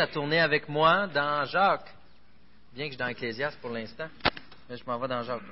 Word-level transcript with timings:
à 0.00 0.06
tourner 0.06 0.40
avec 0.40 0.68
moi 0.68 1.06
dans 1.06 1.44
Jacques. 1.44 1.94
Bien 2.72 2.86
que 2.86 2.92
je 2.92 2.94
suis 2.94 2.96
dans 2.96 3.08
Ecclésiaste 3.08 3.60
pour 3.60 3.70
l'instant, 3.70 4.08
mais 4.68 4.76
je 4.76 4.84
m'en 4.84 4.98
vais 4.98 5.08
dans 5.08 5.22
Jacques. 5.22 5.42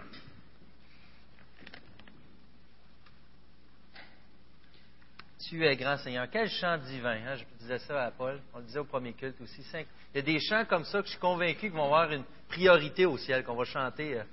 Tu 5.49 5.65
es 5.67 5.77
grand 5.77 5.97
Seigneur. 5.99 6.27
Quel 6.31 6.49
chant 6.49 6.79
divin. 6.79 7.19
Hein? 7.27 7.37
Je 7.37 7.45
disais 7.59 7.79
ça 7.79 8.05
à 8.07 8.11
Paul. 8.11 8.41
On 8.53 8.59
le 8.59 8.65
disait 8.65 8.79
au 8.79 8.85
premier 8.85 9.15
culte 9.15 9.41
aussi. 9.41 9.63
Il 9.73 10.17
y 10.17 10.19
a 10.19 10.23
des 10.23 10.41
chants 10.41 10.65
comme 10.67 10.85
ça 10.85 11.01
que 11.01 11.07
je 11.07 11.13
suis 11.13 11.21
convaincu 11.21 11.61
qu'ils 11.61 11.71
vont 11.71 11.85
avoir 11.85 12.13
une 12.13 12.25
priorité 12.49 13.07
au 13.07 13.17
ciel, 13.17 13.45
qu'on 13.45 13.55
va 13.55 13.65
chanter. 13.65 14.19
Euh, 14.19 14.25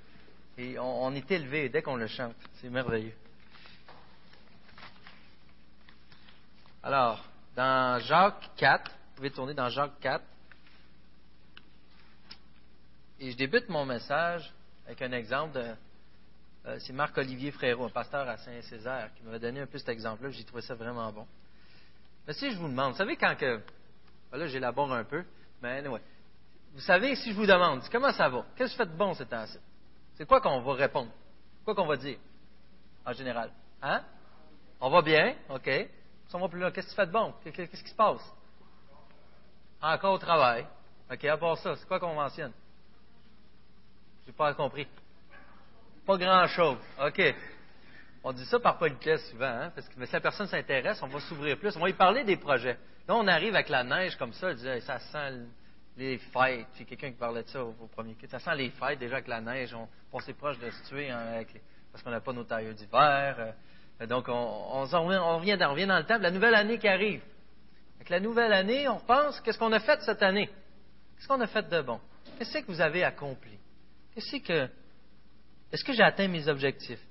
et 0.58 0.78
on, 0.78 1.12
est 1.14 1.30
élevé 1.30 1.68
dès 1.68 1.82
qu'on 1.82 1.96
le 1.96 2.06
chante. 2.06 2.34
C'est 2.54 2.70
merveilleux. 2.70 3.14
Alors, 6.82 7.24
dans 7.54 7.98
Jacques 8.00 8.50
4, 8.56 8.90
vous 9.16 9.20
pouvez 9.22 9.30
tourner 9.30 9.54
dans 9.54 9.70
Jacques 9.70 9.98
4. 10.00 10.22
Et 13.18 13.30
je 13.30 13.36
débute 13.38 13.66
mon 13.70 13.86
message 13.86 14.52
avec 14.84 15.00
un 15.00 15.12
exemple 15.12 15.54
de. 15.54 15.74
Euh, 16.66 16.78
c'est 16.80 16.92
Marc-Olivier 16.92 17.50
Frérot, 17.50 17.86
un 17.86 17.88
pasteur 17.88 18.28
à 18.28 18.36
Saint-Césaire, 18.36 19.08
qui 19.14 19.22
m'avait 19.22 19.38
donné 19.38 19.60
un 19.60 19.66
peu 19.66 19.78
cet 19.78 19.88
exemple-là. 19.88 20.28
J'ai 20.28 20.44
trouvé 20.44 20.60
ça 20.60 20.74
vraiment 20.74 21.10
bon. 21.12 21.26
Mais 22.26 22.34
si 22.34 22.50
je 22.50 22.58
vous 22.58 22.68
demande, 22.68 22.92
vous 22.92 22.98
savez 22.98 23.16
quand 23.16 23.34
que. 23.36 23.62
Ben 24.30 24.36
là, 24.36 24.48
j'élabore 24.48 24.92
un 24.92 25.04
peu, 25.04 25.24
mais 25.62 25.88
ouais. 25.88 26.02
Vous 26.74 26.80
savez, 26.80 27.16
si 27.16 27.30
je 27.30 27.36
vous 27.36 27.46
demande, 27.46 27.80
comment 27.90 28.12
ça 28.12 28.28
va? 28.28 28.44
Qu'est-ce 28.54 28.72
que 28.72 28.82
vous 28.82 28.84
faites 28.84 28.92
de 28.92 28.98
bon 28.98 29.14
ces 29.14 29.24
temps-ci? 29.24 29.58
C'est 30.16 30.26
quoi 30.26 30.42
qu'on 30.42 30.60
va 30.60 30.74
répondre? 30.74 31.10
Quoi 31.64 31.74
qu'on 31.74 31.86
va 31.86 31.96
dire, 31.96 32.18
en 33.06 33.14
général? 33.14 33.50
Hein? 33.80 34.02
On 34.78 34.90
va 34.90 35.00
bien, 35.00 35.36
OK. 35.48 35.70
Si 36.28 36.34
on 36.34 36.40
va 36.40 36.48
plus 36.48 36.60
là, 36.60 36.70
qu'est-ce 36.70 36.88
que 36.88 36.90
tu 36.90 36.96
fais 36.96 37.06
de 37.06 37.12
bon? 37.12 37.32
Qu'est-ce 37.42 37.82
qui 37.82 37.88
se 37.88 37.94
passe? 37.94 38.20
Encore 39.80 40.14
au 40.14 40.18
travail. 40.18 40.66
OK, 41.10 41.24
à 41.24 41.36
part 41.36 41.58
ça, 41.58 41.76
c'est 41.76 41.86
quoi 41.86 42.00
qu'on 42.00 42.14
mentionne? 42.14 42.52
J'ai 44.26 44.32
pas 44.32 44.54
compris. 44.54 44.86
Pas 46.04 46.16
grand-chose. 46.16 46.78
OK. 47.00 47.34
On 48.24 48.32
dit 48.32 48.44
ça 48.46 48.58
par 48.58 48.78
politesse 48.78 49.30
souvent, 49.30 49.46
hein, 49.46 49.70
parce 49.72 49.88
que 49.88 50.04
si 50.04 50.12
la 50.12 50.20
personne 50.20 50.48
s'intéresse, 50.48 51.00
on 51.02 51.06
va 51.06 51.20
s'ouvrir 51.20 51.58
plus. 51.58 51.76
On 51.76 51.80
va 51.80 51.90
y 51.90 51.92
parler 51.92 52.24
des 52.24 52.36
projets. 52.36 52.76
Là, 53.06 53.14
on 53.14 53.26
arrive 53.28 53.54
avec 53.54 53.68
la 53.68 53.84
neige 53.84 54.16
comme 54.16 54.32
ça, 54.32 54.52
dit, 54.52 54.80
ça 54.80 54.98
sent 54.98 55.46
les 55.96 56.18
fêtes. 56.18 56.66
J'ai 56.76 56.84
quelqu'un 56.84 57.10
qui 57.10 57.18
parlait 57.18 57.44
de 57.44 57.48
ça 57.48 57.64
au, 57.64 57.72
premier 57.94 58.14
kit. 58.14 58.26
Ça 58.26 58.40
sent 58.40 58.54
les 58.56 58.70
fêtes 58.70 58.98
déjà 58.98 59.14
avec 59.16 59.28
la 59.28 59.40
neige. 59.40 59.72
On, 59.74 59.88
on 60.12 60.18
proche 60.34 60.58
de 60.58 60.70
se 60.70 60.88
tuer 60.88 61.08
hein, 61.10 61.44
parce 61.92 62.02
qu'on 62.02 62.10
n'a 62.10 62.20
pas 62.20 62.32
nos 62.32 62.44
tailleurs 62.44 62.74
d'hiver. 62.74 63.54
Euh, 64.00 64.06
donc, 64.06 64.28
on, 64.28 64.32
on, 64.32 64.92
on, 64.92 65.36
revient 65.36 65.56
dans, 65.56 65.74
dans 65.74 65.98
le 65.98 66.04
temps. 66.04 66.18
La 66.18 66.32
nouvelle 66.32 66.54
année 66.56 66.78
qui 66.78 66.88
arrive. 66.88 67.22
La 68.08 68.20
nouvelle 68.20 68.52
année, 68.52 68.88
on 68.88 69.00
pense 69.00 69.40
qu'est-ce 69.40 69.58
qu'on 69.58 69.72
a 69.72 69.80
fait 69.80 70.00
cette 70.02 70.22
année? 70.22 70.46
Qu'est-ce 71.16 71.28
qu'on 71.28 71.40
a 71.40 71.46
fait 71.46 71.68
de 71.68 71.80
bon? 71.82 72.00
Qu'est-ce 72.38 72.58
que 72.58 72.66
vous 72.66 72.80
avez 72.80 73.04
accompli? 73.04 73.58
Qu'est-ce 74.14 74.36
que. 74.36 74.68
Est-ce 75.72 75.84
que 75.84 75.92
j'ai 75.92 76.02
atteint 76.02 76.28
mes 76.28 76.46
objectifs? 76.48 77.04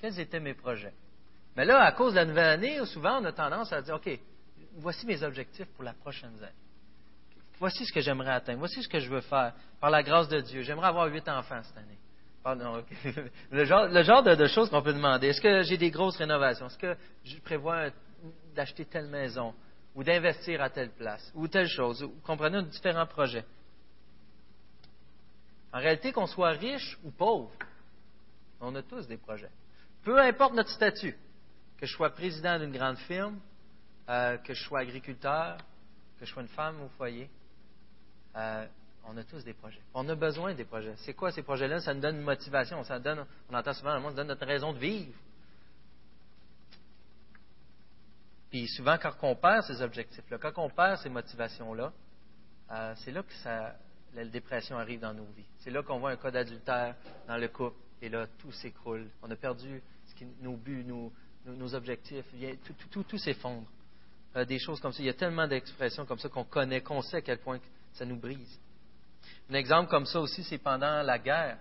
Quels 0.00 0.18
étaient 0.20 0.40
mes 0.40 0.54
projets? 0.54 0.94
Mais 1.56 1.64
là, 1.64 1.82
à 1.82 1.92
cause 1.92 2.12
de 2.12 2.18
la 2.18 2.24
nouvelle 2.24 2.48
année, 2.48 2.84
souvent, 2.86 3.20
on 3.20 3.24
a 3.24 3.32
tendance 3.32 3.72
à 3.72 3.82
dire 3.82 3.96
OK, 3.96 4.08
voici 4.76 5.06
mes 5.06 5.22
objectifs 5.22 5.66
pour 5.74 5.84
la 5.84 5.92
prochaine 5.92 6.34
année. 6.38 6.52
Voici 7.58 7.84
ce 7.84 7.92
que 7.92 8.00
j'aimerais 8.00 8.32
atteindre. 8.32 8.58
Voici 8.58 8.82
ce 8.82 8.88
que 8.88 8.98
je 8.98 9.08
veux 9.08 9.20
faire. 9.20 9.52
Par 9.80 9.90
la 9.90 10.02
grâce 10.02 10.28
de 10.28 10.40
Dieu. 10.40 10.62
J'aimerais 10.62 10.88
avoir 10.88 11.06
huit 11.06 11.28
enfants 11.28 11.62
cette 11.62 11.76
année. 11.76 11.98
Pardon, 12.42 12.84
le, 13.52 13.64
genre, 13.64 14.22
de, 14.24 14.46
choses 14.46 14.68
qu'on 14.68 14.82
peut 14.82 14.92
demander. 14.92 15.28
Est-ce 15.28 15.40
que 15.40 15.62
j'ai 15.62 15.76
des 15.76 15.90
grosses 15.90 16.16
rénovations? 16.16 16.66
Est-ce 16.66 16.78
que 16.78 16.96
je 17.24 17.38
prévois 17.38 17.90
d'acheter 18.54 18.84
telle 18.84 19.06
maison? 19.06 19.54
Ou 19.94 20.04
d'investir 20.04 20.62
à 20.62 20.70
telle 20.70 20.90
place? 20.90 21.30
Ou 21.34 21.48
telle 21.48 21.68
chose? 21.68 22.02
Vous 22.02 22.20
comprenez 22.24 22.62
différents 22.62 23.06
projets. 23.06 23.44
En 25.72 25.78
réalité, 25.78 26.12
qu'on 26.12 26.26
soit 26.26 26.50
riche 26.50 26.98
ou 27.04 27.10
pauvre, 27.10 27.52
on 28.60 28.74
a 28.74 28.82
tous 28.82 29.06
des 29.06 29.16
projets. 29.16 29.50
Peu 30.02 30.18
importe 30.20 30.54
notre 30.54 30.70
statut, 30.70 31.16
que 31.78 31.86
je 31.86 31.92
sois 31.92 32.10
président 32.10 32.58
d'une 32.58 32.72
grande 32.72 32.98
firme, 32.98 33.38
euh, 34.08 34.36
que 34.38 34.54
je 34.54 34.62
sois 34.62 34.80
agriculteur, 34.80 35.56
que 36.18 36.26
je 36.26 36.30
sois 36.30 36.42
une 36.42 36.48
femme 36.48 36.80
au 36.82 36.88
foyer, 36.90 37.28
euh, 38.36 38.66
on 39.04 39.16
a 39.16 39.24
tous 39.24 39.44
des 39.44 39.54
projets. 39.54 39.80
On 39.94 40.08
a 40.08 40.14
besoin 40.14 40.54
des 40.54 40.64
projets. 40.64 40.94
C'est 40.98 41.14
quoi 41.14 41.32
ces 41.32 41.42
projets-là? 41.42 41.80
Ça 41.80 41.92
nous 41.92 42.00
donne 42.00 42.16
une 42.16 42.22
motivation. 42.22 42.82
Ça 42.84 42.98
donne, 42.98 43.26
on 43.50 43.54
entend 43.54 43.72
souvent 43.72 43.94
le 43.94 44.00
monde, 44.00 44.12
ça 44.12 44.18
donne 44.18 44.28
notre 44.28 44.46
raison 44.46 44.72
de 44.72 44.78
vivre. 44.78 45.12
Puis 48.52 48.68
souvent, 48.68 48.98
quand 48.98 49.14
on 49.22 49.34
perd 49.34 49.64
ces 49.64 49.80
objectifs-là, 49.80 50.36
quand 50.36 50.52
on 50.58 50.68
perd 50.68 50.98
ces 50.98 51.08
motivations-là, 51.08 51.90
euh, 52.70 52.94
c'est 52.96 53.10
là 53.10 53.22
que 53.22 53.32
la 54.14 54.24
dépression 54.26 54.76
arrive 54.76 55.00
dans 55.00 55.14
nos 55.14 55.24
vies. 55.24 55.46
C'est 55.60 55.70
là 55.70 55.82
qu'on 55.82 55.98
voit 55.98 56.10
un 56.10 56.16
cas 56.16 56.30
d'adultère 56.30 56.94
dans 57.26 57.38
le 57.38 57.48
couple, 57.48 57.78
et 58.02 58.10
là, 58.10 58.26
tout 58.38 58.52
s'écroule. 58.52 59.08
On 59.22 59.30
a 59.30 59.36
perdu 59.36 59.82
nos 60.42 60.58
buts, 60.58 60.84
nos, 60.84 61.74
objectifs, 61.74 62.26
tout 62.90 63.18
s'effondre. 63.18 63.66
Euh, 64.36 64.44
des 64.44 64.58
choses 64.58 64.80
comme 64.80 64.92
ça. 64.92 65.02
Il 65.02 65.06
y 65.06 65.10
a 65.10 65.14
tellement 65.14 65.48
d'expressions 65.48 66.04
comme 66.04 66.18
ça 66.18 66.28
qu'on 66.28 66.44
connaît, 66.44 66.82
qu'on 66.82 67.00
sait 67.00 67.16
à 67.16 67.22
quel 67.22 67.38
point 67.38 67.58
ça 67.94 68.04
nous 68.04 68.16
brise. 68.16 68.60
Un 69.48 69.54
exemple 69.54 69.88
comme 69.88 70.04
ça 70.04 70.20
aussi, 70.20 70.44
c'est 70.44 70.58
pendant 70.58 71.02
la 71.02 71.18
guerre. 71.18 71.56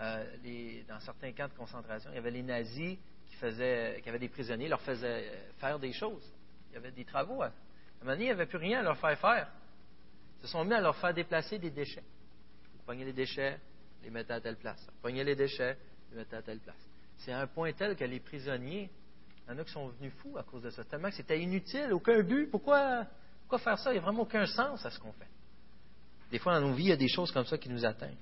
Euh, 0.00 0.82
dans 0.88 0.98
certains 0.98 1.30
camps 1.30 1.48
de 1.48 1.54
concentration, 1.54 2.10
il 2.12 2.16
y 2.16 2.18
avait 2.18 2.32
les 2.32 2.42
nazis 2.42 2.98
faisaient, 3.38 4.00
qui 4.02 4.08
avaient 4.08 4.18
des 4.18 4.28
prisonniers, 4.28 4.68
leur 4.68 4.80
faisaient 4.80 5.50
faire 5.58 5.78
des 5.78 5.92
choses. 5.92 6.24
Il 6.70 6.74
y 6.74 6.76
avait 6.76 6.90
des 6.90 7.04
travaux. 7.04 7.42
À 7.42 7.46
un 7.46 7.50
moment 8.00 8.12
donné, 8.12 8.24
il 8.24 8.26
n'y 8.26 8.32
avait 8.32 8.46
plus 8.46 8.58
rien 8.58 8.80
à 8.80 8.82
leur 8.82 8.98
faire 8.98 9.18
faire. 9.18 9.48
Ils 10.40 10.46
se 10.46 10.52
sont 10.52 10.64
mis 10.64 10.74
à 10.74 10.80
leur 10.80 10.96
faire 10.96 11.14
déplacer 11.14 11.58
des 11.58 11.70
déchets. 11.70 12.04
Ils 12.74 12.84
prenaient 12.84 13.04
les 13.04 13.12
déchets, 13.12 13.58
les 14.02 14.10
mettaient 14.10 14.34
à 14.34 14.40
telle 14.40 14.56
place. 14.56 14.86
Ils 14.88 15.00
prenaient 15.00 15.24
les 15.24 15.36
déchets, 15.36 15.76
les 16.10 16.18
mettaient 16.18 16.36
à 16.36 16.42
telle 16.42 16.60
place. 16.60 16.88
C'est 17.18 17.32
à 17.32 17.40
un 17.40 17.46
point 17.46 17.72
tel 17.72 17.96
que 17.96 18.04
les 18.04 18.20
prisonniers 18.20 18.90
il 19.48 19.52
y 19.52 19.54
en 19.54 19.60
a 19.60 19.64
qui 19.64 19.72
sont 19.72 19.88
venus 19.88 20.12
fous 20.18 20.36
à 20.36 20.42
cause 20.42 20.62
de 20.62 20.68
ça, 20.68 20.84
tellement 20.84 21.08
que 21.08 21.14
c'était 21.14 21.40
inutile, 21.40 21.90
aucun 21.92 22.22
but. 22.22 22.50
Pourquoi, 22.50 23.06
pourquoi 23.40 23.58
faire 23.58 23.78
ça? 23.78 23.90
Il 23.90 23.94
n'y 23.94 24.00
a 24.00 24.02
vraiment 24.02 24.22
aucun 24.22 24.44
sens 24.44 24.84
à 24.84 24.90
ce 24.90 24.98
qu'on 24.98 25.12
fait. 25.12 25.28
Des 26.30 26.38
fois, 26.38 26.60
dans 26.60 26.68
nos 26.68 26.74
vies, 26.74 26.84
il 26.84 26.90
y 26.90 26.92
a 26.92 26.96
des 26.96 27.08
choses 27.08 27.32
comme 27.32 27.46
ça 27.46 27.56
qui 27.56 27.70
nous 27.70 27.82
atteignent. 27.86 28.18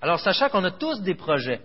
Alors, 0.00 0.18
sachant 0.18 0.48
qu'on 0.48 0.64
a 0.64 0.70
tous 0.70 1.02
des 1.02 1.14
projets, 1.14 1.60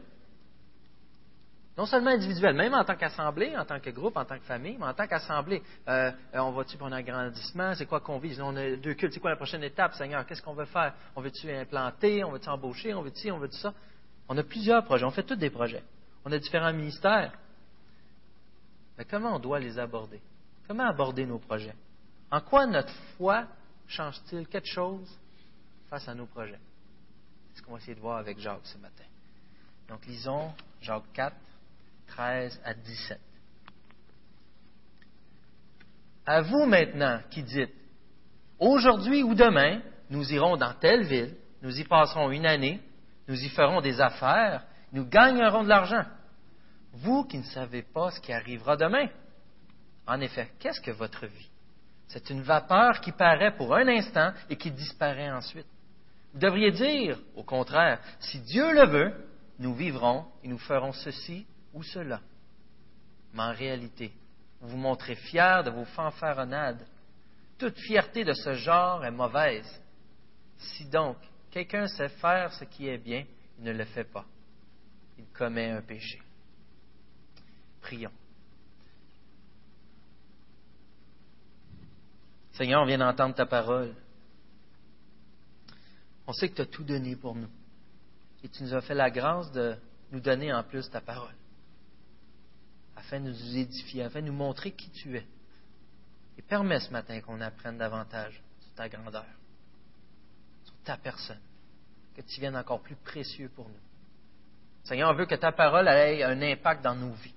non 1.80 1.86
seulement 1.86 2.10
individuels, 2.10 2.58
même 2.58 2.74
en 2.74 2.84
tant 2.84 2.98
qu'assemblée, 2.98 3.56
en 3.56 3.64
tant 3.64 3.80
que 3.80 3.90
groupe, 3.92 4.18
en 4.18 4.26
tant 4.26 4.38
que 4.38 4.44
famille, 4.44 4.76
mais 4.78 4.88
en 4.88 4.94
tant 4.94 5.08
qu'assemblée. 5.08 5.64
Euh, 5.88 6.12
euh, 6.36 6.40
on 6.40 6.52
va-tu 6.52 6.76
pour 6.76 6.88
un 6.88 6.92
agrandissement? 6.92 7.74
C'est 7.74 7.86
quoi 7.86 8.02
qu'on 8.02 8.20
vise? 8.20 8.42
On 8.42 8.54
a 8.58 8.76
deux 8.76 8.96
cultes. 8.96 9.14
C'est 9.14 9.22
quoi 9.22 9.30
la 9.30 9.38
prochaine 9.38 9.64
étape, 9.64 9.94
Seigneur? 9.94 10.26
Qu'est-ce 10.26 10.42
qu'on 10.42 10.56
veut 10.56 10.66
faire? 10.66 10.94
On 11.16 11.22
veut-tu 11.22 11.50
implanter? 11.50 12.22
On 12.26 12.32
veut-tu 12.32 12.50
embaucher? 12.50 12.94
On 12.94 13.02
veut-tu 13.02 13.32
On 13.32 13.38
veut 13.38 13.50
ça? 13.52 13.74
On 14.28 14.38
a 14.38 14.44
plusieurs 14.44 14.84
projets. 14.84 15.06
On 15.06 15.12
fait 15.12 15.24
tous 15.24 15.38
des 15.38 15.50
projets. 15.50 15.82
On 16.26 16.32
a 16.34 16.38
différents 16.38 16.74
ministères. 16.74 17.32
Mais 18.98 19.06
comment 19.06 19.38
on 19.38 19.40
doit 19.40 19.60
les 19.60 19.80
aborder? 19.80 20.20
Comment 20.68 20.86
aborder 20.86 21.26
nos 21.26 21.40
projets? 21.40 21.76
En 22.30 22.42
quoi 22.42 22.66
notre 22.66 22.94
foi 23.16 23.46
change-t-il 23.88 24.50
quelque 24.50 24.68
chose 24.68 25.18
face 25.90 26.10
à 26.10 26.14
nos 26.14 26.26
projets? 26.26 26.60
C'est 27.54 27.62
ce 27.62 27.64
qu'on 27.64 27.72
va 27.72 27.78
essayer 27.78 27.96
de 27.96 28.02
voir 28.02 28.18
avec 28.18 28.38
Jacques 28.38 28.66
ce 28.66 28.78
matin. 28.80 29.06
Donc, 29.88 30.06
lisons 30.06 30.52
Jacques 30.82 31.14
4, 31.14 31.34
13 32.10 32.62
à 32.64 32.74
17. 32.74 33.20
À 36.26 36.42
vous 36.42 36.66
maintenant 36.66 37.22
qui 37.32 37.44
dites, 37.44 37.74
aujourd'hui 38.60 39.24
ou 39.24 39.34
demain, 39.34 39.82
nous 40.10 40.32
irons 40.32 40.58
dans 40.58 40.74
telle 40.74 41.04
ville, 41.04 41.36
nous 41.62 41.80
y 41.80 41.84
passerons 41.84 42.32
une 42.32 42.46
année, 42.46 42.80
nous 43.28 43.40
y 43.40 43.50
ferons 43.50 43.82
des 43.82 44.00
affaires, 44.00 44.64
nous 44.92 45.06
gagnerons 45.06 45.64
de 45.64 45.70
l'argent 45.70 46.06
vous 46.94 47.24
qui 47.26 47.38
ne 47.38 47.44
savez 47.44 47.84
pas 47.84 48.12
ce 48.12 48.20
qui 48.20 48.34
arrivera 48.34 48.76
demain. 48.76 49.08
En 50.08 50.20
effet, 50.22 50.52
qu'est-ce 50.60 50.82
que 50.82 50.92
votre 50.92 51.26
vie? 51.28 51.50
C'est 52.08 52.30
une 52.32 52.42
vapeur 52.42 53.00
qui 53.02 53.12
paraît 53.12 53.56
pour 53.56 53.76
un 53.76 53.88
instant 53.88 54.32
et 54.50 54.56
qui 54.56 54.72
disparaît 54.72 55.32
ensuite. 55.32 55.68
Vous 56.34 56.40
devriez 56.40 56.72
dire, 56.72 57.20
au 57.36 57.44
contraire, 57.44 58.00
si 58.20 58.40
Dieu 58.40 58.74
le 58.74 58.88
veut, 58.88 59.26
nous 59.60 59.74
vivrons 59.74 60.26
et 60.44 60.48
nous 60.48 60.58
ferons 60.58 60.92
ceci 60.94 61.46
ou 61.80 61.84
cela. 61.84 62.20
Mais 63.34 63.44
en 63.44 63.54
réalité, 63.54 64.12
vous 64.60 64.70
vous 64.70 64.78
montrez 64.78 65.16
fiers 65.16 65.62
de 65.64 65.72
vos 65.72 65.86
fanfaronnades. 65.86 66.86
Toute 67.58 67.78
fierté 67.80 68.26
de 68.26 68.34
ce 68.34 68.54
genre 68.54 69.06
est 69.06 69.12
mauvaise. 69.12 69.82
Si 70.58 70.86
donc 70.86 71.18
quelqu'un 71.50 71.88
sait 71.88 72.10
faire 72.10 72.52
ce 72.54 72.66
qui 72.66 72.90
est 72.90 72.98
bien, 72.98 73.26
il 73.58 73.64
ne 73.64 73.72
le 73.72 73.86
fait 73.86 74.04
pas. 74.04 74.26
Il 75.18 75.26
commet 75.28 75.70
un 75.70 75.82
péché. 75.82 76.22
Prions. 77.82 78.12
Seigneur, 82.52 82.82
on 82.82 82.86
vient 82.86 82.98
d'entendre 82.98 83.36
ta 83.36 83.46
parole. 83.46 83.96
On 86.28 86.34
sait 86.34 86.50
que 86.50 86.56
tu 86.56 86.62
as 86.62 86.66
tout 86.66 86.84
donné 86.84 87.16
pour 87.16 87.36
nous. 87.36 87.50
Et 88.44 88.50
tu 88.50 88.64
nous 88.64 88.74
as 88.74 88.82
fait 88.82 88.94
la 88.94 89.10
grâce 89.10 89.50
de 89.54 89.78
nous 90.12 90.20
donner 90.20 90.52
en 90.52 90.64
plus 90.64 90.90
ta 90.90 91.00
parole. 91.00 91.39
Afin 93.10 93.22
de 93.22 93.30
nous 93.32 93.58
édifier, 93.58 94.04
afin 94.04 94.22
de 94.22 94.28
nous 94.28 94.34
montrer 94.34 94.72
qui 94.72 94.88
tu 94.92 95.18
es. 95.18 95.26
Et 96.38 96.44
permets 96.44 96.80
ce 96.80 96.92
matin 96.92 97.20
qu'on 97.22 97.42
apprenne 97.42 97.76
davantage 97.76 98.40
sur 98.60 98.72
ta 98.76 98.88
grandeur, 98.88 99.26
sur 100.64 100.76
ta 100.84 100.96
personne, 100.96 101.42
que 102.14 102.22
tu 102.22 102.40
viennes 102.40 102.56
encore 102.56 102.84
plus 102.84 102.96
précieux 102.98 103.50
pour 103.50 103.68
nous. 103.68 103.80
Seigneur, 104.84 105.10
on 105.10 105.16
veut 105.16 105.26
que 105.26 105.34
ta 105.34 105.52
parole 105.52 105.88
ait 105.88 106.22
un 106.22 106.40
impact 106.40 106.84
dans 106.84 106.94
nos 106.94 107.14
vies. 107.14 107.34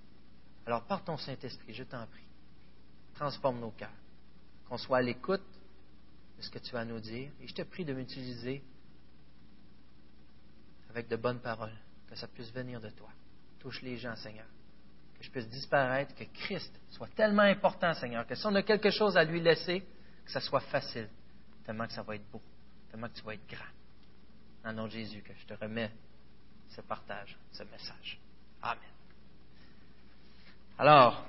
Alors, 0.66 0.84
par 0.84 1.02
ton 1.04 1.16
Saint-Esprit, 1.16 1.72
je 1.72 1.84
t'en 1.84 2.06
prie, 2.06 2.26
transforme 3.14 3.58
nos 3.58 3.70
cœurs, 3.70 3.88
qu'on 4.68 4.76
soit 4.76 4.98
à 4.98 5.02
l'écoute 5.02 5.40
de 6.36 6.42
ce 6.42 6.50
que 6.50 6.58
tu 6.58 6.72
vas 6.72 6.84
nous 6.84 7.00
dire, 7.00 7.30
et 7.40 7.48
je 7.48 7.54
te 7.54 7.62
prie 7.62 7.86
de 7.86 7.94
m'utiliser 7.94 8.62
avec 10.90 11.08
de 11.08 11.16
bonnes 11.16 11.40
paroles, 11.40 11.72
que 12.10 12.14
ça 12.14 12.28
puisse 12.28 12.52
venir 12.52 12.78
de 12.78 12.90
toi. 12.90 13.08
Touche 13.58 13.80
les 13.80 13.96
gens, 13.96 14.14
Seigneur. 14.16 14.46
Que 15.22 15.26
je 15.26 15.30
puisse 15.30 15.48
disparaître, 15.48 16.16
que 16.16 16.24
Christ 16.24 16.80
soit 16.90 17.06
tellement 17.14 17.42
important, 17.42 17.94
Seigneur, 17.94 18.26
que 18.26 18.34
si 18.34 18.44
on 18.44 18.54
a 18.56 18.62
quelque 18.62 18.90
chose 18.90 19.16
à 19.16 19.22
lui 19.22 19.40
laisser, 19.40 19.80
que 20.24 20.30
ça 20.32 20.40
soit 20.40 20.62
facile, 20.62 21.08
tellement 21.64 21.86
que 21.86 21.92
ça 21.92 22.02
va 22.02 22.16
être 22.16 22.28
beau, 22.28 22.42
tellement 22.90 23.06
que 23.06 23.14
tu 23.14 23.22
vas 23.22 23.34
être 23.34 23.46
grand. 23.48 24.68
En 24.68 24.72
nom 24.72 24.86
de 24.86 24.90
Jésus, 24.90 25.22
que 25.22 25.32
je 25.32 25.46
te 25.46 25.54
remets 25.54 25.92
ce 26.70 26.80
partage, 26.80 27.38
ce 27.52 27.62
message. 27.62 28.18
Amen. 28.62 28.82
Alors, 30.76 31.24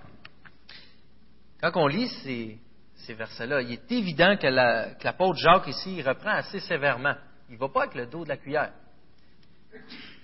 quand 1.61 1.71
on 1.75 1.85
lit 1.85 2.07
ces, 2.23 2.57
ces 2.95 3.13
versets-là, 3.13 3.61
il 3.61 3.73
est 3.73 3.91
évident 3.91 4.37
que 4.37 4.47
l'apôtre 4.47 5.37
Jacques 5.37 5.67
ici, 5.67 5.97
il 5.97 6.07
reprend 6.07 6.31
assez 6.31 6.59
sévèrement. 6.61 7.15
Il 7.47 7.55
ne 7.55 7.59
va 7.59 7.69
pas 7.69 7.83
avec 7.83 7.93
le 7.93 8.07
dos 8.07 8.23
de 8.23 8.29
la 8.29 8.37
cuillère. 8.37 8.73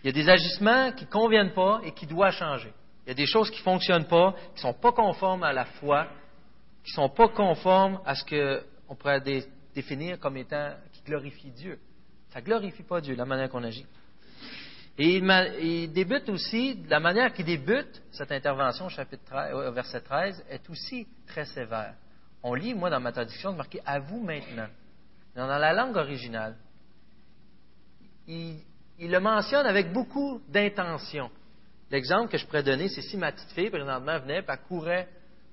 Il 0.03 0.07
y 0.07 0.09
a 0.09 0.11
des 0.11 0.27
agissements 0.27 0.91
qui 0.93 1.05
ne 1.05 1.09
conviennent 1.11 1.53
pas 1.53 1.81
et 1.83 1.91
qui 1.91 2.07
doivent 2.07 2.33
changer. 2.33 2.73
Il 3.09 3.13
y 3.13 3.13
a 3.13 3.15
des 3.15 3.25
choses 3.25 3.49
qui 3.49 3.57
ne 3.57 3.63
fonctionnent 3.63 4.05
pas, 4.05 4.35
qui 4.49 4.57
ne 4.57 4.71
sont 4.71 4.73
pas 4.75 4.91
conformes 4.91 5.41
à 5.41 5.51
la 5.51 5.65
foi, 5.65 6.05
qui 6.83 6.91
ne 6.91 6.93
sont 6.93 7.09
pas 7.09 7.27
conformes 7.29 7.99
à 8.05 8.13
ce 8.13 8.23
qu'on 8.23 8.93
pourrait 8.93 9.19
définir 9.73 10.19
comme 10.19 10.37
étant 10.37 10.75
qui 10.93 11.01
glorifie 11.01 11.49
Dieu. 11.49 11.79
Ça 12.31 12.39
ne 12.39 12.45
glorifie 12.45 12.83
pas 12.83 13.01
Dieu, 13.01 13.15
la 13.15 13.25
manière 13.25 13.49
qu'on 13.49 13.63
agit. 13.63 13.87
Et 14.95 15.17
il, 15.17 15.91
débute 15.91 16.29
aussi, 16.29 16.83
la 16.87 16.99
manière 16.99 17.33
qu'il 17.33 17.45
débute 17.45 17.99
cette 18.11 18.31
intervention, 18.31 18.89
chapitre 18.89 19.23
13, 19.25 19.73
verset 19.73 20.01
13, 20.01 20.45
est 20.47 20.69
aussi 20.69 21.07
très 21.25 21.45
sévère. 21.45 21.95
On 22.43 22.53
lit, 22.53 22.75
moi, 22.75 22.91
dans 22.91 22.99
ma 22.99 23.11
traduction, 23.11 23.53
marqué 23.53 23.81
à 23.87 23.97
vous 23.97 24.21
maintenant. 24.21 24.67
Dans 25.35 25.47
la 25.47 25.73
langue 25.73 25.97
originale, 25.97 26.55
il 28.27 28.61
le 28.99 29.19
mentionne 29.19 29.65
avec 29.65 29.91
beaucoup 29.91 30.43
d'intention. 30.47 31.31
L'exemple 31.91 32.31
que 32.31 32.37
je 32.37 32.45
pourrais 32.45 32.63
donner, 32.63 32.87
c'est 32.87 33.01
si 33.01 33.17
ma 33.17 33.31
petite 33.31 33.51
fille, 33.51 33.69
présentement, 33.69 34.19
venait, 34.19 34.39
et 34.39 34.67
courait 34.67 35.07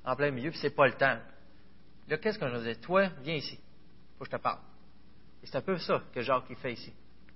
en 0.05 0.15
plein 0.15 0.31
milieu, 0.31 0.50
puis 0.50 0.59
c'est 0.61 0.75
pas 0.75 0.87
le 0.87 0.94
temps. 0.94 1.19
Là, 2.09 2.19
qu'est-ce 2.19 2.38
que 2.38 2.49
je 2.49 2.56
disais? 2.56 2.75
Toi, 2.77 3.09
viens 3.23 3.35
ici. 3.35 3.59
Faut 4.19 4.25
que 4.25 4.31
je 4.31 4.37
te 4.37 4.43
parle. 4.43 4.61
Et 5.43 5.47
c'est 5.47 5.56
un 5.56 5.62
peu 5.62 5.79
ça 5.79 6.03
que 6.15 6.21
Jacques 6.21 6.55
fait 6.61 6.73
ici. 6.73 6.93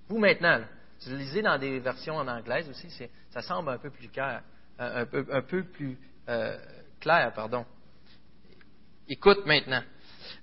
Vous, 0.07 0.17
maintenant, 0.17 0.61
tu 0.99 1.09
le 1.09 1.17
lisez 1.17 1.41
dans 1.41 1.57
des 1.57 1.79
versions 1.79 2.15
en 2.15 2.27
anglais 2.27 2.67
aussi, 2.69 2.89
ça 3.29 3.41
semble 3.41 3.69
un 3.69 3.77
peu 3.77 3.89
plus 3.89 4.07
clair, 4.09 4.43
un, 4.77 5.05
peu, 5.05 5.25
un 5.31 5.41
peu 5.41 5.63
plus 5.63 5.97
euh, 6.29 6.57
clair, 6.99 7.31
pardon. 7.33 7.65
Écoute 9.07 9.45
maintenant. 9.45 9.81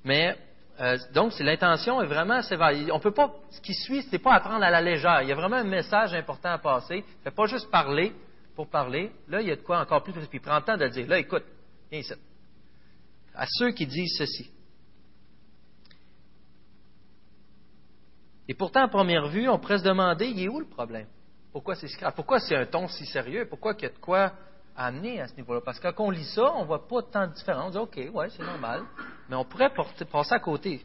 Mais 0.04 0.36
euh, 0.80 0.98
donc, 1.12 1.32
c'est 1.32 1.44
l'intention 1.44 2.02
est 2.02 2.06
vraiment 2.06 2.42
sévère. 2.42 2.72
On 2.92 3.00
peut 3.00 3.12
pas, 3.12 3.32
ce 3.50 3.60
qui 3.60 3.74
suit, 3.74 4.02
c'est 4.10 4.18
pas 4.18 4.34
à 4.34 4.40
prendre 4.40 4.64
à 4.64 4.70
la 4.70 4.80
légère. 4.80 5.22
Il 5.22 5.28
y 5.28 5.32
a 5.32 5.34
vraiment 5.34 5.56
un 5.56 5.64
message 5.64 6.12
important 6.14 6.50
à 6.50 6.58
passer. 6.58 7.04
Fait 7.24 7.30
pas 7.30 7.46
juste 7.46 7.70
parler 7.70 8.12
pour 8.58 8.68
parler. 8.68 9.12
Là, 9.28 9.40
il 9.40 9.46
y 9.46 9.52
a 9.52 9.54
de 9.54 9.60
quoi 9.60 9.78
encore 9.78 10.02
plus. 10.02 10.12
Puis 10.12 10.26
il 10.32 10.40
prend 10.40 10.56
le 10.56 10.64
temps 10.64 10.76
de 10.76 10.82
le 10.82 10.90
dire. 10.90 11.06
Là, 11.06 11.20
écoute, 11.20 11.44
viens 11.92 12.00
ici. 12.00 12.12
À 13.32 13.46
ceux 13.46 13.70
qui 13.70 13.86
disent 13.86 14.16
ceci. 14.18 14.50
Et 18.48 18.54
pourtant, 18.54 18.82
à 18.82 18.88
première 18.88 19.28
vue, 19.28 19.48
on 19.48 19.60
pourrait 19.60 19.78
se 19.78 19.84
demander, 19.84 20.26
il 20.26 20.42
est 20.42 20.48
où 20.48 20.58
le 20.58 20.66
problème? 20.66 21.06
Pourquoi 21.52 21.76
c'est 21.76 21.86
Pourquoi 22.16 22.40
c'est 22.40 22.56
un 22.56 22.66
ton 22.66 22.88
si 22.88 23.06
sérieux? 23.06 23.46
Pourquoi 23.48 23.74
il 23.78 23.82
y 23.82 23.86
a 23.86 23.90
de 23.90 23.98
quoi 23.98 24.32
amener 24.74 25.20
à 25.20 25.28
ce 25.28 25.36
niveau-là? 25.36 25.60
Parce 25.64 25.78
que 25.78 25.86
quand 25.92 26.06
on 26.06 26.10
lit 26.10 26.24
ça, 26.24 26.52
on 26.54 26.62
ne 26.62 26.66
voit 26.66 26.88
pas 26.88 27.02
tant 27.02 27.28
de 27.28 27.34
différence. 27.34 27.76
On 27.76 27.86
dit, 27.86 28.08
OK, 28.08 28.12
ouais, 28.12 28.28
c'est 28.30 28.42
normal. 28.42 28.82
Mais 29.28 29.36
on 29.36 29.44
pourrait 29.44 29.72
passer 30.10 30.34
à 30.34 30.40
côté. 30.40 30.84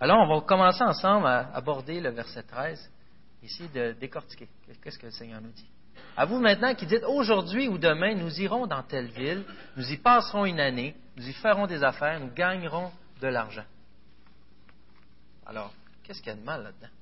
Alors, 0.00 0.16
on 0.16 0.34
va 0.34 0.40
commencer 0.46 0.82
ensemble 0.82 1.26
à 1.26 1.54
aborder 1.54 2.00
le 2.00 2.08
verset 2.08 2.44
13, 2.44 2.90
ici, 3.42 3.68
de 3.68 3.92
décortiquer. 4.00 4.48
Qu'est-ce 4.82 4.98
que 4.98 5.04
le 5.04 5.12
Seigneur 5.12 5.42
nous 5.42 5.52
dit? 5.52 5.68
À 6.16 6.24
vous 6.26 6.38
maintenant 6.38 6.74
qui 6.74 6.86
dites, 6.86 7.04
aujourd'hui 7.04 7.68
ou 7.68 7.78
demain, 7.78 8.14
nous 8.14 8.40
irons 8.40 8.66
dans 8.66 8.82
telle 8.82 9.08
ville, 9.08 9.44
nous 9.76 9.90
y 9.90 9.96
passerons 9.96 10.44
une 10.44 10.60
année, 10.60 10.94
nous 11.16 11.26
y 11.26 11.32
ferons 11.32 11.66
des 11.66 11.82
affaires, 11.82 12.20
nous 12.20 12.32
gagnerons 12.32 12.90
de 13.20 13.28
l'argent. 13.28 13.64
Alors, 15.46 15.72
qu'est-ce 16.02 16.20
qu'il 16.20 16.32
y 16.32 16.34
a 16.34 16.38
de 16.38 16.44
mal 16.44 16.62
là-dedans? 16.62 16.92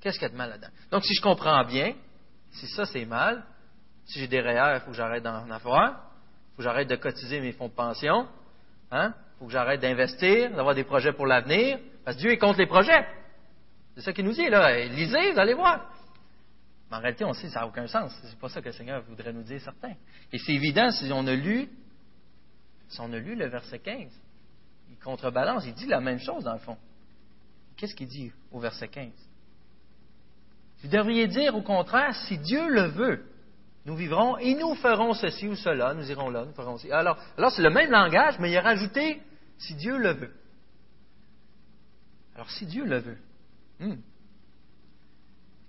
Qu'est-ce 0.00 0.18
qu'il 0.18 0.26
y 0.26 0.30
a 0.30 0.32
de 0.32 0.36
mal 0.36 0.50
là-dedans? 0.50 0.68
Donc, 0.90 1.04
si 1.04 1.14
je 1.14 1.22
comprends 1.22 1.64
bien, 1.64 1.94
si 2.52 2.66
ça 2.68 2.86
c'est 2.86 3.04
mal, 3.04 3.44
si 4.06 4.20
j'ai 4.20 4.28
des 4.28 4.40
REER, 4.40 4.76
il 4.76 4.80
faut 4.80 4.90
que 4.90 4.96
j'arrête 4.96 5.22
d'en 5.22 5.50
avoir. 5.50 5.90
Il 5.90 5.92
faut 5.92 6.56
que 6.58 6.62
j'arrête 6.62 6.88
de 6.88 6.96
cotiser 6.96 7.40
mes 7.40 7.52
fonds 7.52 7.68
de 7.68 7.74
pension. 7.74 8.26
Hein? 8.90 9.12
Il 9.14 9.38
faut 9.38 9.46
que 9.46 9.52
j'arrête 9.52 9.80
d'investir, 9.80 10.50
d'avoir 10.50 10.74
des 10.74 10.84
projets 10.84 11.12
pour 11.12 11.26
l'avenir. 11.26 11.78
Parce 12.04 12.16
que 12.16 12.22
Dieu 12.22 12.32
est 12.32 12.38
contre 12.38 12.58
les 12.58 12.66
projets. 12.66 13.06
C'est 13.94 14.00
ça 14.02 14.12
qu'il 14.12 14.24
nous 14.24 14.32
dit, 14.32 14.48
là. 14.48 14.86
Lisez, 14.86 15.32
vous 15.32 15.38
allez 15.38 15.54
voir. 15.54 15.90
Mais 16.90 16.96
en 16.96 17.00
réalité, 17.00 17.24
on 17.24 17.32
sait 17.32 17.48
que 17.48 17.52
ça 17.52 17.60
n'a 17.60 17.66
aucun 17.66 17.86
sens. 17.86 18.12
C'est 18.22 18.38
pas 18.38 18.48
ça 18.48 18.60
que 18.60 18.66
le 18.66 18.72
Seigneur 18.72 19.02
voudrait 19.02 19.32
nous 19.32 19.42
dire, 19.42 19.60
certains. 19.60 19.94
Et 20.32 20.38
c'est 20.38 20.52
évident 20.52 20.90
si 20.90 21.10
on 21.12 21.26
a 21.26 21.34
lu, 21.34 21.68
si 22.88 23.00
on 23.00 23.12
a 23.12 23.18
lu 23.18 23.34
le 23.34 23.46
verset 23.48 23.78
15. 23.78 24.10
Il 24.90 24.98
contrebalance, 24.98 25.64
il 25.66 25.74
dit 25.74 25.86
la 25.86 26.00
même 26.00 26.18
chose 26.18 26.44
dans 26.44 26.54
le 26.54 26.60
fond. 26.60 26.78
Qu'est-ce 27.76 27.94
qu'il 27.94 28.08
dit 28.08 28.32
au 28.50 28.58
verset 28.58 28.88
15? 28.88 29.12
Vous 30.82 30.88
devriez 30.88 31.26
dire 31.26 31.54
au 31.54 31.62
contraire, 31.62 32.14
si 32.14 32.38
Dieu 32.38 32.68
le 32.68 32.88
veut, 32.88 33.24
nous 33.84 33.96
vivrons 33.96 34.38
et 34.38 34.54
nous 34.54 34.74
ferons 34.76 35.12
ceci 35.12 35.46
ou 35.48 35.56
cela, 35.56 35.94
nous 35.94 36.10
irons 36.10 36.30
là, 36.30 36.44
nous 36.44 36.52
ferons 36.52 36.76
ceci. 36.78 36.92
Alors, 36.92 37.18
alors 37.36 37.52
c'est 37.52 37.62
le 37.62 37.70
même 37.70 37.90
langage, 37.90 38.38
mais 38.38 38.50
il 38.50 38.56
a 38.56 38.62
rajouté 38.62 39.20
si 39.58 39.74
Dieu 39.74 39.98
le 39.98 40.12
veut. 40.12 40.32
Alors, 42.34 42.50
si 42.50 42.66
Dieu 42.66 42.84
le 42.84 42.98
veut, 42.98 43.18
hmm. 43.80 43.96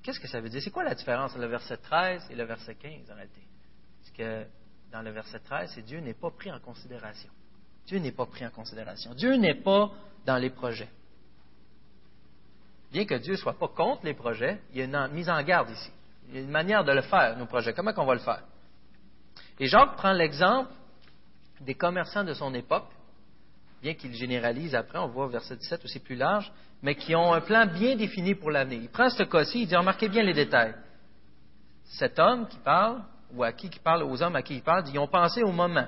Qu'est-ce 0.03 0.19
que 0.19 0.27
ça 0.27 0.39
veut 0.39 0.49
dire? 0.49 0.61
C'est 0.61 0.71
quoi 0.71 0.83
la 0.83 0.95
différence 0.95 1.31
entre 1.31 1.41
le 1.41 1.47
verset 1.47 1.77
13 1.77 2.27
et 2.29 2.35
le 2.35 2.43
verset 2.43 2.75
15 2.75 3.11
en 3.11 3.15
réalité? 3.15 3.41
Parce 3.99 4.11
que 4.11 4.45
dans 4.91 5.01
le 5.01 5.11
verset 5.11 5.39
13, 5.39 5.71
c'est 5.75 5.81
Dieu 5.81 5.99
n'est 5.99 6.13
pas 6.13 6.31
pris 6.31 6.51
en 6.51 6.59
considération. 6.59 7.29
Dieu 7.85 7.99
n'est 7.99 8.11
pas 8.11 8.25
pris 8.25 8.45
en 8.45 8.51
considération. 8.51 9.13
Dieu 9.13 9.35
n'est 9.35 9.61
pas 9.61 9.91
dans 10.25 10.37
les 10.37 10.49
projets. 10.49 10.89
Bien 12.91 13.05
que 13.05 13.15
Dieu 13.15 13.33
ne 13.33 13.37
soit 13.37 13.57
pas 13.57 13.67
contre 13.67 14.05
les 14.05 14.13
projets, 14.13 14.59
il 14.71 14.77
y 14.77 14.81
a 14.81 14.85
une 14.85 15.13
mise 15.13 15.29
en 15.29 15.41
garde 15.43 15.69
ici. 15.69 15.91
Il 16.27 16.35
y 16.35 16.37
a 16.37 16.41
une 16.41 16.49
manière 16.49 16.83
de 16.83 16.91
le 16.91 17.01
faire, 17.01 17.37
nos 17.37 17.45
projets. 17.45 17.73
Comment 17.73 17.93
on 17.97 18.05
va 18.05 18.13
le 18.13 18.19
faire? 18.19 18.43
Et 19.59 19.67
Jacques 19.67 19.95
prend 19.95 20.11
l'exemple 20.11 20.71
des 21.61 21.75
commerçants 21.75 22.23
de 22.23 22.33
son 22.33 22.53
époque, 22.53 22.89
bien 23.81 23.93
qu'il 23.93 24.13
généralise 24.13 24.75
après, 24.75 24.99
on 24.99 25.07
voit 25.07 25.25
au 25.25 25.29
verset 25.29 25.55
17 25.55 25.85
aussi 25.85 25.99
plus 25.99 26.15
large, 26.15 26.51
mais 26.81 26.95
qui 26.95 27.15
ont 27.15 27.33
un 27.33 27.41
plan 27.41 27.65
bien 27.65 27.95
défini 27.95 28.35
pour 28.35 28.51
l'avenir. 28.51 28.79
Il 28.81 28.89
prend 28.89 29.09
ce 29.09 29.23
cas-ci, 29.23 29.61
il 29.61 29.67
dit, 29.67 29.75
remarquez 29.75 30.09
bien 30.09 30.23
les 30.23 30.33
détails. 30.33 30.75
Cet 31.85 32.19
homme 32.19 32.47
qui 32.47 32.57
parle, 32.57 33.01
ou 33.33 33.43
à 33.43 33.51
qui 33.51 33.67
il 33.67 33.79
parle, 33.79 34.03
aux 34.03 34.21
hommes 34.21 34.35
à 34.35 34.41
qui 34.41 34.55
il 34.55 34.61
parle, 34.61 34.83
ils 34.87 34.99
ont 34.99 35.07
pensé 35.07 35.43
au 35.43 35.51
moment, 35.51 35.87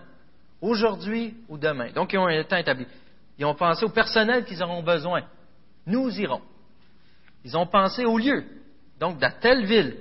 aujourd'hui 0.62 1.36
ou 1.50 1.58
demain. 1.58 1.92
Donc, 1.92 2.14
ils 2.14 2.18
ont 2.18 2.28
un 2.28 2.44
temps 2.44 2.58
établi. 2.58 2.86
Ils 3.38 3.46
ont 3.46 3.56
pensé 3.56 3.86
au 3.86 3.90
personnel 3.90 4.46
qu'ils 4.46 4.62
auront 4.62 4.84
besoin. 4.84 5.24
Nous 5.86 6.10
irons. 6.20 6.42
Ils 7.44 7.58
ont 7.58 7.66
pensé 7.66 8.06
au 8.06 8.18
lieu. 8.18 8.44
Donc, 9.00 9.18
dans 9.18 9.32
telle 9.40 9.66
ville, 9.66 9.98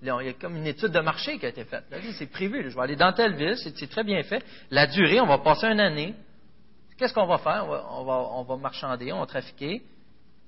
il 0.00 0.06
y 0.06 0.10
a 0.10 0.32
comme 0.34 0.56
une 0.56 0.66
étude 0.66 0.90
de 0.90 1.00
marché 1.00 1.38
qui 1.38 1.46
a 1.46 1.48
été 1.48 1.64
faite. 1.64 1.84
c'est 2.16 2.30
prévu. 2.30 2.70
Je 2.70 2.74
vais 2.76 2.82
aller 2.82 2.96
dans 2.96 3.12
telle 3.12 3.34
ville, 3.34 3.56
c'est 3.56 3.90
très 3.90 4.04
bien 4.04 4.22
fait. 4.22 4.42
La 4.70 4.86
durée, 4.86 5.20
on 5.20 5.26
va 5.26 5.38
passer 5.38 5.66
une 5.66 5.80
année. 5.80 6.14
Qu'est-ce 6.98 7.14
qu'on 7.14 7.26
va 7.26 7.38
faire? 7.38 7.66
On 7.90 8.44
va, 8.44 8.56
marchander, 8.56 9.12
on 9.12 9.20
va 9.20 9.26
trafiquer. 9.26 9.82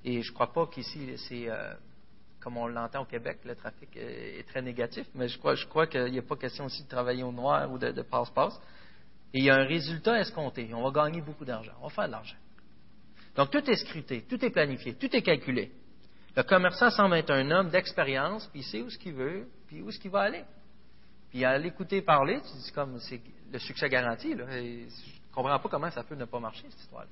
Et 0.04 0.23
je 0.23 0.30
ne 0.30 0.35
crois 0.35 0.52
pas 0.52 0.66
qu'ici, 0.66 1.16
c'est 1.28 1.49
euh, 1.49 1.75
comme 2.40 2.57
on 2.57 2.66
l'entend 2.66 3.02
au 3.02 3.04
Québec, 3.04 3.38
le 3.45 3.54
trafic 3.54 3.88
est 3.97 4.47
très 4.49 4.62
négatif, 4.62 5.07
mais 5.14 5.28
je 5.28 5.38
crois, 5.38 5.87
qu'il 5.87 6.11
n'y 6.11 6.19
a 6.19 6.23
pas 6.23 6.37
question 6.37 6.64
aussi 6.64 6.83
de 6.83 6.88
travailler 6.88 7.23
au 7.23 7.33
noir 7.33 7.71
ou 7.71 7.78
de 7.78 8.02
passe-passe. 8.02 8.61
Et 9.33 9.38
il 9.38 9.45
y 9.45 9.50
a 9.50 9.54
un 9.54 9.64
résultat 9.64 10.19
escompté. 10.19 10.69
On 10.75 10.83
va 10.83 10.90
gagner 10.90 11.21
beaucoup 11.21 11.45
d'argent. 11.45 11.73
On 11.80 11.88
va 11.88 11.90
faire 11.90 12.07
de 12.07 12.12
l'argent. 12.12 12.37
Donc 13.37 13.50
tout 13.50 13.71
est 13.71 13.76
scruté, 13.76 14.23
tout 14.28 14.45
est 14.45 14.50
planifié, 14.50 14.95
tout 14.95 15.14
est 15.14 15.23
calculé. 15.23 15.71
Le 16.37 16.42
commerçant 16.42 16.90
semble 16.90 17.14
être 17.16 17.30
un 17.30 17.49
homme 17.50 17.71
d'expérience, 17.71 18.47
puis 18.49 18.61
il 18.61 18.64
sait 18.64 18.83
où 18.83 18.90
ce 18.90 18.99
qu'il 18.99 19.14
veut, 19.14 19.47
puis 19.69 19.83
où 19.83 19.88
est-ce 19.88 19.99
qu'il 19.99 20.11
va 20.11 20.23
aller. 20.23 20.45
Puis 21.30 21.45
à 21.45 21.57
l'écouter 21.59 22.02
parler, 22.02 22.40
tu 22.40 22.59
dis 22.59 22.73
comme 22.73 22.99
c'est 22.99 23.21
le 23.52 23.59
succès 23.59 23.88
garanti. 23.88 24.35
Là, 24.35 24.47
ne 25.30 25.34
comprends 25.34 25.58
pas 25.58 25.68
comment 25.68 25.90
ça 25.90 26.02
peut 26.02 26.14
ne 26.14 26.25
pas 26.25 26.40
marcher, 26.40 26.68
cette 26.70 26.80
histoire-là. 26.80 27.08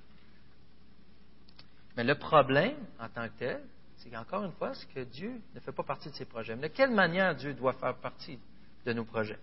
Mais 1.97 2.05
le 2.05 2.15
problème, 2.17 2.77
en 3.01 3.09
tant 3.09 3.29
que 3.29 3.39
tel, 3.39 3.61
c'est 3.97 4.11
qu'encore 4.11 4.45
une 4.45 4.53
fois, 4.53 4.73
c'est 4.75 4.89
que 4.93 5.01
Dieu 5.01 5.41
ne 5.55 5.61
fait 5.61 5.73
pas 5.73 5.83
partie 5.83 6.09
de 6.11 6.15
ses 6.15 6.25
projets. 6.25 6.55
Mais 6.55 6.69
de 6.69 6.75
quelle 6.75 6.93
manière 6.93 7.35
Dieu 7.35 7.55
doit 7.55 7.73
faire 7.73 7.97
partie 7.97 8.39
de 8.87 8.93
nos 8.93 9.05
projets? 9.05 9.39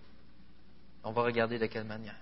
On 1.03 1.12
va 1.12 1.24
regarder 1.24 1.60
de 1.60 1.65
quelle 1.65 1.84
manière. 1.84 2.15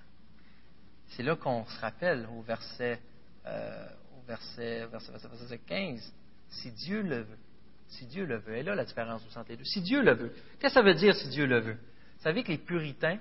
C'est 1.10 1.24
là 1.24 1.36
qu'on 1.36 1.66
se 1.66 1.80
rappelle 1.80 2.28
au 2.36 2.42
verset, 2.42 3.00
euh, 3.46 3.88
au 4.18 4.26
verset, 4.26 4.88
verset, 4.88 5.12
verset 5.12 5.60
15. 5.60 6.14
Si 6.50 6.72
Dieu 6.72 7.02
le 7.02 7.22
veut. 7.22 7.38
Si 7.88 8.06
Dieu 8.08 8.26
le 8.26 8.38
veut. 8.38 8.58
Et 8.58 8.64
là, 8.64 8.74
la 8.74 8.86
différence 8.86 9.22
entre 9.36 9.52
les. 9.52 9.64
Si 9.64 9.82
Dieu 9.82 10.02
le 10.02 10.14
veut. 10.14 10.34
Qu'est-ce 10.60 10.74
que 10.74 10.80
ça 10.80 10.82
veut 10.82 10.96
dire 10.96 11.16
si 11.16 11.30
Dieu 11.30 11.46
le 11.46 11.60
veut? 11.60 11.76
Vous 11.76 12.24
savez 12.24 12.44
que 12.44 12.52
les 12.52 12.58
puritains, 12.58 13.20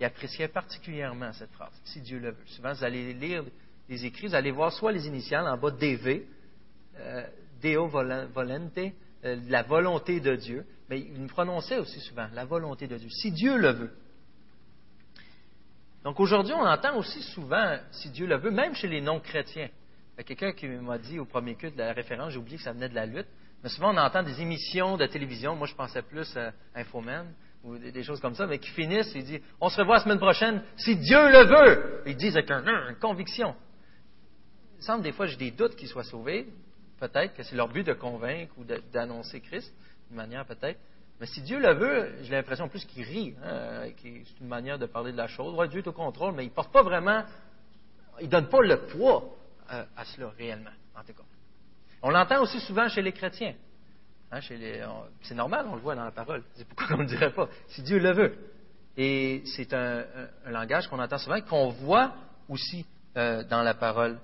ils 0.00 0.04
appréciaient 0.04 0.48
particulièrement 0.48 1.32
cette 1.32 1.52
phrase. 1.52 1.72
Si 1.84 2.00
Dieu 2.00 2.18
le 2.18 2.30
veut. 2.30 2.46
Souvent, 2.46 2.72
vous 2.72 2.84
allez 2.84 3.12
lire 3.12 3.44
les 3.88 4.04
écrits, 4.04 4.28
vous 4.28 4.34
allez 4.34 4.50
voir 4.50 4.72
soit 4.72 4.92
les 4.92 5.06
initiales 5.06 5.46
en 5.46 5.56
bas 5.56 5.70
DV, 5.70 6.26
euh, 6.98 7.26
Deo 7.62 7.86
volente, 7.86 8.78
euh, 9.24 9.36
la 9.48 9.62
volonté 9.62 10.20
de 10.20 10.34
Dieu. 10.36 10.66
Mais 10.88 11.00
ils 11.00 11.26
prononçaient 11.26 11.78
aussi 11.78 12.00
souvent 12.00 12.28
la 12.32 12.44
volonté 12.44 12.86
de 12.86 12.96
Dieu. 12.96 13.08
Si 13.10 13.30
Dieu 13.30 13.56
le 13.56 13.70
veut. 13.70 13.96
Donc 16.02 16.20
aujourd'hui, 16.20 16.52
on 16.52 16.66
entend 16.66 16.96
aussi 16.98 17.22
souvent, 17.22 17.78
si 17.90 18.10
Dieu 18.10 18.26
le 18.26 18.36
veut, 18.36 18.50
même 18.50 18.74
chez 18.74 18.88
les 18.88 19.00
non-chrétiens. 19.00 19.70
Il 20.18 20.24
quelqu'un 20.24 20.52
qui 20.52 20.68
m'a 20.68 20.98
dit 20.98 21.18
au 21.18 21.24
premier 21.24 21.54
culte 21.54 21.76
la 21.76 21.92
référence, 21.92 22.32
j'ai 22.32 22.38
oublié 22.38 22.58
que 22.58 22.62
ça 22.62 22.72
venait 22.72 22.88
de 22.88 22.94
la 22.94 23.06
lutte, 23.06 23.26
mais 23.62 23.68
souvent 23.68 23.92
on 23.92 23.96
entend 23.96 24.22
des 24.22 24.40
émissions 24.40 24.96
de 24.96 25.06
télévision, 25.06 25.56
moi 25.56 25.66
je 25.66 25.74
pensais 25.74 26.02
plus 26.02 26.36
à 26.36 26.52
Infoman 26.74 27.26
ou 27.64 27.78
des 27.78 28.02
choses 28.02 28.20
comme 28.20 28.34
ça, 28.34 28.46
mais 28.46 28.58
qui 28.58 28.70
finissent, 28.70 29.12
ils 29.14 29.24
disent, 29.24 29.40
on 29.60 29.68
se 29.68 29.80
revoit 29.80 29.96
la 29.96 30.02
semaine 30.02 30.18
prochaine, 30.18 30.62
si 30.76 30.96
Dieu 30.96 31.18
le 31.30 31.44
veut. 31.46 32.02
Ils 32.06 32.16
disent 32.16 32.36
avec 32.36 32.50
une 32.50 32.96
conviction. 33.00 33.54
Il 34.78 34.84
semble 34.84 35.02
des 35.02 35.12
fois 35.12 35.26
j'ai 35.26 35.36
des 35.36 35.50
doutes 35.50 35.74
qu'ils 35.76 35.88
soient 35.88 36.04
sauvés, 36.04 36.46
peut-être 37.00 37.34
que 37.34 37.42
c'est 37.42 37.56
leur 37.56 37.68
but 37.68 37.86
de 37.86 37.94
convaincre 37.94 38.52
ou 38.58 38.64
d'annoncer 38.92 39.40
Christ, 39.40 39.72
d'une 40.08 40.16
manière 40.16 40.44
peut-être. 40.44 40.78
Mais 41.20 41.26
si 41.26 41.40
Dieu 41.42 41.58
le 41.58 41.72
veut, 41.74 42.12
j'ai 42.22 42.32
l'impression 42.32 42.68
plus 42.68 42.84
qu'il 42.84 43.04
rit. 43.04 43.34
Hein, 43.42 43.88
c'est 44.02 44.40
une 44.40 44.48
manière 44.48 44.78
de 44.78 44.86
parler 44.86 45.12
de 45.12 45.16
la 45.16 45.28
chose. 45.28 45.56
Dieu 45.70 45.80
est 45.80 45.86
au 45.86 45.92
contrôle, 45.92 46.34
mais 46.34 46.44
il 46.44 46.48
ne 46.48 46.54
porte 46.54 46.72
pas 46.72 46.82
vraiment, 46.82 47.22
il 48.20 48.26
ne 48.26 48.30
donne 48.30 48.48
pas 48.48 48.60
le 48.60 48.86
poids 48.86 49.24
euh, 49.72 49.84
à, 49.96 50.04
cela 50.04 50.30
réellement, 50.36 50.70
en 50.94 51.02
tout. 51.02 51.12
On 52.02 52.10
l'entend 52.10 52.42
aussi 52.42 52.60
souvent 52.60 52.88
chez 52.88 53.00
les 53.00 53.12
chrétiens. 53.12 53.54
Hein, 54.34 54.40
c'est 55.22 55.34
normal, 55.34 55.66
on 55.68 55.76
le 55.76 55.80
voit 55.80 55.94
dans 55.94 56.04
la 56.04 56.10
parole. 56.10 56.42
C'est 56.54 56.66
pourquoi 56.66 56.96
on 56.96 57.02
ne 57.02 57.06
dirait 57.06 57.32
pas, 57.32 57.48
si 57.68 57.82
Dieu 57.82 57.98
le 57.98 58.12
veut. 58.12 58.36
Et 58.96 59.42
c'est 59.56 59.72
un, 59.72 60.04
langage 60.46 60.88
qu'on 60.88 60.98
entend 60.98 61.18
souvent 61.18 61.36
et 61.36 61.42
qu'on 61.42 61.68
voit 61.68 62.14
aussi 62.48 62.84
euh, 63.16 63.44
dans 63.44 63.62
la 63.62 63.74
parole. 63.74 64.18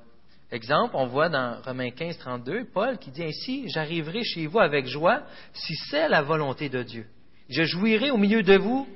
Exemple, 0.50 0.96
on 0.96 1.06
voit 1.06 1.28
dans 1.28 1.60
Romains 1.62 1.90
15, 1.90 2.18
32, 2.18 2.66
Paul 2.72 2.98
qui 2.98 3.10
dit 3.12 3.22
ainsi, 3.22 3.68
j'arriverai 3.68 4.24
chez 4.24 4.46
vous 4.46 4.58
avec 4.58 4.86
joie 4.86 5.22
si 5.52 5.74
c'est 5.90 6.08
la 6.08 6.22
volonté 6.22 6.68
de 6.68 6.82
Dieu. 6.82 7.06
Je 7.48 7.62
jouirai 7.62 8.10
au 8.10 8.16
milieu 8.16 8.42
de 8.42 8.56
vous 8.56 8.88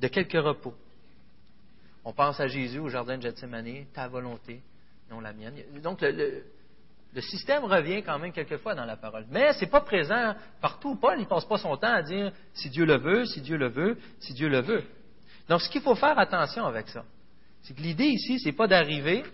de 0.00 0.06
quelques 0.06 0.40
repos. 0.40 0.74
On 2.04 2.12
pense 2.12 2.38
à 2.38 2.46
Jésus 2.46 2.78
au 2.78 2.88
jardin 2.88 3.16
de 3.16 3.22
Gethsemane, 3.22 3.86
ta 3.92 4.06
volonté, 4.06 4.60
non 5.10 5.18
la 5.18 5.32
mienne. 5.32 5.54
Donc 5.82 6.02
le, 6.02 6.44
système 7.20 7.64
revient 7.64 8.02
quand 8.02 8.18
même 8.18 8.32
quelquefois 8.32 8.74
dans 8.74 8.84
la 8.84 8.96
parole. 8.96 9.26
Mais 9.30 9.52
ce 9.54 9.60
n'est 9.60 9.70
pas 9.70 9.80
présent 9.80 10.34
partout. 10.60 10.96
Paul 10.96 11.18
ne 11.18 11.24
passe 11.24 11.44
pas 11.44 11.58
son 11.58 11.76
temps 11.76 11.92
à 11.92 12.02
dire 12.02 12.32
si 12.52 12.68
Dieu 12.68 12.84
le 12.84 12.98
veut, 12.98 13.24
si 13.24 13.40
Dieu 13.40 13.56
le 13.56 13.68
veut, 13.68 13.98
si 14.20 14.34
Dieu 14.34 14.48
le 14.48 14.60
veut. 14.60 14.84
Donc 15.48 15.62
ce 15.62 15.70
qu'il 15.70 15.80
faut 15.80 15.94
faire 15.94 16.18
attention 16.18 16.66
avec 16.66 16.88
ça, 16.88 17.04
c'est 17.62 17.74
que 17.74 17.80
l'idée 17.80 18.06
ici, 18.06 18.38
ce 18.38 18.46
n'est 18.46 18.54
pas 18.54 18.66
d'arriver 18.66 19.24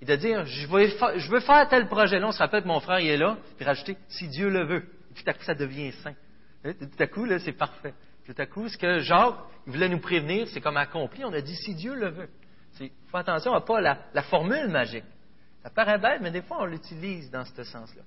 et 0.00 0.04
de 0.04 0.16
dire, 0.16 0.44
je 0.44 0.66
veux, 0.66 1.40
faire 1.40 1.68
tel 1.68 1.86
projet. 1.88 2.18
Là, 2.18 2.28
on 2.28 2.32
se 2.32 2.38
rappelle 2.38 2.62
que 2.62 2.68
mon 2.68 2.80
frère 2.80 3.00
il 3.00 3.08
est 3.08 3.16
là, 3.16 3.36
puis 3.56 3.64
rajouter, 3.64 3.96
si 4.08 4.28
Dieu 4.28 4.48
le 4.48 4.64
veut. 4.66 4.84
tout 5.14 5.22
à 5.26 5.32
coup, 5.32 5.44
ça 5.44 5.54
devient 5.54 5.92
saint. 6.02 6.14
Tout 6.62 7.02
à 7.02 7.06
coup, 7.06 7.24
là, 7.24 7.38
c'est 7.38 7.52
parfait. 7.52 7.94
Tout 8.26 8.34
à 8.38 8.46
coup, 8.46 8.68
ce 8.68 8.76
que 8.76 8.98
Jacques 8.98 9.36
voulait 9.66 9.88
nous 9.88 10.00
prévenir, 10.00 10.48
c'est 10.48 10.60
comme 10.60 10.76
accompli. 10.76 11.24
On 11.24 11.32
a 11.32 11.40
dit, 11.40 11.54
si 11.54 11.74
Dieu 11.74 11.94
le 11.94 12.10
veut. 12.10 12.28
Il 12.80 12.90
faut 13.06 13.16
attention 13.16 13.54
à 13.54 13.60
pas 13.60 13.80
la, 13.80 14.22
formule 14.24 14.68
magique. 14.68 15.04
Ça 15.66 15.70
paraît 15.70 16.20
mais 16.20 16.30
des 16.30 16.42
fois, 16.42 16.58
on 16.60 16.66
l'utilise 16.66 17.28
dans 17.28 17.44
ce 17.44 17.64
sens-là. 17.64 18.02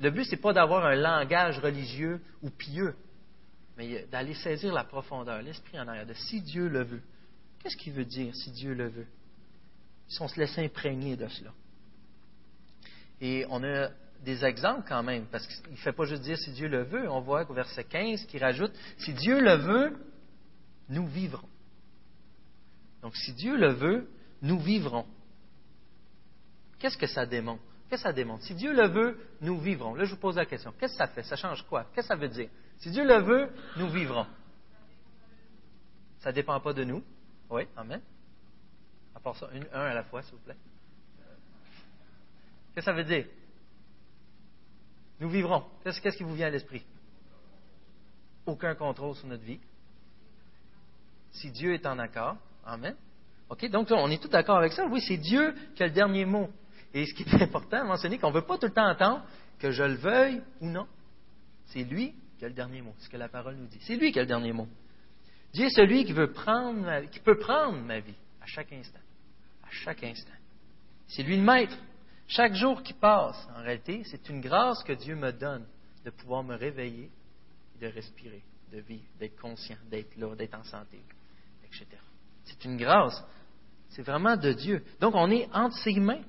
Le 0.00 0.10
but, 0.10 0.24
c'est 0.24 0.38
pas 0.38 0.54
d'avoir 0.54 0.86
un 0.86 0.94
langage 0.94 1.58
religieux 1.58 2.22
ou 2.40 2.48
pieux, 2.48 2.94
mais 3.76 4.06
d'aller 4.10 4.32
saisir 4.32 4.72
la 4.72 4.82
profondeur, 4.82 5.42
l'esprit 5.42 5.78
en 5.78 5.86
arrière, 5.86 6.06
de 6.06 6.14
si 6.14 6.40
Dieu 6.40 6.68
le 6.68 6.84
veut. 6.84 7.02
Qu'est-ce 7.62 7.76
qu'il 7.76 7.92
veut 7.92 8.06
dire 8.06 8.34
si 8.34 8.50
Dieu 8.50 8.72
le 8.72 8.88
veut? 8.88 9.06
si 10.08 10.22
on 10.22 10.28
se 10.28 10.40
laisse 10.40 10.56
imprégner 10.56 11.16
de 11.16 11.28
cela. 11.28 11.52
Et 13.20 13.44
on 13.50 13.62
a 13.62 13.90
des 14.24 14.42
exemples 14.46 14.84
quand 14.88 15.02
même, 15.02 15.26
parce 15.26 15.46
qu'il 15.46 15.72
ne 15.72 15.76
fait 15.76 15.92
pas 15.92 16.04
juste 16.04 16.22
dire 16.22 16.38
si 16.38 16.52
Dieu 16.52 16.68
le 16.68 16.84
veut, 16.84 17.10
on 17.10 17.20
voit 17.20 17.44
qu'au 17.44 17.52
verset 17.52 17.84
15 17.84 18.24
qui 18.24 18.38
rajoute 18.38 18.72
si 18.98 19.12
Dieu 19.12 19.38
le 19.40 19.56
veut, 19.56 19.96
nous 20.88 21.06
vivrons. 21.08 21.48
Donc 23.02 23.14
si 23.16 23.34
Dieu 23.34 23.58
le 23.58 23.74
veut, 23.74 24.08
nous 24.40 24.58
vivrons. 24.58 25.06
Qu'est-ce 26.78 26.96
que 26.96 27.06
ça 27.06 27.26
démontre? 27.26 27.62
Qu'est-ce 27.88 28.02
que 28.02 28.08
ça 28.08 28.12
démontre? 28.12 28.44
Si 28.44 28.54
Dieu 28.54 28.72
le 28.74 28.88
veut, 28.88 29.18
nous 29.40 29.58
vivrons. 29.58 29.94
Là, 29.94 30.04
je 30.04 30.14
vous 30.14 30.20
pose 30.20 30.36
la 30.36 30.46
question. 30.46 30.72
Qu'est-ce 30.78 30.94
que 30.94 30.98
ça 30.98 31.06
fait? 31.06 31.22
Ça 31.22 31.36
change 31.36 31.62
quoi? 31.66 31.84
Qu'est-ce 31.94 32.08
que 32.08 32.14
ça 32.14 32.16
veut 32.16 32.28
dire? 32.28 32.48
Si 32.78 32.90
Dieu 32.90 33.06
le 33.06 33.20
veut, 33.20 33.48
nous 33.76 33.88
vivrons. 33.88 34.26
Ça 36.20 36.30
ne 36.30 36.34
dépend 36.34 36.58
pas 36.60 36.72
de 36.72 36.84
nous. 36.84 37.02
Oui, 37.48 37.66
Amen 37.76 38.00
ça, 39.34 39.48
un 39.72 39.80
à 39.80 39.94
la 39.94 40.04
fois, 40.04 40.22
s'il 40.22 40.34
vous 40.34 40.40
plaît. 40.40 40.56
Qu'est-ce 42.74 42.86
que 42.86 42.92
ça 42.92 42.92
veut 42.92 43.04
dire? 43.04 43.26
Nous 45.20 45.28
vivrons. 45.28 45.64
Qu'est-ce 45.82 46.16
qui 46.16 46.22
vous 46.22 46.34
vient 46.34 46.46
à 46.46 46.50
l'esprit? 46.50 46.84
Aucun 48.44 48.74
contrôle 48.74 49.14
sur 49.16 49.26
notre 49.26 49.42
vie. 49.42 49.60
Si 51.32 51.50
Dieu 51.50 51.74
est 51.74 51.86
en 51.86 51.98
accord, 51.98 52.36
Amen. 52.64 52.96
OK? 53.48 53.68
Donc, 53.70 53.88
on 53.90 54.10
est 54.10 54.20
tout 54.20 54.28
d'accord 54.28 54.58
avec 54.58 54.72
ça. 54.72 54.86
Oui, 54.86 55.00
c'est 55.00 55.16
Dieu 55.16 55.54
qui 55.74 55.82
a 55.82 55.86
le 55.86 55.92
dernier 55.92 56.24
mot. 56.24 56.50
Et 56.94 57.06
ce 57.06 57.14
qui 57.14 57.22
est 57.22 57.34
important 57.42 57.82
à 57.82 57.84
mentionner, 57.84 58.18
qu'on 58.18 58.30
ne 58.30 58.34
veut 58.34 58.46
pas 58.46 58.58
tout 58.58 58.66
le 58.66 58.72
temps 58.72 58.88
entendre 58.88 59.24
que 59.58 59.70
je 59.70 59.82
le 59.82 59.94
veuille 59.94 60.42
ou 60.60 60.66
non. 60.66 60.86
C'est 61.66 61.84
lui 61.84 62.14
qui 62.38 62.44
a 62.44 62.48
le 62.48 62.54
dernier 62.54 62.82
mot. 62.82 62.94
Ce 62.98 63.08
que 63.08 63.16
la 63.16 63.28
parole 63.28 63.56
nous 63.56 63.66
dit. 63.66 63.78
C'est 63.82 63.96
lui 63.96 64.12
qui 64.12 64.18
a 64.18 64.22
le 64.22 64.28
dernier 64.28 64.52
mot. 64.52 64.68
Dieu 65.52 65.66
est 65.66 65.70
celui 65.70 66.04
qui, 66.04 66.12
veut 66.12 66.32
prendre 66.32 67.08
qui 67.10 67.20
peut 67.20 67.38
prendre 67.38 67.78
ma 67.78 68.00
vie 68.00 68.14
à 68.42 68.46
chaque 68.46 68.72
instant 68.72 69.00
à 69.66 69.70
chaque 69.70 70.02
instant. 70.04 70.32
C'est 71.08 71.22
lui 71.22 71.36
le 71.36 71.42
maître. 71.42 71.76
Chaque 72.28 72.54
jour 72.54 72.82
qui 72.82 72.92
passe, 72.92 73.36
en 73.56 73.62
réalité, 73.62 74.02
c'est 74.04 74.28
une 74.28 74.40
grâce 74.40 74.82
que 74.82 74.92
Dieu 74.92 75.14
me 75.14 75.32
donne 75.32 75.64
de 76.04 76.10
pouvoir 76.10 76.42
me 76.42 76.56
réveiller, 76.56 77.10
de 77.80 77.86
respirer, 77.86 78.42
de 78.72 78.80
vivre, 78.80 79.06
d'être 79.18 79.40
conscient, 79.40 79.76
d'être 79.88 80.16
là, 80.16 80.34
d'être 80.34 80.58
en 80.58 80.64
santé, 80.64 81.00
etc. 81.64 81.86
C'est 82.44 82.64
une 82.64 82.76
grâce. 82.76 83.22
C'est 83.90 84.02
vraiment 84.02 84.36
de 84.36 84.52
Dieu. 84.52 84.84
Donc, 85.00 85.14
on 85.14 85.30
est 85.30 85.48
entre 85.52 85.76
ses 85.78 86.00
mains, 86.00 86.22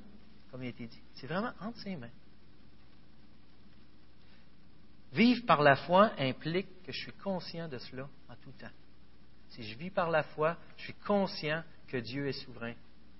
C'est 1.14 1.28
vraiment 1.28 1.54
entre 1.60 1.80
ses 1.80 1.96
mains. 1.96 2.12
Vivre 5.14 5.46
par 5.46 5.62
la 5.62 5.76
foi 5.76 6.12
implique 6.20 6.84
que 6.84 6.92
je 6.92 7.00
suis 7.00 7.14
conscient 7.14 7.68
de 7.68 7.78
cela 7.78 8.08
en 8.30 8.36
tout 8.36 8.52
temps. 8.52 8.68
Si 9.50 9.64
je 9.64 9.78
vis 9.78 9.90
par 9.90 10.10
la 10.10 10.24
foi, 10.24 10.58
je 10.78 10.84
suis 10.84 10.94
conscient 10.94 11.64
que 11.88 11.98
Dieu 11.98 12.28
est 12.28 12.34
souverain 12.44 12.74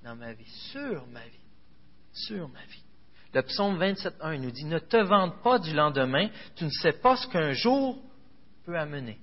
dans 0.04 0.16
ma 0.16 0.34
vie, 0.34 0.50
sur 0.72 1.08
ma 1.08 1.26
vie, 1.26 1.46
sur 2.12 2.50
ma 2.50 2.64
vie. 2.66 2.84
Le 3.34 3.42
psaume 3.44 3.80
27.1 3.80 4.38
nous 4.40 4.52
dit, 4.52 4.66
ne 4.66 4.80
te 4.80 4.98
vante 4.98 5.42
pas 5.42 5.60
du 5.60 5.74
lendemain, 5.74 6.30
tu 6.56 6.66
ne 6.66 6.70
sais 6.70 6.94
pas 6.94 7.16
ce 7.16 7.28
qu'un 7.28 7.54
jour 7.54 8.02
peut 8.66 8.78
amener. 8.78 9.20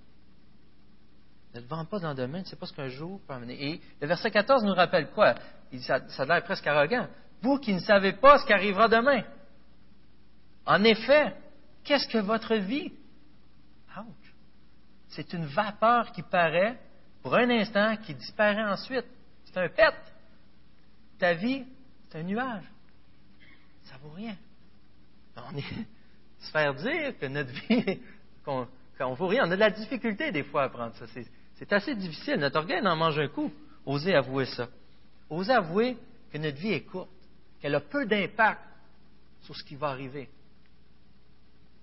Ne 1.54 1.60
te 1.60 1.66
vante 1.66 1.88
pas 1.88 1.98
du 1.98 2.04
lendemain, 2.04 2.38
tu 2.38 2.44
ne 2.44 2.50
sais 2.50 2.56
pas 2.56 2.66
ce 2.66 2.72
qu'un 2.72 2.88
jour 2.88 3.20
peut 3.26 3.34
amener. 3.34 3.72
Et 3.72 3.80
le 4.00 4.06
verset 4.06 4.30
14 4.30 4.64
nous 4.64 4.74
rappelle 4.74 5.10
quoi? 5.10 5.34
Il 5.72 5.82
ça 5.82 6.00
a 6.18 6.24
l'air 6.24 6.44
presque 6.44 6.66
arrogant. 6.66 7.08
Vous 7.44 7.58
qui 7.58 7.74
ne 7.74 7.80
savez 7.80 8.14
pas 8.14 8.38
ce 8.38 8.46
qui 8.46 8.54
arrivera 8.54 8.88
demain. 8.88 9.22
En 10.64 10.82
effet, 10.82 11.36
qu'est-ce 11.84 12.08
que 12.08 12.16
votre 12.16 12.54
vie? 12.54 12.90
C'est 15.08 15.30
une 15.34 15.44
vapeur 15.44 16.10
qui 16.12 16.22
paraît 16.22 16.80
pour 17.22 17.34
un 17.34 17.50
instant, 17.50 17.96
qui 17.98 18.14
disparaît 18.14 18.64
ensuite. 18.64 19.04
C'est 19.44 19.58
un 19.58 19.68
pet 19.68 19.94
ta 21.18 21.34
vie, 21.34 21.64
c'est 22.08 22.18
un 22.18 22.22
nuage. 22.22 22.64
Ça 23.82 23.96
vaut 24.02 24.14
rien. 24.14 24.36
On 25.36 25.54
est, 25.58 25.62
se 26.40 26.50
faire 26.50 26.74
dire 26.74 27.18
que 27.18 27.26
notre 27.26 27.50
vie, 27.68 28.00
qu'on 28.42 28.66
ne 28.98 29.14
vaut 29.16 29.28
rien. 29.28 29.46
On 29.46 29.50
a 29.50 29.54
de 29.54 29.60
la 29.60 29.70
difficulté 29.70 30.32
des 30.32 30.44
fois 30.44 30.62
à 30.62 30.68
prendre 30.70 30.94
ça. 30.94 31.04
C'est 31.56 31.72
assez 31.74 31.94
difficile. 31.94 32.36
Notre 32.36 32.56
orgueil 32.56 32.80
en 32.86 32.96
mange 32.96 33.18
un 33.18 33.28
coup. 33.28 33.52
Osez 33.84 34.14
avouer 34.14 34.46
ça. 34.46 34.66
Osez 35.28 35.52
avouer 35.52 35.98
que 36.32 36.38
notre 36.38 36.56
vie 36.56 36.72
est 36.72 36.84
courte, 36.84 37.10
qu'elle 37.64 37.76
a 37.76 37.80
peu 37.80 38.04
d'impact 38.04 38.60
sur 39.40 39.56
ce 39.56 39.64
qui 39.64 39.74
va 39.74 39.88
arriver, 39.88 40.28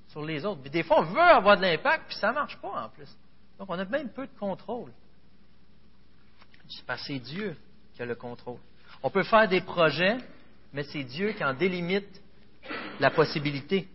sur 0.09 0.23
les 0.23 0.45
autres. 0.45 0.61
des 0.61 0.83
fois, 0.83 1.00
on 1.00 1.05
veut 1.05 1.19
avoir 1.19 1.57
de 1.57 1.63
l'impact, 1.63 2.05
puis 2.07 2.17
ça 2.17 2.27
ne 2.27 2.33
marche 2.35 2.55
pas 2.57 2.83
en 2.85 2.89
plus. 2.89 3.09
Donc, 3.57 3.67
on 3.67 3.79
a 3.79 3.85
même 3.85 4.09
peu 4.09 4.27
de 4.27 4.39
contrôle. 4.39 4.91
C'est 6.67 7.17
Dieu 7.17 7.57
qui 7.95 8.01
a 8.03 8.05
le 8.05 8.13
contrôle. 8.13 8.59
On 9.01 9.09
peut 9.09 9.23
faire 9.23 9.47
des 9.47 9.61
projets, 9.61 10.17
mais 10.71 10.83
c'est 10.83 11.03
Dieu 11.03 11.31
qui 11.31 11.43
en 11.43 11.55
délimite 11.55 12.21
la 13.00 13.09
possibilité. 13.09 13.88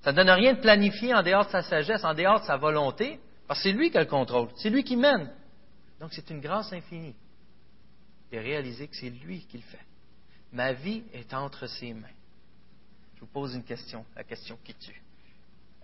Ça 0.00 0.12
ne 0.12 0.16
donne 0.16 0.30
rien 0.30 0.54
de 0.54 0.60
planifier 0.60 1.12
en 1.12 1.22
dehors 1.22 1.44
de 1.44 1.50
sa 1.50 1.60
sagesse, 1.60 2.02
en 2.02 2.14
dehors 2.14 2.40
de 2.40 2.46
sa 2.46 2.56
volonté, 2.56 3.20
parce 3.46 3.60
que 3.60 3.64
c'est 3.64 3.76
lui 3.76 3.90
qui 3.90 3.98
a 3.98 4.04
le 4.04 4.06
contrôle, 4.06 4.48
c'est 4.56 4.70
lui 4.70 4.84
qui 4.84 4.96
mène. 4.96 5.30
Donc 6.00 6.14
c'est 6.14 6.30
une 6.30 6.40
grâce 6.40 6.72
infinie 6.72 7.14
de 8.32 8.38
réaliser 8.38 8.88
que 8.88 8.96
c'est 8.96 9.10
lui 9.10 9.44
qui 9.44 9.58
le 9.58 9.64
fait. 9.64 9.87
Ma 10.52 10.72
vie 10.72 11.04
est 11.12 11.34
entre 11.34 11.66
ses 11.66 11.92
mains. 11.92 12.08
Je 13.14 13.20
vous 13.20 13.26
pose 13.26 13.54
une 13.54 13.64
question, 13.64 14.04
la 14.16 14.24
question 14.24 14.58
qui 14.64 14.74
tue. 14.74 15.02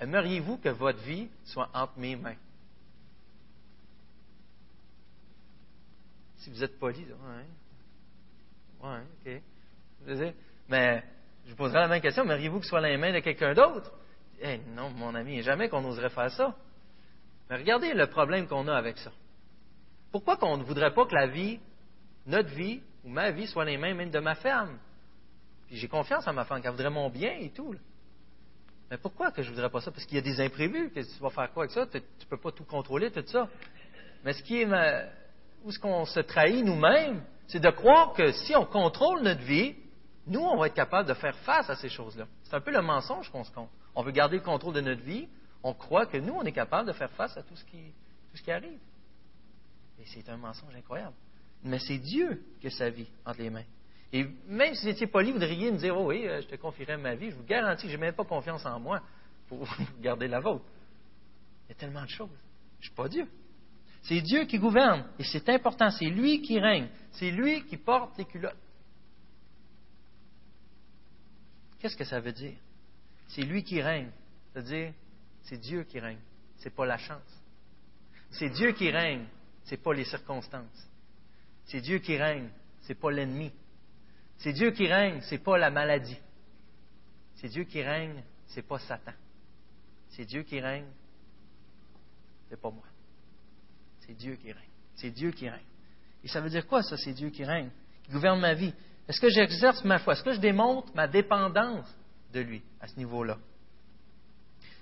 Aimeriez-vous 0.01 0.59
que 0.59 0.69
votre 0.69 1.01
vie 1.01 1.29
soit 1.45 1.69
entre 1.75 1.99
mes 1.99 2.17
mains? 2.17 2.37
Si 6.37 6.51
vous 6.51 6.63
êtes 6.63 6.79
poli, 6.79 7.05
ouais. 7.05 7.47
Ouais, 8.83 9.01
OK. 10.07 10.33
Mais 10.69 11.03
je 11.45 11.51
vous 11.51 11.57
poserai 11.57 11.81
la 11.81 11.89
même 11.89 12.01
question. 12.01 12.25
Aimeriez-vous 12.25 12.59
que 12.59 12.65
ce 12.65 12.71
soit 12.71 12.81
dans 12.81 12.89
les 12.89 12.97
mains 12.97 13.13
de 13.13 13.21
quelqu'un 13.21 13.55
d'autre? 13.55 13.93
Eh 14.41 14.59
non, 14.59 14.91
mon 14.91 15.15
ami, 15.15 15.43
jamais 15.43 15.69
qu'on 15.69 15.85
oserait 15.85 16.11
faire 16.11 16.31
ça. 16.31 16.57
Mais 17.49 17.57
regardez 17.57 17.95
le 17.95 18.07
problème 18.07 18.47
qu'on 18.47 18.69
a 18.69 18.75
avec 18.75 18.99
ça. 18.99 19.13
Pourquoi 20.11 20.37
qu'on 20.37 20.57
ne 20.57 20.65
voudrait 20.65 20.93
pas 20.95 21.07
que 21.07 21.15
la 21.15 21.27
vie, 21.27 21.61
notre 22.27 22.51
vie 22.51 22.83
ou 23.05 23.09
ma 23.09 23.31
vie 23.31 23.47
soit 23.47 23.65
les 23.65 23.77
mains 23.77 23.95
même 23.95 24.11
de 24.11 24.19
ma 24.19 24.35
femme? 24.35 24.79
Puis 25.67 25.77
j'ai 25.77 25.89
confiance 25.89 26.27
en 26.27 26.33
ma 26.33 26.45
femme, 26.45 26.63
qu'elle 26.63 26.73
voudrait 26.73 26.91
mon 26.91 27.11
bien 27.11 27.33
et 27.33 27.51
tout. 27.51 27.75
Mais 28.91 28.99
pourquoi 28.99 29.31
que 29.31 29.43
je 29.43 29.49
ne 29.49 29.55
voudrais 29.55 29.71
pas 29.71 29.81
ça? 29.81 29.91
Parce 29.91 30.05
qu'il 30.05 30.17
y 30.17 30.19
a 30.19 30.23
des 30.23 30.41
imprévus. 30.41 30.91
Que 30.91 31.01
tu 31.01 31.23
vas 31.23 31.31
faire 31.31 31.51
quoi 31.53 31.65
avec 31.65 31.73
ça? 31.73 31.87
Tu 31.87 31.99
ne 31.99 32.29
peux 32.29 32.37
pas 32.37 32.53
tout 32.53 32.65
contrôler, 32.65 33.11
tout 33.11 33.25
ça. 33.27 33.49
Mais 34.25 34.33
ce 34.33 34.43
qui 34.43 34.61
est 34.61 34.69
où 35.65 35.71
ce 35.71 35.79
qu'on 35.79 36.05
se 36.05 36.21
trahit 36.21 36.65
nous-mêmes, 36.65 37.23
c'est 37.47 37.61
de 37.61 37.71
croire 37.71 38.13
que 38.13 38.33
si 38.33 38.55
on 38.55 38.67
contrôle 38.67 39.23
notre 39.23 39.43
vie, 39.43 39.75
nous, 40.27 40.41
on 40.41 40.57
va 40.57 40.67
être 40.67 40.75
capable 40.75 41.09
de 41.09 41.15
faire 41.15 41.37
face 41.39 41.69
à 41.69 41.77
ces 41.77 41.89
choses-là. 41.89 42.27
C'est 42.45 42.55
un 42.55 42.61
peu 42.61 42.71
le 42.71 42.83
mensonge 42.83 43.31
qu'on 43.31 43.45
se 43.45 43.51
compte. 43.51 43.71
On 43.95 44.03
veut 44.03 44.13
garder 44.13 44.37
le 44.37 44.43
contrôle 44.43 44.75
de 44.75 44.81
notre 44.81 45.03
vie. 45.03 45.29
On 45.63 45.75
croit 45.75 46.07
que 46.07 46.19
nous, 46.19 46.35
on 46.35 46.43
est 46.43 46.53
capable 46.53 46.89
de 46.89 46.93
faire 46.93 47.11
face 47.11 47.37
à 47.37 47.43
tout 47.43 47.57
ce 47.57 47.65
qui, 47.65 47.93
tout 48.31 48.37
ce 48.37 48.43
qui 48.43 48.51
arrive. 48.51 48.79
Et 50.01 50.05
c'est 50.07 50.29
un 50.29 50.37
mensonge 50.37 50.75
incroyable. 50.75 51.15
Mais 51.65 51.79
c'est 51.79 51.99
Dieu 51.99 52.45
qui 52.61 52.67
a 52.67 52.71
sa 52.71 52.91
vie 52.91 53.09
entre 53.25 53.41
les 53.41 53.51
mains. 53.51 53.65
Et 54.13 54.25
même 54.47 54.75
si 54.75 54.83
vous 54.83 54.91
étiez 54.91 55.07
poli, 55.07 55.33
vous 55.33 55.39
devriez 55.39 55.73
me 55.73 55.79
dire, 55.79 55.97
oh 55.97 56.09
oui, 56.09 56.27
euh, 56.29 56.41
je 56.41 56.47
te 56.47 56.55
confierai 56.57 56.97
ma 56.97 57.15
vie. 57.15 57.31
Je 57.31 57.37
vous 57.37 57.45
garantis 57.45 57.87
que 57.87 57.89
je 57.89 57.97
n'ai 57.97 58.01
même 58.01 58.15
pas 58.15 58.25
confiance 58.25 58.65
en 58.65 58.79
moi 58.79 59.03
pour 59.49 59.67
garder 60.01 60.29
la 60.29 60.41
vôtre. 60.41 60.65
Il 61.67 61.71
y 61.71 61.73
a 61.73 61.75
tellement 61.75 62.03
de 62.03 62.09
choses. 62.09 62.29
Je 62.79 62.79
ne 62.79 62.83
suis 62.85 62.95
pas 62.95 63.09
Dieu. 63.09 63.27
C'est 64.03 64.21
Dieu 64.21 64.45
qui 64.45 64.59
gouverne. 64.59 65.07
Et 65.19 65.25
c'est 65.25 65.49
important. 65.49 65.91
C'est 65.91 66.11
lui 66.11 66.43
qui 66.43 66.61
règne. 66.61 66.89
C'est 67.13 67.31
lui 67.31 67.65
qui 67.65 67.79
porte 67.79 68.17
les 68.19 68.27
culottes. 68.27 68.55
Qu'est-ce 71.81 71.97
que 71.97 72.05
ça 72.05 72.21
veut 72.21 72.33
dire? 72.33 72.57
C'est 73.29 73.43
lui 73.43 73.65
qui 73.65 73.81
règne. 73.81 74.11
C'est-à-dire, 74.53 74.93
c'est 75.43 75.59
Dieu 75.59 75.85
qui 75.85 75.99
règne. 75.99 76.21
Ce 76.59 76.67
n'est 76.67 76.75
pas 76.75 76.87
la 76.87 76.99
chance. 76.99 77.43
C'est 78.31 78.51
Dieu 78.51 78.73
qui 78.73 78.91
règne. 78.91 79.27
Ce 79.65 79.73
n'est 79.73 79.81
pas 79.81 79.95
les 79.95 80.05
circonstances. 80.05 80.89
C'est 81.67 81.81
Dieu 81.81 81.99
qui 81.99 82.17
règne. 82.17 82.49
Ce 82.83 82.89
n'est 82.89 82.99
pas 82.99 83.11
l'ennemi. 83.11 83.53
C'est 84.39 84.53
Dieu 84.53 84.71
qui 84.71 84.87
règne. 84.87 85.21
Ce 85.23 85.35
n'est 85.35 85.41
pas 85.41 85.59
la 85.59 85.71
maladie. 85.71 86.19
C'est 87.37 87.49
Dieu 87.49 87.65
qui 87.65 87.83
règne. 87.83 88.23
Ce 88.49 88.57
n'est 88.57 88.63
pas 88.63 88.79
Satan. 88.79 89.13
C'est 90.11 90.25
Dieu 90.25 90.43
qui 90.43 90.61
règne. 90.61 90.89
Ce 92.47 92.51
n'est 92.55 92.61
pas 92.61 92.71
moi. 92.71 92.85
C'est 94.01 94.15
Dieu 94.15 94.37
qui 94.37 94.53
règne. 94.53 94.71
C'est 94.97 95.11
Dieu 95.11 95.31
qui 95.31 95.49
règne. 95.49 95.65
Et 96.23 96.29
ça 96.29 96.41
veut 96.41 96.51
dire 96.51 96.67
quoi, 96.67 96.83
ça, 96.83 96.97
c'est 96.97 97.13
Dieu 97.13 97.31
qui 97.31 97.45
règne, 97.45 97.71
qui 98.03 98.13
gouverne 98.13 98.41
ma 98.41 98.55
vie? 98.55 98.73
Est-ce 99.09 99.21
que 99.21 99.29
j'exerce 99.29 99.85
ma 99.85 99.99
foi? 99.99 100.15
Est-ce 100.15 100.23
que 100.23 100.33
je 100.33 100.41
démontre 100.41 100.95
ma 100.95 101.07
dépendance 101.07 101.87
de 102.33 102.41
lui 102.41 102.63
à 102.81 102.87
ce 102.87 102.97
niveau-là? 102.97 103.39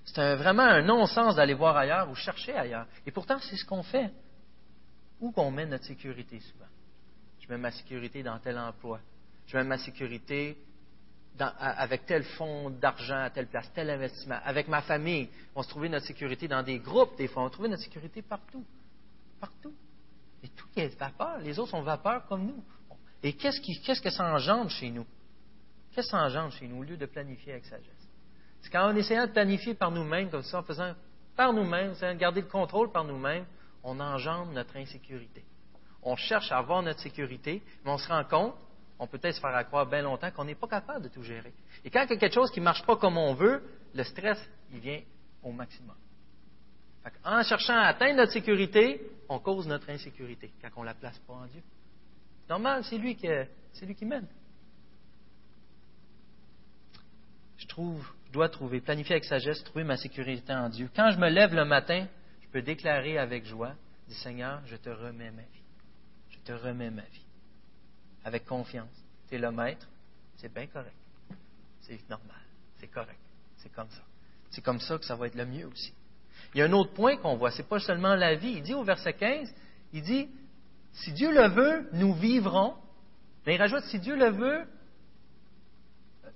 C'est 0.04 0.36
vraiment 0.36 0.62
un 0.62 0.82
non-sens 0.82 1.36
d'aller 1.36 1.54
voir 1.54 1.76
ailleurs 1.76 2.10
ou 2.10 2.14
chercher 2.14 2.54
ailleurs. 2.54 2.86
Et 3.06 3.10
pourtant, 3.10 3.38
c'est 3.38 3.56
ce 3.56 3.64
qu'on 3.64 3.82
fait. 3.82 4.10
Où 5.22 5.32
qu'on 5.32 5.50
met 5.50 5.64
notre 5.64 5.84
sécurité 5.84 6.38
souvent? 6.40 6.66
Je 7.40 7.48
mets 7.48 7.56
ma 7.56 7.70
sécurité 7.70 8.22
dans 8.22 8.38
tel 8.38 8.58
emploi. 8.58 9.00
Je 9.46 9.56
mets 9.56 9.64
ma 9.64 9.78
sécurité 9.78 10.58
avec 11.38 12.04
tel 12.04 12.24
fonds 12.24 12.68
d'argent 12.68 13.22
à 13.22 13.30
telle 13.30 13.46
place, 13.46 13.72
tel 13.72 13.88
investissement. 13.88 14.38
Avec 14.44 14.68
ma 14.68 14.82
famille, 14.82 15.30
on 15.54 15.62
se 15.62 15.68
trouvait 15.70 15.88
notre 15.88 16.06
sécurité 16.06 16.46
dans 16.46 16.62
des 16.62 16.78
groupes, 16.78 17.16
des 17.16 17.28
fois. 17.28 17.42
On 17.42 17.48
trouvait 17.48 17.68
notre 17.68 17.82
sécurité 17.82 18.20
partout 18.20 18.62
partout. 19.42 19.74
Et 20.44 20.48
tout 20.48 20.68
est 20.76 20.96
vapeur. 20.98 21.38
Les 21.38 21.58
autres 21.58 21.72
sont 21.72 21.82
vapeur 21.82 22.24
comme 22.26 22.46
nous. 22.46 22.64
Et 23.22 23.32
qu'est-ce, 23.34 23.60
qu'est-ce 23.60 24.00
que 24.00 24.10
ça 24.10 24.24
engendre 24.32 24.70
chez 24.70 24.90
nous? 24.90 25.06
Qu'est-ce 25.92 26.06
que 26.06 26.12
ça 26.12 26.22
engendre 26.22 26.52
chez 26.52 26.66
nous 26.68 26.78
au 26.78 26.82
lieu 26.84 26.96
de 26.96 27.06
planifier 27.06 27.52
avec 27.52 27.66
sagesse? 27.66 28.08
C'est 28.62 28.76
on 28.78 28.94
essayant 28.94 29.26
de 29.26 29.32
planifier 29.32 29.74
par 29.74 29.90
nous-mêmes, 29.90 30.30
comme 30.30 30.44
ça, 30.44 30.60
en 30.60 30.62
faisant 30.62 30.94
par 31.36 31.52
nous-mêmes, 31.52 31.90
en 31.90 31.92
essayant 31.92 32.14
de 32.14 32.18
garder 32.18 32.40
le 32.40 32.46
contrôle 32.46 32.92
par 32.92 33.04
nous-mêmes, 33.04 33.44
on 33.82 33.98
engendre 34.00 34.52
notre 34.52 34.76
insécurité. 34.76 35.44
On 36.02 36.16
cherche 36.16 36.50
à 36.50 36.58
avoir 36.58 36.82
notre 36.82 37.00
sécurité, 37.00 37.62
mais 37.84 37.90
on 37.90 37.98
se 37.98 38.08
rend 38.08 38.24
compte, 38.24 38.54
on 38.98 39.06
peut 39.06 39.18
peut-être 39.18 39.36
se 39.36 39.40
faire 39.40 39.66
croire 39.66 39.86
bien 39.86 40.02
longtemps 40.02 40.30
qu'on 40.30 40.44
n'est 40.44 40.54
pas 40.54 40.68
capable 40.68 41.04
de 41.04 41.08
tout 41.08 41.22
gérer. 41.22 41.52
Et 41.84 41.90
quand 41.90 42.04
il 42.04 42.10
y 42.10 42.12
a 42.14 42.16
quelque 42.16 42.34
chose 42.34 42.50
qui 42.50 42.60
ne 42.60 42.64
marche 42.64 42.84
pas 42.84 42.96
comme 42.96 43.16
on 43.16 43.34
veut, 43.34 43.62
le 43.94 44.04
stress, 44.04 44.38
il 44.72 44.80
vient 44.80 45.00
au 45.42 45.52
maximum. 45.52 45.96
En 47.24 47.42
cherchant 47.42 47.76
à 47.76 47.86
atteindre 47.86 48.18
notre 48.18 48.32
sécurité, 48.32 49.00
on 49.28 49.40
cause 49.40 49.66
notre 49.66 49.90
insécurité 49.90 50.52
quand 50.60 50.68
on 50.76 50.80
ne 50.82 50.86
la 50.86 50.94
place 50.94 51.18
pas 51.20 51.32
en 51.34 51.46
Dieu. 51.46 51.62
Normal, 52.48 52.84
c'est 52.84 52.98
lui 52.98 53.16
qui, 53.16 53.26
c'est 53.72 53.86
lui 53.86 53.94
qui 53.94 54.04
mène. 54.04 54.26
Je 57.56 57.66
trouve, 57.66 58.06
je 58.26 58.32
dois 58.32 58.48
trouver, 58.48 58.80
planifier 58.80 59.14
avec 59.14 59.24
sagesse, 59.24 59.62
trouver 59.64 59.84
ma 59.84 59.96
sécurité 59.96 60.52
en 60.52 60.68
Dieu. 60.68 60.90
Quand 60.94 61.10
je 61.10 61.18
me 61.18 61.28
lève 61.28 61.54
le 61.54 61.64
matin, 61.64 62.06
peux 62.52 62.62
déclarer 62.62 63.18
avec 63.18 63.46
joie, 63.46 63.74
dis 64.06 64.14
Seigneur, 64.14 64.62
je 64.66 64.76
te 64.76 64.90
remets 64.90 65.30
ma 65.30 65.42
vie. 65.42 65.62
Je 66.30 66.38
te 66.38 66.52
remets 66.52 66.90
ma 66.90 67.02
vie. 67.02 67.24
Avec 68.24 68.44
confiance. 68.44 68.92
Tu 69.28 69.36
es 69.36 69.38
le 69.38 69.50
maître, 69.50 69.88
c'est 70.36 70.52
bien 70.52 70.66
correct. 70.66 70.94
C'est 71.80 72.08
normal, 72.08 72.42
c'est 72.78 72.88
correct. 72.88 73.18
C'est 73.56 73.72
comme 73.72 73.88
ça. 73.90 74.02
C'est 74.50 74.62
comme 74.62 74.80
ça 74.80 74.98
que 74.98 75.04
ça 75.04 75.16
va 75.16 75.26
être 75.26 75.34
le 75.34 75.46
mieux 75.46 75.66
aussi. 75.66 75.92
Il 76.54 76.58
y 76.58 76.62
a 76.62 76.66
un 76.66 76.72
autre 76.72 76.92
point 76.92 77.16
qu'on 77.16 77.36
voit, 77.36 77.50
ce 77.50 77.62
n'est 77.62 77.68
pas 77.68 77.78
seulement 77.78 78.14
la 78.14 78.34
vie. 78.34 78.54
Il 78.56 78.62
dit 78.62 78.74
au 78.74 78.84
verset 78.84 79.14
15, 79.14 79.52
il 79.92 80.02
dit, 80.02 80.28
si 80.92 81.12
Dieu 81.12 81.32
le 81.32 81.48
veut, 81.48 81.88
nous 81.94 82.14
vivrons. 82.14 82.74
Il 83.46 83.56
rajoute, 83.56 83.84
si 83.84 83.98
Dieu 83.98 84.14
le 84.14 84.30
veut, 84.30 84.64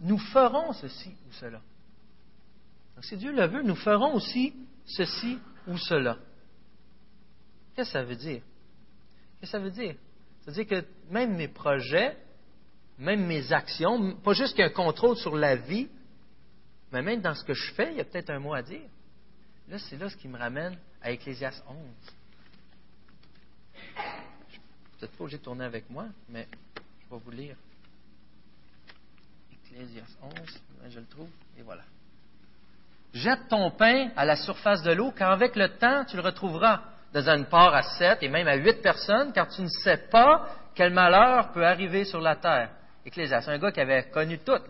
nous 0.01 0.19
ferons 0.19 0.73
ceci 0.73 1.15
ou 1.29 1.33
cela. 1.33 1.61
Donc, 2.95 3.05
si 3.05 3.17
Dieu 3.17 3.33
le 3.33 3.47
veut, 3.47 3.63
nous 3.63 3.77
ferons 3.77 4.15
aussi 4.15 4.55
ceci 4.87 5.39
ou 5.67 5.77
cela. 5.79 6.19
Qu'est-ce 7.75 7.91
que 7.91 7.93
ça 7.93 8.05
veut 8.05 8.17
dire? 8.17 8.43
Qu'est-ce 9.41 9.53
que 9.53 9.59
ça 9.59 9.59
veut 9.59 9.71
dire? 9.71 9.97
Ça 10.41 10.51
veut 10.51 10.65
dire 10.65 10.67
que 10.67 10.87
même 11.11 11.37
mes 11.37 11.49
projets, 11.49 12.17
même 12.99 13.27
mes 13.27 13.53
actions, 13.53 14.17
pas 14.17 14.33
juste 14.33 14.55
qu'il 14.55 14.61
y 14.61 14.63
a 14.63 14.67
un 14.67 14.71
contrôle 14.71 15.17
sur 15.17 15.37
la 15.37 15.57
vie, 15.57 15.89
mais 16.93 17.03
même 17.03 17.21
dans 17.21 17.35
ce 17.35 17.45
que 17.45 17.53
je 17.53 17.73
fais, 17.75 17.93
il 17.93 17.99
y 17.99 18.01
a 18.01 18.05
peut-être 18.05 18.31
un 18.31 18.39
mot 18.39 18.55
à 18.55 18.63
dire. 18.63 18.89
Là, 19.69 19.79
c'est 19.79 19.97
là 19.97 20.09
ce 20.09 20.17
qui 20.17 20.29
me 20.29 20.39
ramène 20.39 20.79
à 21.03 21.11
Ecclésias 21.11 21.63
11. 21.69 21.77
Je 24.51 24.59
peut-être 24.99 25.17
pas 25.17 25.25
obligé 25.25 25.39
de 25.39 25.43
tourner 25.43 25.65
avec 25.65 25.91
moi, 25.91 26.07
mais 26.29 26.49
je 27.05 27.15
vais 27.15 27.21
vous 27.23 27.31
lire. 27.31 27.57
Ecclésias 29.53 30.17
11, 30.23 30.33
je 30.89 31.01
le 31.01 31.07
trouve, 31.07 31.29
et 31.59 31.63
voilà. 31.63 31.85
Jette 33.13 33.49
ton 33.49 33.71
pain 33.71 34.11
à 34.17 34.25
la 34.25 34.37
surface 34.37 34.83
de 34.83 34.93
l'eau, 34.93 35.13
car 35.13 35.33
avec 35.33 35.57
le 35.57 35.69
temps, 35.79 36.05
tu 36.05 36.17
le 36.17 36.23
retrouveras 36.23 36.81
dans 37.13 37.29
une 37.29 37.47
part 37.47 37.75
à 37.75 37.83
sept 37.83 38.23
et 38.23 38.29
même 38.29 38.49
à 38.49 38.57
huit 38.57 38.83
personnes, 38.83 39.33
car 39.33 39.49
tu 39.49 39.63
ne 39.63 39.69
sais 39.69 40.09
pas 40.11 40.49
quel 40.75 40.93
malheur 40.93 41.53
peut 41.53 41.65
arriver 41.65 42.05
sur 42.05 42.21
la 42.21 42.37
terre. 42.37 42.71
Ecclésias, 43.05 43.49
un 43.49 43.59
gars 43.59 43.73
qui 43.73 43.81
avait 43.81 44.11
connu 44.11 44.39
tout. 44.39 44.61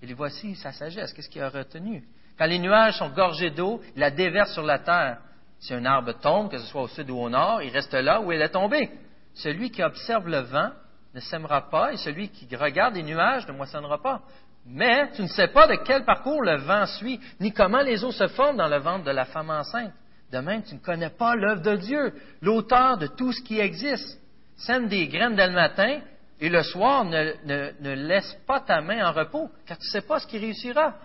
Et 0.00 0.12
voici 0.14 0.54
sa 0.54 0.72
sagesse. 0.72 1.12
Qu'est-ce 1.12 1.28
qu'il 1.28 1.42
a 1.42 1.50
retenu? 1.50 2.04
Quand 2.38 2.46
les 2.46 2.58
nuages 2.58 2.98
sont 2.98 3.10
gorgés 3.10 3.50
d'eau, 3.50 3.82
il 3.94 4.00
la 4.00 4.10
déverse 4.10 4.52
sur 4.52 4.62
la 4.62 4.78
terre. 4.78 5.18
Si 5.58 5.74
un 5.74 5.84
arbre 5.84 6.12
tombe, 6.12 6.50
que 6.50 6.58
ce 6.58 6.66
soit 6.66 6.82
au 6.82 6.88
sud 6.88 7.10
ou 7.10 7.18
au 7.18 7.28
nord, 7.28 7.62
il 7.62 7.72
reste 7.72 7.92
là 7.94 8.20
où 8.20 8.30
il 8.30 8.40
est 8.40 8.48
tombé. 8.48 8.90
Celui 9.34 9.70
qui 9.70 9.82
observe 9.82 10.28
le 10.28 10.38
vent 10.38 10.70
ne 11.14 11.20
sèmera 11.20 11.68
pas, 11.68 11.92
et 11.92 11.96
celui 11.96 12.28
qui 12.28 12.54
regarde 12.54 12.94
les 12.94 13.02
nuages 13.02 13.46
ne 13.48 13.52
moissonnera 13.52 14.00
pas. 14.00 14.22
Mais 14.70 15.10
tu 15.12 15.22
ne 15.22 15.28
sais 15.28 15.48
pas 15.48 15.66
de 15.66 15.76
quel 15.84 16.04
parcours 16.04 16.42
le 16.42 16.58
vent 16.58 16.84
suit, 16.86 17.18
ni 17.40 17.52
comment 17.52 17.80
les 17.80 18.04
eaux 18.04 18.12
se 18.12 18.28
forment 18.28 18.58
dans 18.58 18.68
le 18.68 18.78
ventre 18.78 19.04
de 19.04 19.10
la 19.10 19.24
femme 19.24 19.50
enceinte. 19.50 19.92
De 20.30 20.38
même, 20.38 20.62
tu 20.62 20.74
ne 20.74 20.80
connais 20.80 21.08
pas 21.08 21.34
l'œuvre 21.34 21.62
de 21.62 21.76
Dieu, 21.76 22.12
l'auteur 22.42 22.98
de 22.98 23.06
tout 23.06 23.32
ce 23.32 23.40
qui 23.42 23.58
existe. 23.58 24.20
Sème 24.56 24.88
des 24.88 25.08
graines 25.08 25.36
dès 25.36 25.46
le 25.46 25.54
matin, 25.54 26.00
et 26.40 26.50
le 26.50 26.62
soir, 26.62 27.04
ne, 27.04 27.94
laisse 27.94 28.36
pas 28.46 28.60
ta 28.60 28.82
main 28.82 29.08
en 29.08 29.12
repos, 29.12 29.50
car 29.66 29.78
tu 29.78 29.86
ne 29.86 29.90
sais 29.90 30.06
pas 30.06 30.20
ce 30.20 30.26
qui 30.26 30.38
réussira. 30.38 30.96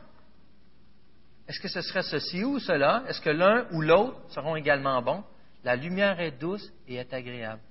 Est-ce 1.47 1.59
que 1.59 1.69
ce 1.69 1.81
serait 1.81 2.03
ceci 2.03 2.43
ou 2.43 2.59
cela? 2.59 3.03
Est-ce 3.07 3.21
que 3.21 3.29
l'un 3.29 3.65
ou 3.71 3.81
l'autre 3.81 4.19
seront 4.29 4.55
également 4.55 5.01
bons? 5.01 5.23
La 5.63 5.75
lumière 5.75 6.19
est 6.19 6.31
douce 6.31 6.69
et 6.87 6.95
est 6.95 7.13
agréable 7.13 7.61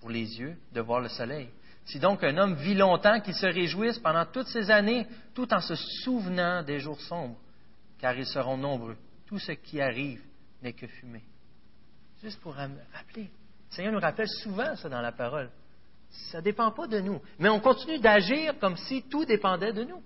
pour 0.00 0.10
les 0.10 0.38
yeux 0.38 0.56
de 0.72 0.80
voir 0.80 1.00
le 1.00 1.08
soleil. 1.08 1.48
Si 1.90 1.98
donc 1.98 2.22
un 2.22 2.38
homme 2.38 2.54
vit 2.54 2.74
longtemps, 2.74 3.20
qu'il 3.20 3.34
se 3.34 3.46
réjouisse 3.46 3.98
pendant 3.98 4.24
toutes 4.24 4.46
ces 4.46 4.70
années, 4.70 5.08
tout 5.34 5.52
en 5.52 5.60
se 5.60 5.74
souvenant 5.74 6.62
des 6.62 6.78
jours 6.78 7.00
sombres, 7.00 7.36
car 7.98 8.16
ils 8.16 8.26
seront 8.26 8.56
nombreux. 8.56 8.96
Tout 9.26 9.40
ce 9.40 9.52
qui 9.52 9.80
arrive 9.80 10.22
n'est 10.62 10.72
que 10.72 10.86
fumée. 10.86 11.24
Juste 12.22 12.40
pour 12.40 12.54
rappeler. 12.54 13.24
Le 13.24 13.74
Seigneur 13.74 13.92
nous 13.92 13.98
rappelle 13.98 14.28
souvent 14.28 14.76
ça 14.76 14.88
dans 14.88 15.00
la 15.00 15.10
parole. 15.10 15.50
Ça 16.30 16.38
ne 16.38 16.44
dépend 16.44 16.70
pas 16.70 16.86
de 16.86 17.00
nous. 17.00 17.20
Mais 17.40 17.48
on 17.48 17.58
continue 17.58 17.98
d'agir 17.98 18.56
comme 18.60 18.76
si 18.76 19.02
tout 19.08 19.24
dépendait 19.24 19.72
de 19.72 19.82
nous. 19.82 20.00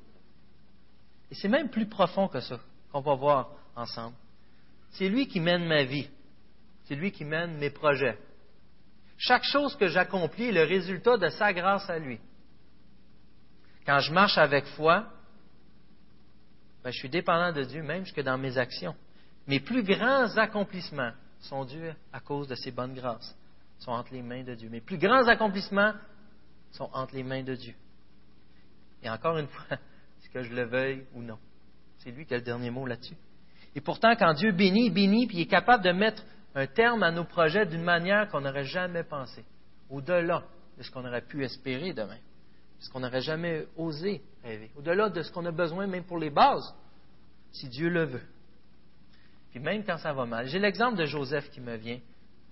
Et 1.30 1.34
c'est 1.34 1.48
même 1.48 1.68
plus 1.68 1.86
profond 1.86 2.28
que 2.28 2.40
ça 2.40 2.60
qu'on 2.92 3.00
va 3.02 3.14
voir 3.14 3.50
ensemble. 3.76 4.16
C'est 4.92 5.08
lui 5.10 5.28
qui 5.28 5.40
mène 5.40 5.66
ma 5.66 5.84
vie. 5.84 6.08
C'est 6.84 6.94
lui 6.94 7.12
qui 7.12 7.26
mène 7.26 7.58
mes 7.58 7.70
projets. 7.70 8.18
Chaque 9.16 9.44
chose 9.44 9.76
que 9.76 9.88
j'accomplis 9.88 10.48
est 10.48 10.52
le 10.52 10.64
résultat 10.64 11.16
de 11.16 11.28
sa 11.28 11.52
grâce 11.52 11.88
à 11.88 11.98
lui. 11.98 12.18
Quand 13.86 14.00
je 14.00 14.12
marche 14.12 14.38
avec 14.38 14.64
foi, 14.66 15.06
ben, 16.82 16.90
je 16.90 16.98
suis 16.98 17.08
dépendant 17.08 17.52
de 17.52 17.62
Dieu 17.62 17.82
même 17.82 18.04
jusque 18.04 18.22
dans 18.22 18.38
mes 18.38 18.58
actions. 18.58 18.94
Mes 19.46 19.60
plus 19.60 19.82
grands 19.82 20.36
accomplissements 20.36 21.12
sont 21.40 21.64
dus 21.64 21.90
à 22.12 22.20
cause 22.20 22.48
de 22.48 22.54
ses 22.54 22.70
bonnes 22.70 22.94
grâces, 22.94 23.36
sont 23.78 23.92
entre 23.92 24.12
les 24.12 24.22
mains 24.22 24.42
de 24.42 24.54
Dieu. 24.54 24.68
Mes 24.68 24.80
plus 24.80 24.98
grands 24.98 25.26
accomplissements 25.28 25.92
sont 26.72 26.88
entre 26.92 27.14
les 27.14 27.22
mains 27.22 27.42
de 27.42 27.54
Dieu. 27.54 27.74
Et 29.02 29.10
encore 29.10 29.38
une 29.38 29.48
fois, 29.48 29.66
est-ce 29.70 30.30
que 30.30 30.42
je 30.42 30.54
le 30.54 30.64
veuille 30.64 31.04
ou 31.14 31.22
non? 31.22 31.38
C'est 31.98 32.10
lui 32.10 32.26
qui 32.26 32.34
a 32.34 32.38
le 32.38 32.42
dernier 32.42 32.70
mot 32.70 32.86
là-dessus. 32.86 33.16
Et 33.74 33.80
pourtant, 33.80 34.14
quand 34.16 34.32
Dieu 34.34 34.52
bénit, 34.52 34.90
bénit, 34.90 35.26
puis 35.26 35.38
il 35.38 35.40
est 35.42 35.46
capable 35.46 35.84
de 35.84 35.92
mettre 35.92 36.22
un 36.54 36.66
terme 36.66 37.02
à 37.02 37.10
nos 37.10 37.24
projets 37.24 37.66
d'une 37.66 37.82
manière 37.82 38.28
qu'on 38.28 38.40
n'aurait 38.40 38.64
jamais 38.64 39.02
pensé, 39.02 39.44
au-delà 39.90 40.44
de 40.78 40.82
ce 40.82 40.90
qu'on 40.90 41.04
aurait 41.04 41.22
pu 41.22 41.44
espérer 41.44 41.92
demain, 41.92 42.18
ce 42.78 42.88
qu'on 42.90 43.00
n'aurait 43.00 43.22
jamais 43.22 43.66
osé 43.76 44.22
rêver, 44.42 44.70
au-delà 44.76 45.08
de 45.08 45.22
ce 45.22 45.32
qu'on 45.32 45.44
a 45.46 45.52
besoin 45.52 45.86
même 45.86 46.04
pour 46.04 46.18
les 46.18 46.30
bases, 46.30 46.74
si 47.52 47.68
Dieu 47.68 47.88
le 47.88 48.04
veut. 48.04 48.22
Puis 49.50 49.60
même 49.60 49.84
quand 49.84 49.98
ça 49.98 50.12
va 50.12 50.26
mal. 50.26 50.48
J'ai 50.48 50.58
l'exemple 50.58 50.96
de 50.96 51.04
Joseph 51.04 51.48
qui 51.50 51.60
me 51.60 51.76
vient, 51.76 52.00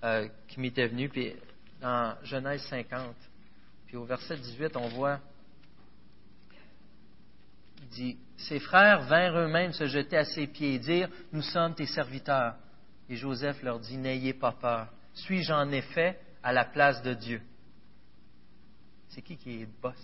euh, 0.04 0.28
qui 0.48 0.60
m'était 0.60 0.86
venu, 0.86 1.08
puis 1.08 1.34
dans 1.80 2.16
Genèse 2.22 2.62
50, 2.68 3.14
puis 3.86 3.96
au 3.96 4.04
verset 4.04 4.36
18, 4.36 4.76
on 4.76 4.88
voit, 4.88 5.18
il 7.82 7.88
dit, 7.88 8.18
ses 8.36 8.60
frères 8.60 9.02
vinrent 9.02 9.36
eux-mêmes 9.38 9.72
se 9.72 9.86
jeter 9.86 10.16
à 10.16 10.24
ses 10.24 10.46
pieds 10.46 10.74
et 10.74 10.78
dire, 10.78 11.08
nous 11.32 11.42
sommes 11.42 11.74
tes 11.74 11.86
serviteurs. 11.86 12.54
Et 13.12 13.16
Joseph 13.16 13.62
leur 13.62 13.78
dit, 13.78 13.98
N'ayez 13.98 14.32
pas 14.32 14.52
peur. 14.52 14.88
Suis-je 15.12 15.52
en 15.52 15.70
effet 15.70 16.18
à 16.42 16.50
la 16.50 16.64
place 16.64 17.02
de 17.02 17.12
Dieu? 17.12 17.42
C'est 19.08 19.20
qui 19.20 19.36
qui 19.36 19.60
est 19.60 19.68
boss? 19.82 19.98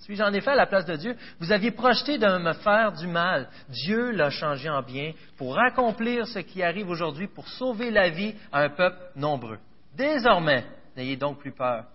Suis-je 0.00 0.22
en 0.22 0.32
effet 0.34 0.50
à 0.50 0.56
la 0.56 0.66
place 0.66 0.84
de 0.84 0.94
Dieu? 0.96 1.16
Vous 1.38 1.52
aviez 1.52 1.70
projeté 1.70 2.18
de 2.18 2.26
me 2.26 2.52
faire 2.52 2.92
du 2.92 3.06
mal. 3.06 3.48
Dieu 3.70 4.10
l'a 4.10 4.28
changé 4.28 4.68
en 4.68 4.82
bien 4.82 5.14
pour 5.38 5.58
accomplir 5.58 6.26
ce 6.26 6.40
qui 6.40 6.62
arrive 6.62 6.90
aujourd'hui, 6.90 7.28
pour 7.28 7.48
sauver 7.48 7.90
la 7.90 8.10
vie 8.10 8.34
à 8.52 8.60
un 8.60 8.68
peuple 8.68 8.98
nombreux. 9.16 9.58
Désormais, 9.94 10.66
n'ayez 10.94 11.16
donc 11.16 11.38
plus 11.38 11.52
peur. 11.52 11.86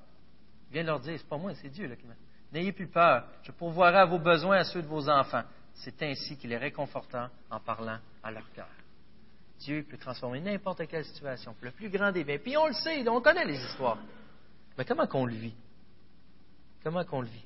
Il 0.69 0.73
vient 0.73 0.83
leur 0.83 0.99
dire, 0.99 1.13
c'est 1.15 1.29
pas 1.29 1.37
moi, 1.37 1.53
c'est 1.53 1.69
Dieu 1.69 1.87
qui 1.95 2.07
m'a. 2.07 2.15
N'ayez 2.51 2.71
plus 2.71 2.87
peur. 2.87 3.23
Je 3.43 3.51
pourvoirai 3.51 3.99
à 3.99 4.05
vos 4.05 4.19
besoins 4.19 4.57
à 4.57 4.63
ceux 4.63 4.81
de 4.81 4.87
vos 4.87 5.07
enfants. 5.09 5.43
C'est 5.75 6.01
ainsi 6.01 6.35
qu'il 6.37 6.51
est 6.51 6.57
réconfortant 6.57 7.27
en 7.51 7.59
parlant 7.59 7.99
à 8.23 8.31
leur 8.31 8.51
cœur. 8.53 8.65
Dieu 9.59 9.85
peut 9.89 9.97
transformer 9.97 10.41
n'importe 10.41 10.85
quelle 10.87 11.05
situation. 11.05 11.55
Le 11.61 11.71
plus 11.71 11.89
grand 11.89 12.11
des 12.11 12.23
biens. 12.23 12.37
Puis 12.37 12.57
on 12.57 12.67
le 12.67 12.73
sait, 12.73 13.07
on 13.07 13.21
connaît 13.21 13.45
les 13.45 13.57
histoires. 13.57 13.97
Mais 14.77 14.85
comment 14.85 15.07
qu'on 15.07 15.25
le 15.25 15.33
vit? 15.33 15.55
Comment 16.83 17.03
qu'on 17.05 17.21
le 17.21 17.27
vit? 17.27 17.45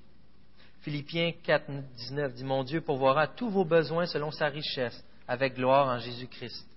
Philippiens 0.82 1.34
4, 1.44 1.70
19 1.70 2.34
dit 2.34 2.44
Mon 2.44 2.64
Dieu 2.64 2.82
pourvoira 2.82 3.28
tous 3.28 3.50
vos 3.50 3.66
besoins 3.66 4.06
selon 4.06 4.32
sa 4.32 4.48
richesse, 4.48 5.04
avec 5.28 5.56
gloire 5.56 5.88
en 5.88 6.00
Jésus-Christ. 6.00 6.68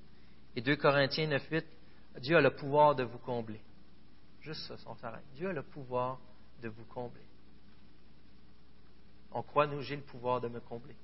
Et 0.54 0.60
2 0.60 0.76
Corinthiens 0.76 1.28
9, 1.28 1.42
8 1.50 1.66
Dieu 2.20 2.36
a 2.36 2.40
le 2.40 2.54
pouvoir 2.54 2.94
de 2.94 3.04
vous 3.04 3.18
combler. 3.18 3.60
Juste 4.40 4.60
ça, 4.66 4.74
on 4.86 4.94
s'arrête. 4.96 5.24
Dieu 5.34 5.48
a 5.48 5.52
le 5.52 5.62
pouvoir 5.62 6.18
de 6.60 6.68
vous 6.68 6.84
combler. 6.84 7.22
On 9.32 9.42
croit, 9.42 9.66
nous, 9.66 9.80
j'ai 9.80 9.96
le 9.96 10.02
pouvoir 10.02 10.40
de 10.40 10.48
me 10.48 10.60
combler. 10.60 10.96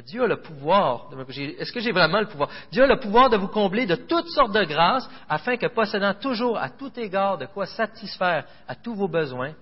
Dieu 0.00 0.24
a 0.24 0.26
le 0.26 0.40
pouvoir. 0.40 1.10
Est-ce 1.28 1.72
que 1.72 1.80
j'ai 1.80 1.92
vraiment 1.92 2.20
le 2.20 2.26
pouvoir? 2.26 2.50
Dieu 2.70 2.84
a 2.84 2.86
le 2.86 2.98
pouvoir 2.98 3.30
de 3.30 3.36
vous 3.36 3.48
combler 3.48 3.86
de 3.86 3.96
toutes 3.96 4.28
sortes 4.28 4.52
de 4.52 4.64
grâces 4.64 5.08
afin 5.28 5.56
que, 5.56 5.66
possédant 5.66 6.14
toujours 6.14 6.58
à 6.58 6.70
tout 6.70 6.98
égard 6.98 7.38
de 7.38 7.46
quoi 7.46 7.66
satisfaire 7.66 8.46
à 8.66 8.74
tous 8.74 8.94
vos 8.94 9.08
besoins, 9.08 9.54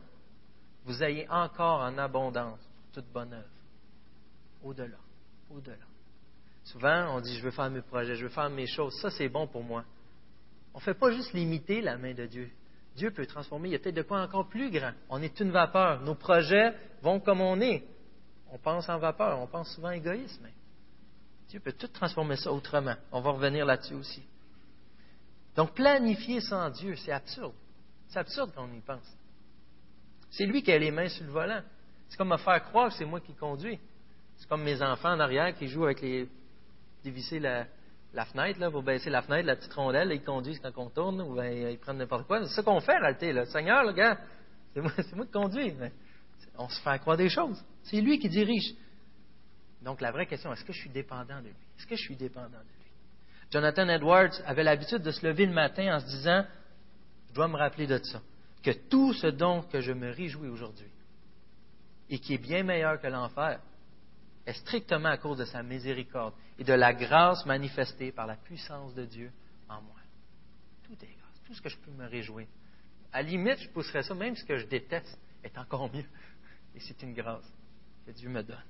vous 0.84 1.02
ayez 1.02 1.28
encore 1.28 1.80
en 1.80 1.96
abondance 1.98 2.60
toute 2.92 3.06
bonne 3.12 3.32
œuvre. 3.32 3.44
Au-delà. 4.62 4.98
Au-delà. 5.50 5.76
Souvent, 6.64 7.16
on 7.16 7.20
dit, 7.20 7.36
je 7.38 7.42
veux 7.42 7.50
faire 7.50 7.70
mes 7.70 7.82
projets, 7.82 8.14
je 8.14 8.24
veux 8.24 8.30
faire 8.30 8.50
mes 8.50 8.66
choses. 8.66 8.94
Ça, 9.00 9.10
c'est 9.10 9.28
bon 9.28 9.46
pour 9.46 9.62
moi. 9.62 9.84
On 10.74 10.78
ne 10.78 10.82
fait 10.82 10.94
pas 10.94 11.10
juste 11.10 11.32
limiter 11.32 11.80
la 11.80 11.96
main 11.96 12.14
de 12.14 12.26
Dieu. 12.26 12.50
Dieu 12.94 13.10
peut 13.10 13.26
transformer. 13.26 13.68
Il 13.68 13.72
y 13.72 13.74
a 13.74 13.78
peut-être 13.78 13.94
de 13.94 14.02
quoi 14.02 14.20
encore 14.20 14.48
plus 14.48 14.70
grand. 14.70 14.92
On 15.08 15.22
est 15.22 15.40
une 15.40 15.50
vapeur. 15.50 16.00
Nos 16.02 16.14
projets 16.14 16.74
vont 17.02 17.20
comme 17.20 17.40
on 17.40 17.60
est 17.60 17.84
on 18.50 18.58
pense 18.58 18.88
en 18.88 18.98
vapeur, 18.98 19.38
on 19.38 19.46
pense 19.46 19.74
souvent 19.74 19.90
égoïsme. 19.90 20.46
Dieu 21.48 21.60
peut 21.60 21.72
tout 21.72 21.88
transformer 21.88 22.36
ça 22.36 22.52
autrement. 22.52 22.94
On 23.10 23.20
va 23.20 23.30
revenir 23.30 23.64
là-dessus 23.64 23.94
aussi. 23.94 24.22
Donc, 25.56 25.74
planifier 25.74 26.40
sans 26.40 26.70
Dieu, 26.70 26.94
c'est 26.96 27.12
absurde. 27.12 27.54
C'est 28.08 28.18
absurde 28.18 28.52
quand 28.54 28.64
on 28.64 28.74
y 28.74 28.80
pense. 28.80 29.16
C'est 30.30 30.46
lui 30.46 30.62
qui 30.62 30.70
a 30.70 30.78
les 30.78 30.90
mains 30.90 31.08
sur 31.08 31.24
le 31.24 31.30
volant. 31.30 31.62
C'est 32.08 32.16
comme 32.16 32.28
me 32.28 32.36
faire 32.36 32.62
croire 32.64 32.90
que 32.90 32.94
c'est 32.94 33.04
moi 33.04 33.20
qui 33.20 33.34
conduis. 33.34 33.78
C'est 34.36 34.48
comme 34.48 34.62
mes 34.62 34.80
enfants 34.82 35.12
en 35.12 35.20
arrière 35.20 35.54
qui 35.54 35.68
jouent 35.68 35.86
avec 35.86 36.00
les. 36.00 36.28
dévisser 37.02 37.40
la, 37.40 37.66
fenêtre, 38.26 38.60
là, 38.60 38.70
pour 38.70 38.82
baisser 38.82 39.10
la 39.10 39.22
fenêtre, 39.22 39.46
la 39.46 39.56
petite 39.56 39.72
rondelle, 39.72 40.12
ils 40.12 40.22
conduisent 40.22 40.60
quand 40.60 40.76
on 40.76 40.90
tourne, 40.90 41.20
ou 41.22 41.42
ils 41.42 41.78
prennent 41.78 41.98
n'importe 41.98 42.26
quoi. 42.26 42.44
C'est 42.46 42.54
ça 42.54 42.62
qu'on 42.62 42.80
fait 42.80 42.96
en 42.96 43.00
réalité. 43.00 43.32
Là. 43.32 43.46
Seigneur, 43.46 43.84
le 43.84 43.92
gars, 43.92 44.18
c'est 44.74 44.80
moi, 44.80 44.92
moi, 45.14 45.26
qui 45.26 45.32
conduis. 45.32 45.74
On 46.58 46.68
se 46.68 46.80
fait 46.80 46.98
croire 46.98 47.16
des 47.16 47.28
choses. 47.28 47.64
C'est 47.84 48.00
lui 48.00 48.18
qui 48.18 48.28
dirige. 48.28 48.74
Donc 49.82 50.00
la 50.00 50.10
vraie 50.10 50.26
question, 50.26 50.52
est-ce 50.52 50.64
que 50.64 50.72
je 50.72 50.80
suis 50.80 50.90
dépendant 50.90 51.40
de 51.40 51.46
lui? 51.46 51.66
Est-ce 51.78 51.86
que 51.86 51.96
je 51.96 52.02
suis 52.02 52.16
dépendant 52.16 52.58
de 52.58 52.64
lui? 52.64 52.90
Jonathan 53.50 53.88
Edwards 53.88 54.42
avait 54.44 54.64
l'habitude 54.64 55.02
de 55.02 55.10
se 55.10 55.24
lever 55.24 55.46
le 55.46 55.52
matin 55.52 55.96
en 55.96 56.00
se 56.00 56.06
disant, 56.06 56.44
je 57.28 57.34
dois 57.34 57.48
me 57.48 57.56
rappeler 57.56 57.86
de 57.86 57.98
ça, 58.02 58.20
que 58.62 58.72
tout 58.72 59.14
ce 59.14 59.28
dont 59.28 59.62
que 59.62 59.80
je 59.80 59.92
me 59.92 60.10
réjouis 60.10 60.48
aujourd'hui, 60.48 60.90
et 62.10 62.18
qui 62.18 62.34
est 62.34 62.38
bien 62.38 62.64
meilleur 62.64 63.00
que 63.00 63.06
l'enfer, 63.06 63.60
est 64.44 64.52
strictement 64.54 65.10
à 65.10 65.18
cause 65.18 65.38
de 65.38 65.44
sa 65.44 65.62
miséricorde 65.62 66.34
et 66.58 66.64
de 66.64 66.72
la 66.72 66.92
grâce 66.92 67.44
manifestée 67.46 68.12
par 68.12 68.26
la 68.26 68.36
puissance 68.36 68.94
de 68.94 69.04
Dieu 69.04 69.30
en 69.68 69.80
moi. 69.82 69.96
Tout 70.84 70.94
est 71.04 71.16
grâce, 71.18 71.42
tout 71.46 71.54
ce 71.54 71.62
que 71.62 71.68
je 71.68 71.76
peux 71.78 71.90
me 71.90 72.06
réjouir. 72.06 72.46
À 73.12 73.22
la 73.22 73.28
limite, 73.28 73.58
je 73.58 73.68
pousserais 73.68 74.02
ça, 74.02 74.14
même 74.14 74.34
ce 74.36 74.44
que 74.44 74.56
je 74.56 74.66
déteste 74.66 75.18
est 75.44 75.56
encore 75.58 75.92
mieux. 75.92 76.04
Et 76.78 76.80
c'est 76.80 77.02
une 77.02 77.12
grâce 77.12 77.42
que 78.06 78.12
Dieu 78.12 78.28
me 78.28 78.40
donne. 78.40 78.62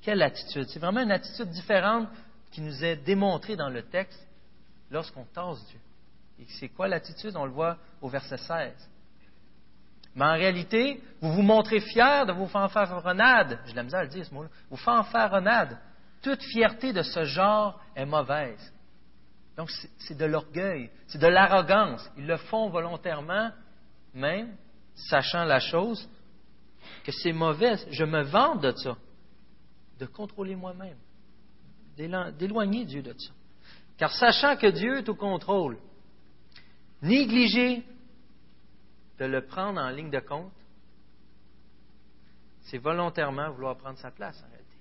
Quelle 0.00 0.22
attitude? 0.22 0.66
C'est 0.68 0.78
vraiment 0.78 1.02
une 1.02 1.12
attitude 1.12 1.50
différente 1.50 2.08
qui 2.50 2.62
nous 2.62 2.82
est 2.82 2.96
démontrée 2.96 3.56
dans 3.56 3.68
le 3.68 3.82
texte 3.82 4.26
lorsqu'on 4.90 5.26
tasse 5.26 5.62
Dieu. 5.66 5.78
Et 6.38 6.46
c'est 6.58 6.70
quoi 6.70 6.88
l'attitude? 6.88 7.36
On 7.36 7.44
le 7.44 7.50
voit 7.50 7.76
au 8.00 8.08
verset 8.08 8.38
16. 8.38 8.72
Mais 10.14 10.24
en 10.24 10.32
réalité, 10.32 11.02
vous 11.20 11.30
vous 11.34 11.42
montrez 11.42 11.80
fiers 11.80 12.24
de 12.26 12.32
vos 12.32 12.46
fanfaronnades. 12.46 13.58
J'ai 13.66 13.74
la 13.74 13.82
misère 13.82 14.00
à 14.00 14.04
le 14.04 14.08
dire 14.08 14.24
ce 14.24 14.32
mot-là. 14.32 14.48
Vos 14.70 14.78
fanfaronnades. 14.78 15.76
Toute 16.22 16.42
fierté 16.42 16.94
de 16.94 17.02
ce 17.02 17.24
genre 17.24 17.78
est 17.94 18.06
mauvaise. 18.06 18.72
Donc, 19.58 19.70
c'est 19.98 20.16
de 20.16 20.24
l'orgueil, 20.24 20.90
c'est 21.06 21.18
de 21.18 21.26
l'arrogance. 21.26 22.10
Ils 22.16 22.26
le 22.26 22.38
font 22.38 22.70
volontairement, 22.70 23.50
même, 24.14 24.56
sachant 24.94 25.44
la 25.44 25.60
chose, 25.60 26.08
que 27.04 27.12
c'est 27.12 27.32
mauvais, 27.32 27.76
je 27.90 28.04
me 28.04 28.22
vante 28.22 28.62
de 28.62 28.72
ça, 28.72 28.96
de 29.98 30.06
contrôler 30.06 30.56
moi-même, 30.56 30.96
d'éloigner 31.96 32.84
Dieu 32.84 33.02
de 33.02 33.14
ça. 33.18 33.32
Car 33.98 34.12
sachant 34.12 34.56
que 34.56 34.68
Dieu 34.68 34.98
est 34.98 35.08
au 35.08 35.14
contrôle, 35.14 35.78
négliger 37.02 37.84
de 39.18 39.24
le 39.26 39.46
prendre 39.46 39.80
en 39.80 39.90
ligne 39.90 40.10
de 40.10 40.20
compte, 40.20 40.52
c'est 42.62 42.78
volontairement 42.78 43.50
vouloir 43.50 43.76
prendre 43.76 43.98
sa 43.98 44.10
place 44.10 44.42
en 44.42 44.48
réalité. 44.48 44.76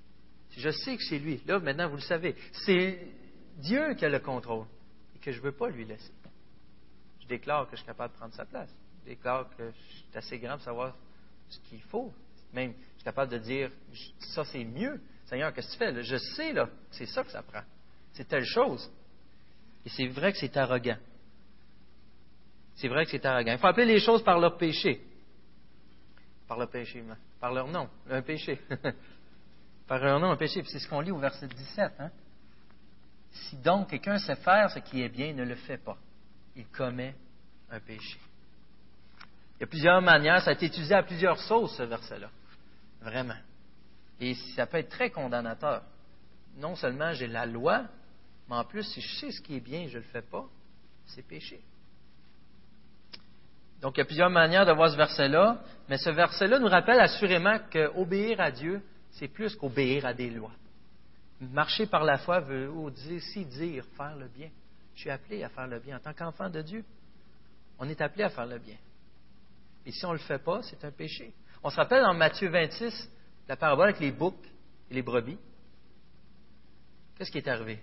Je 0.57 0.69
sais 0.69 0.95
que 0.95 1.03
c'est 1.03 1.19
lui, 1.19 1.41
là 1.45 1.59
maintenant 1.59 1.89
vous 1.89 1.95
le 1.95 2.01
savez, 2.01 2.35
c'est 2.65 3.07
Dieu 3.57 3.93
qui 3.95 4.05
a 4.05 4.09
le 4.09 4.19
contrôle 4.19 4.65
et 5.15 5.19
que 5.19 5.31
je 5.31 5.39
ne 5.39 5.43
veux 5.43 5.51
pas 5.51 5.69
lui 5.69 5.85
laisser. 5.85 6.13
Je 7.21 7.27
déclare 7.27 7.65
que 7.65 7.71
je 7.71 7.77
suis 7.77 7.85
capable 7.85 8.13
de 8.13 8.19
prendre 8.19 8.33
sa 8.33 8.45
place. 8.45 8.69
Je 9.01 9.09
déclare 9.09 9.49
que 9.55 9.71
je 9.71 9.95
suis 9.95 10.05
assez 10.15 10.39
grand 10.39 10.55
pour 10.55 10.63
savoir 10.63 10.95
ce 11.49 11.59
qu'il 11.69 11.81
faut. 11.83 12.13
Même, 12.53 12.73
je 12.73 12.95
suis 12.95 13.03
capable 13.03 13.31
de 13.31 13.37
dire, 13.37 13.71
ça 14.19 14.43
c'est 14.45 14.63
mieux. 14.63 14.99
Seigneur, 15.25 15.53
qu'est-ce 15.53 15.77
que 15.77 15.85
tu 15.85 15.93
fais? 15.93 16.03
Je 16.03 16.17
sais, 16.17 16.53
là, 16.53 16.69
c'est 16.91 17.05
ça 17.05 17.23
que 17.23 17.31
ça 17.31 17.43
prend. 17.43 17.61
C'est 18.13 18.27
telle 18.27 18.45
chose. 18.45 18.89
Et 19.85 19.89
c'est 19.89 20.07
vrai 20.07 20.31
que 20.31 20.37
c'est 20.39 20.55
arrogant. 20.57 20.97
C'est 22.75 22.87
vrai 22.87 23.05
que 23.05 23.11
c'est 23.11 23.25
arrogant. 23.25 23.51
Il 23.51 23.59
faut 23.59 23.67
appeler 23.67 23.85
les 23.85 23.99
choses 23.99 24.23
par 24.23 24.39
leur 24.39 24.57
péché. 24.57 25.01
Par 26.47 26.57
leur 26.57 26.69
péché, 26.69 27.03
par 27.39 27.53
leur 27.53 27.67
nom, 27.67 27.89
un 28.09 28.21
péché. 28.21 28.59
par 29.87 29.99
leur 29.99 30.19
nom, 30.19 30.31
un 30.31 30.37
péché. 30.37 30.63
c'est 30.65 30.79
ce 30.79 30.87
qu'on 30.87 31.01
lit 31.01 31.11
au 31.11 31.19
verset 31.19 31.47
17. 31.47 31.91
Hein? 31.99 32.09
Si 33.31 33.57
donc 33.57 33.89
quelqu'un 33.89 34.17
sait 34.17 34.35
faire 34.35 34.71
ce 34.71 34.79
qui 34.79 35.01
est 35.01 35.09
bien, 35.09 35.33
ne 35.33 35.43
le 35.43 35.55
fait 35.55 35.77
pas. 35.77 35.97
Il 36.55 36.67
commet 36.67 37.15
un 37.69 37.79
péché. 37.79 38.19
Il 39.59 39.63
y 39.63 39.65
a 39.65 39.67
plusieurs 39.67 40.01
manières, 40.01 40.41
ça 40.41 40.51
a 40.51 40.53
été 40.53 40.67
utilisé 40.67 40.95
à 40.95 41.03
plusieurs 41.03 41.37
sauces, 41.37 41.75
ce 41.75 41.83
verset-là. 41.83 42.29
Vraiment. 43.01 43.37
Et 44.21 44.33
ça 44.55 44.65
peut 44.65 44.77
être 44.77 44.89
très 44.89 45.09
condamnateur. 45.09 45.83
Non 46.57 46.75
seulement 46.75 47.11
j'ai 47.11 47.27
la 47.27 47.45
loi, 47.45 47.83
mais 48.49 48.55
en 48.55 48.63
plus, 48.63 48.83
si 48.83 49.01
je 49.01 49.15
sais 49.15 49.31
ce 49.31 49.41
qui 49.41 49.57
est 49.57 49.59
bien 49.59 49.81
et 49.81 49.89
je 49.89 49.97
ne 49.97 50.03
le 50.03 50.09
fais 50.09 50.21
pas, 50.21 50.45
c'est 51.07 51.27
péché. 51.27 51.61
Donc, 53.81 53.97
il 53.97 53.99
y 53.99 54.03
a 54.03 54.05
plusieurs 54.05 54.29
manières 54.29 54.65
de 54.65 54.71
voir 54.71 54.91
ce 54.91 54.97
verset-là, 54.97 55.61
mais 55.89 55.97
ce 55.97 56.09
verset-là 56.09 56.59
nous 56.59 56.67
rappelle 56.67 56.99
assurément 56.99 57.59
qu'obéir 57.71 58.39
à 58.39 58.51
Dieu, 58.51 58.81
c'est 59.11 59.27
plus 59.27 59.55
qu'obéir 59.55 60.05
à 60.05 60.13
des 60.13 60.29
lois. 60.29 60.51
Marcher 61.41 61.85
par 61.85 62.03
la 62.03 62.17
foi 62.17 62.39
veut 62.39 62.69
aussi 62.69 63.45
dire 63.45 63.85
faire 63.97 64.15
le 64.15 64.27
bien. 64.27 64.49
Je 64.95 65.01
suis 65.01 65.09
appelé 65.09 65.43
à 65.43 65.49
faire 65.49 65.67
le 65.67 65.79
bien. 65.79 65.97
En 65.97 65.99
tant 65.99 66.13
qu'enfant 66.13 66.49
de 66.49 66.61
Dieu, 66.61 66.83
on 67.77 67.87
est 67.87 68.01
appelé 68.01 68.23
à 68.23 68.29
faire 68.29 68.45
le 68.45 68.59
bien. 68.59 68.75
Et 69.85 69.91
si 69.91 70.05
on 70.05 70.09
ne 70.09 70.13
le 70.13 70.19
fait 70.19 70.43
pas, 70.43 70.61
c'est 70.63 70.83
un 70.83 70.91
péché. 70.91 71.33
On 71.63 71.69
se 71.69 71.75
rappelle 71.75 72.03
dans 72.03 72.13
Matthieu 72.13 72.49
26, 72.49 73.09
la 73.47 73.55
parabole 73.55 73.89
avec 73.89 73.99
les 73.99 74.11
boucs 74.11 74.35
et 74.89 74.93
les 74.93 75.01
brebis. 75.01 75.37
Qu'est-ce 77.17 77.31
qui 77.31 77.37
est 77.37 77.47
arrivé? 77.47 77.79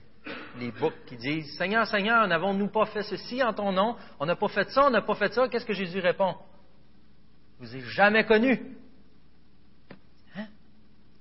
Les 0.59 0.71
boucs 0.73 1.05
qui 1.07 1.17
disent 1.17 1.57
Seigneur, 1.59 1.87
Seigneur, 1.87 2.27
n'avons-nous 2.27 2.69
pas 2.69 2.87
fait 2.87 3.03
ceci 3.03 3.43
en 3.43 3.53
ton 3.53 3.73
nom? 3.73 3.97
On 4.19 4.27
n'a 4.27 4.37
pas 4.37 4.49
fait 4.49 4.69
ça, 4.71 4.87
on 4.87 4.91
n'a 4.91 5.03
pas 5.03 5.15
fait 5.15 5.33
ça. 5.33 5.49
Qu'est-ce 5.49 5.67
que 5.67 5.75
Jésus 5.75 6.01
répond 6.01 6.35
vous 7.59 7.77
ai 7.77 7.81
jamais 7.81 8.25
connu. 8.25 8.77
Hein? 10.37 10.47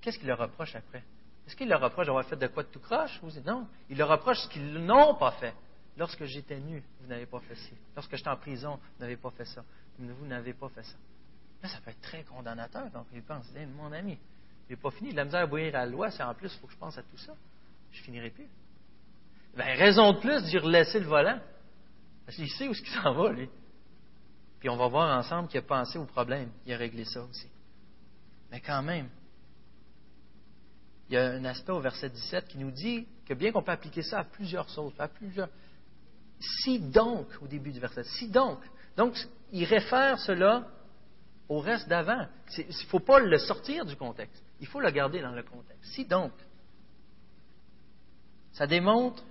Qu'est-ce 0.01 0.19
qu'il 0.19 0.27
leur 0.27 0.39
reproche 0.39 0.75
après? 0.75 1.03
Est-ce 1.47 1.55
qu'il 1.55 1.69
leur 1.69 1.81
reproche 1.81 2.07
d'avoir 2.07 2.25
fait 2.25 2.35
de 2.35 2.47
quoi 2.47 2.63
de 2.63 2.69
tout 2.69 2.79
croche? 2.79 3.21
Non. 3.45 3.67
Il 3.89 3.97
leur 3.97 4.09
reproche 4.09 4.39
ce 4.39 4.49
qu'ils 4.49 4.73
n'ont 4.73 5.15
pas 5.15 5.31
fait. 5.31 5.53
Lorsque 5.97 6.25
j'étais 6.25 6.60
nu, 6.60 6.84
vous 7.01 7.08
n'avez 7.08 7.25
pas 7.25 7.39
fait 7.39 7.55
ci. 7.55 7.73
Lorsque 7.95 8.15
j'étais 8.15 8.29
en 8.29 8.38
prison, 8.38 8.77
vous 8.77 9.01
n'avez 9.01 9.15
pas 9.15 9.31
fait 9.31 9.45
ça. 9.45 9.63
Vous 9.97 10.25
n'avez 10.25 10.53
pas 10.53 10.69
fait 10.69 10.84
ça. 10.84 10.97
Là, 11.63 11.69
ça 11.69 11.79
peut 11.79 11.91
être 11.91 12.01
très 12.01 12.23
condamnateur 12.23 12.84
quand 12.91 13.05
il 13.13 13.23
pense. 13.23 13.45
mon 13.77 13.91
ami, 13.91 14.17
je 14.67 14.73
n'ai 14.73 14.81
pas 14.81 14.91
fini. 14.91 15.12
De 15.12 15.15
la 15.15 15.25
misère 15.25 15.41
à 15.41 15.45
bouillir 15.47 15.75
à 15.75 15.86
la 15.86 15.86
loi, 15.86 16.12
c'est 16.12 16.23
en 16.23 16.34
plus, 16.34 16.53
il 16.53 16.60
faut 16.60 16.67
que 16.67 16.73
je 16.73 16.77
pense 16.77 16.97
à 16.97 17.03
tout 17.03 17.17
ça. 17.17 17.34
Je 17.91 18.01
finirai 18.01 18.29
plus. 18.29 18.47
Ben, 19.55 19.77
raison 19.77 20.12
de 20.13 20.19
plus 20.19 20.43
d'y 20.43 20.58
relaisser 20.58 20.99
le 20.99 21.05
volant. 21.05 21.39
Parce 22.25 22.36
qu'il 22.36 22.49
sait 22.49 22.67
où 22.67 22.73
ce 22.73 22.81
qu'il 22.81 22.91
s'en 22.91 23.13
va, 23.13 23.31
lui. 23.31 23.49
Puis 24.60 24.69
on 24.69 24.77
va 24.77 24.88
voir 24.88 25.17
ensemble 25.17 25.47
qu'il 25.47 25.60
a 25.60 25.63
pensé 25.63 25.97
au 25.97 26.05
problème. 26.05 26.49
Il 26.65 26.73
a 26.73 26.77
réglé 26.77 27.05
ça 27.05 27.23
aussi. 27.23 27.47
Mais 28.51 28.60
quand 28.60 28.81
même, 28.84 29.10
il 31.10 31.13
y 31.13 31.17
a 31.17 31.31
un 31.31 31.45
aspect 31.45 31.71
au 31.71 31.79
verset 31.79 32.10
17 32.10 32.47
qui 32.47 32.58
nous 32.58 32.71
dit 32.71 33.08
que 33.25 33.34
bien 33.34 33.51
qu'on 33.51 33.62
peut 33.62 33.71
appliquer 33.71 34.01
ça 34.01 34.19
à 34.19 34.23
plusieurs 34.23 34.67
choses, 34.69 34.93
à 34.97 35.08
plusieurs. 35.08 35.49
Si 36.63 36.79
donc, 36.79 37.27
au 37.41 37.47
début 37.47 37.71
du 37.71 37.79
verset, 37.79 38.03
si 38.03 38.29
donc. 38.29 38.60
Donc, 38.95 39.15
il 39.51 39.65
réfère 39.65 40.19
cela 40.19 40.67
au 41.47 41.60
reste 41.60 41.88
d'avant. 41.88 42.27
Il 42.58 42.67
ne 42.67 42.88
faut 42.89 42.99
pas 42.99 43.19
le 43.19 43.38
sortir 43.38 43.86
du 43.86 43.95
contexte. 43.95 44.43
Il 44.60 44.67
faut 44.67 44.79
le 44.79 44.89
garder 44.91 45.21
dans 45.21 45.31
le 45.31 45.43
contexte. 45.43 45.93
Si 45.93 46.05
donc, 46.05 46.31
ça 48.53 48.67
démontre 48.67 49.23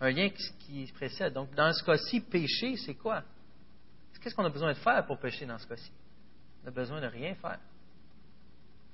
un 0.00 0.10
lien 0.10 0.28
qui, 0.28 0.90
précède. 0.94 1.32
Donc, 1.32 1.54
dans 1.54 1.72
ce 1.72 1.84
cas-ci, 1.84 2.20
pécher, 2.20 2.76
c'est 2.76 2.94
quoi? 2.94 3.22
Qu'est-ce 4.20 4.34
qu'on 4.34 4.44
a 4.44 4.50
besoin 4.50 4.72
de 4.72 4.78
faire 4.78 5.06
pour 5.06 5.18
pécher 5.18 5.46
dans 5.46 5.58
ce 5.58 5.66
cas-ci? 5.66 5.92
On 6.64 6.68
a 6.68 6.70
besoin 6.72 7.00
de 7.00 7.06
rien 7.06 7.34
faire. 7.36 7.60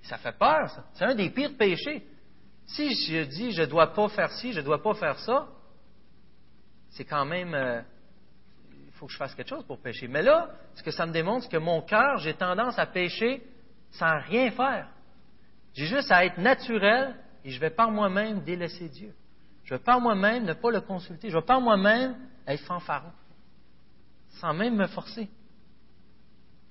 Ça 0.02 0.18
fait 0.18 0.36
peur, 0.36 0.68
ça. 0.70 0.84
C'est 0.94 1.04
un 1.04 1.14
des 1.14 1.30
pires 1.30 1.56
péchés. 1.56 2.06
Si 2.66 2.94
je 3.06 3.24
dis 3.24 3.52
je 3.52 3.62
ne 3.62 3.66
dois 3.66 3.92
pas 3.92 4.08
faire 4.08 4.30
ci, 4.32 4.52
je 4.52 4.60
ne 4.60 4.64
dois 4.64 4.82
pas 4.82 4.94
faire 4.94 5.18
ça, 5.20 5.48
c'est 6.92 7.04
quand 7.04 7.24
même. 7.24 7.54
Euh, 7.54 7.80
il 8.86 8.92
faut 8.92 9.06
que 9.06 9.12
je 9.12 9.18
fasse 9.18 9.34
quelque 9.34 9.48
chose 9.48 9.64
pour 9.64 9.80
pécher. 9.80 10.08
Mais 10.08 10.22
là, 10.22 10.50
ce 10.74 10.82
que 10.82 10.90
ça 10.90 11.06
me 11.06 11.12
démontre, 11.12 11.44
c'est 11.44 11.50
que 11.50 11.56
mon 11.56 11.82
cœur, 11.82 12.18
j'ai 12.18 12.34
tendance 12.34 12.78
à 12.78 12.86
pécher 12.86 13.42
sans 13.92 14.20
rien 14.20 14.50
faire. 14.52 14.88
J'ai 15.74 15.86
juste 15.86 16.12
à 16.12 16.24
être 16.24 16.38
naturel 16.38 17.14
et 17.44 17.50
je 17.50 17.60
vais 17.60 17.70
par 17.70 17.90
moi-même 17.90 18.42
délaisser 18.42 18.88
Dieu. 18.88 19.12
Je 19.64 19.74
vais 19.74 19.80
par 19.80 20.00
moi-même 20.00 20.44
ne 20.44 20.52
pas 20.52 20.70
le 20.70 20.80
consulter. 20.80 21.30
Je 21.30 21.36
vais 21.36 21.44
par 21.44 21.60
moi-même 21.60 22.16
être 22.46 22.62
fanfaron, 22.64 23.12
sans 24.40 24.52
même 24.52 24.76
me 24.76 24.86
forcer. 24.86 25.28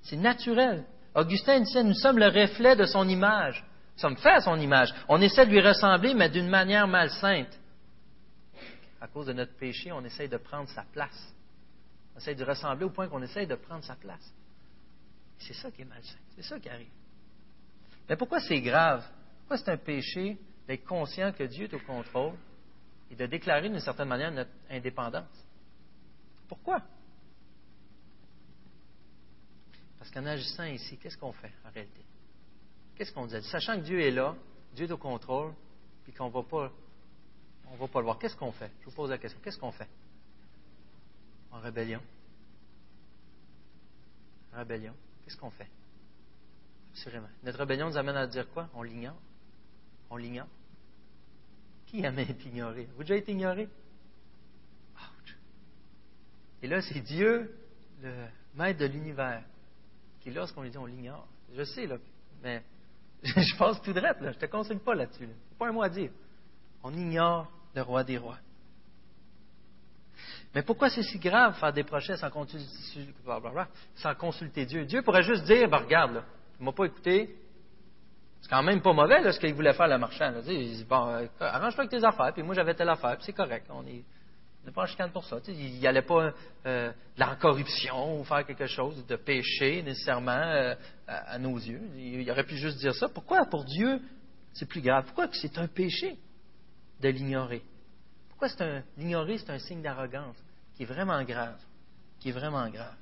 C'est 0.04 0.18
naturel. 0.18 0.86
Augustin 1.16 1.60
disait, 1.60 1.84
nous 1.84 1.94
sommes 1.94 2.18
le 2.18 2.28
reflet 2.28 2.76
de 2.76 2.86
son 2.86 3.08
image. 3.08 3.64
Nous 3.96 4.02
sommes 4.02 4.18
faits 4.18 4.38
à 4.38 4.42
son 4.42 4.60
image. 4.60 4.94
On 5.10 5.20
essaie 5.22 5.46
de 5.46 5.52
lui 5.52 5.62
ressembler, 5.62 6.14
mais 6.14 6.30
d'une 6.30 6.50
manière 6.50 6.88
malsainte. 6.88 7.60
À 9.02 9.08
cause 9.08 9.26
de 9.26 9.34
notre 9.34 9.56
péché, 9.56 9.92
on 9.92 10.04
essaie 10.06 10.28
de 10.28 10.38
prendre 10.38 10.70
sa 10.70 10.84
place. 10.84 11.34
On 12.14 12.20
essaie 12.20 12.36
de 12.36 12.46
ressembler 12.46 12.86
au 12.86 12.92
point 12.92 13.08
qu'on 13.08 13.22
essaie 13.24 13.48
de 13.48 13.56
prendre 13.56 13.84
sa 13.84 13.96
place. 13.96 14.32
C'est 15.40 15.54
ça 15.54 15.72
qui 15.72 15.82
est 15.82 15.86
malsain. 15.86 16.20
C'est 16.36 16.44
ça 16.44 16.60
qui 16.60 16.70
arrive. 16.70 16.92
Mais 18.08 18.16
pourquoi 18.16 18.40
c'est 18.40 18.62
grave? 18.62 19.04
Pourquoi 19.40 19.58
c'est 19.58 19.72
un 19.72 19.78
péché 19.78 20.38
d'être 20.68 20.86
conscient 20.86 21.32
que 21.34 21.44
Dieu 21.44 21.66
est 21.66 21.74
au 21.74 21.80
contrôle 21.80 22.36
et 23.10 23.16
de 23.16 23.26
déclarer 23.26 23.70
d'une 23.70 23.80
certaine 23.80 24.08
manière 24.08 24.32
notre 24.32 24.52
indépendance? 24.70 25.46
Pourquoi? 26.48 26.82
Parce 29.98 30.12
qu'en 30.12 30.26
agissant 30.26 30.66
ici, 30.66 30.98
qu'est-ce 30.98 31.18
qu'on 31.18 31.32
fait 31.32 31.54
en 31.66 31.72
réalité? 31.72 32.02
Qu'est-ce 32.96 33.14
qu'on 33.14 33.26
dit? 33.26 33.42
Sachant 33.44 33.78
que 33.78 33.84
Dieu 33.84 34.00
est 34.00 34.12
là, 34.12 34.36
Dieu 34.76 34.86
est 34.86 34.92
au 34.92 34.98
contrôle, 34.98 35.54
puis 36.04 36.14
qu'on 36.14 36.28
ne 36.28 36.34
va 36.34 36.44
pas 36.44 36.72
on 37.72 37.76
va 37.76 37.88
pas 37.88 38.00
le 38.00 38.06
voir. 38.06 38.20
Qu'est-ce 38.20 38.36
qu'on 38.36 38.52
fait? 38.52 38.72
Je 38.82 38.86
vous 38.86 38.92
pose 38.92 39.10
la 39.10 39.18
question. 39.18 39.40
Qu'est-ce 39.44 39.58
qu'on 39.58 39.72
fait? 39.72 39.88
En 41.52 41.60
rébellion. 41.60 42.02
Rébellion. 44.54 44.94
Qu'est-ce 45.24 45.38
qu'on 45.38 45.52
fait? 45.52 45.70
Absolument. 46.92 47.30
Notre 47.44 47.60
rébellion 47.60 47.88
nous 47.88 47.98
amène 47.98 48.18
à 48.18 48.28
dire 48.28 48.50
quoi? 48.52 48.70
On 48.74 48.84
l'ignore. 48.84 49.18
On 50.10 50.18
l'ignore. 50.18 50.48
Qui 51.88 52.04
aime 52.04 52.20
être 52.20 52.46
ignoré? 52.46 52.88
Vous 52.96 53.04
déjà 53.04 53.16
été 53.16 53.32
ignoré? 53.32 53.70
Et 56.62 56.68
là, 56.68 56.82
c'est 56.82 57.00
Dieu, 57.02 57.52
le 58.02 58.14
maître 58.56 58.80
de 58.80 58.86
l'univers, 58.86 59.44
qui, 60.20 60.30
lorsqu'on 60.32 60.62
lui 60.62 60.70
dit, 60.70 60.78
on 60.78 60.86
l'ignore. 60.86 61.28
Je 61.56 61.64
sais, 61.64 61.88
là, 61.88 61.98
mais 62.44 62.64
je 63.24 63.58
pense 63.58 63.82
tout 63.82 63.94
droit, 63.94 64.14
là. 64.14 64.32
Je 64.32 64.38
ne 64.38 64.42
te 64.42 64.46
conseille 64.46 64.78
pas 64.80 64.94
là-dessus. 64.94 65.26
Là. 65.26 65.34
pas 65.58 65.70
un 65.70 65.72
mot 65.72 65.82
à 65.82 65.90
dire. 65.90 66.12
On 66.84 66.94
ignore 66.94 67.52
le 67.76 67.82
roi 67.82 68.04
des 68.04 68.18
rois. 68.18 68.38
Mais 70.54 70.64
pourquoi 70.64 70.90
c'est 70.90 71.04
si 71.04 71.18
grave 71.18 71.58
faire 71.60 71.72
des 71.72 71.84
projets 71.84 72.18
sans 72.18 72.30
consulter, 72.30 72.68
sans 73.96 74.16
consulter 74.16 74.66
Dieu? 74.66 74.86
Dieu 74.86 75.02
pourrait 75.02 75.24
juste 75.24 75.46
dire, 75.46 75.70
ben, 75.70 75.78
regarde, 75.78 76.16
là, 76.16 76.24
tu 76.58 76.62
ne 76.62 76.66
m'as 76.66 76.74
pas 76.74 76.86
écouté, 76.86 77.36
c'est 78.42 78.50
quand 78.50 78.64
même 78.64 78.82
pas 78.82 78.92
mauvais 78.92 79.32
ce 79.32 79.40
qu'il 79.40 79.54
voulait 79.54 79.74
faire 79.74 79.88
le 79.88 79.98
marchand. 79.98 80.34
Il 80.48 80.78
dit 80.78 80.86
bon, 80.90 81.08
euh, 81.08 81.28
arrange-toi 81.40 81.84
avec 81.84 81.92
tes 81.92 82.04
affaires, 82.04 82.34
puis 82.34 82.44
moi 82.44 82.56
j'avais 82.56 82.74
telle 82.74 82.90
affaire, 82.90 83.16
puis 83.16 83.26
c'est 83.26 83.34
correct. 83.34 83.68
On 83.70 83.86
est, 83.86 84.04
pas 84.74 84.84
en 84.84 84.86
chicane 84.88 85.12
pour 85.12 85.24
ça. 85.26 85.38
il 85.48 85.80
n'y 85.80 85.88
allait 85.88 86.02
pas 86.02 86.34
euh, 86.66 86.92
la 87.18 87.36
corruption 87.36 88.20
ou 88.20 88.24
faire 88.24 88.46
quelque 88.46 88.68
chose 88.68 89.06
de 89.06 89.16
péché 89.16 89.82
nécessairement 89.84 90.32
euh, 90.32 90.76
à, 91.08 91.38
nos 91.38 91.58
yeux. 91.58 91.82
Il, 91.96 92.30
aurait 92.30 92.44
pu 92.44 92.58
juste 92.58 92.78
dire 92.78 92.94
ça. 92.96 93.08
Pourquoi 93.10 93.46
pour 93.46 93.64
Dieu 93.64 94.02
c'est 94.54 94.68
plus 94.68 94.82
grave? 94.82 95.06
Pourquoi 95.06 95.28
c'est 95.32 95.58
un 95.58 95.68
péché? 95.68 96.18
De 97.02 97.10
l'ignorer 97.10 97.64
Pourquoi 98.30 98.50
c'est 98.50 98.62
un 98.62 98.84
l'ignorer 98.98 99.38
c'est 99.38 99.50
un 99.50 99.60
signe 99.60 99.82
d'arrogance 99.82 100.38
qui 100.76 100.84
est 100.84 100.86
vraiment 100.86 101.24
grave, 101.24 101.60
qui 102.20 102.30
est 102.30 102.34
vraiment 102.34 102.70
grave? 102.70 102.96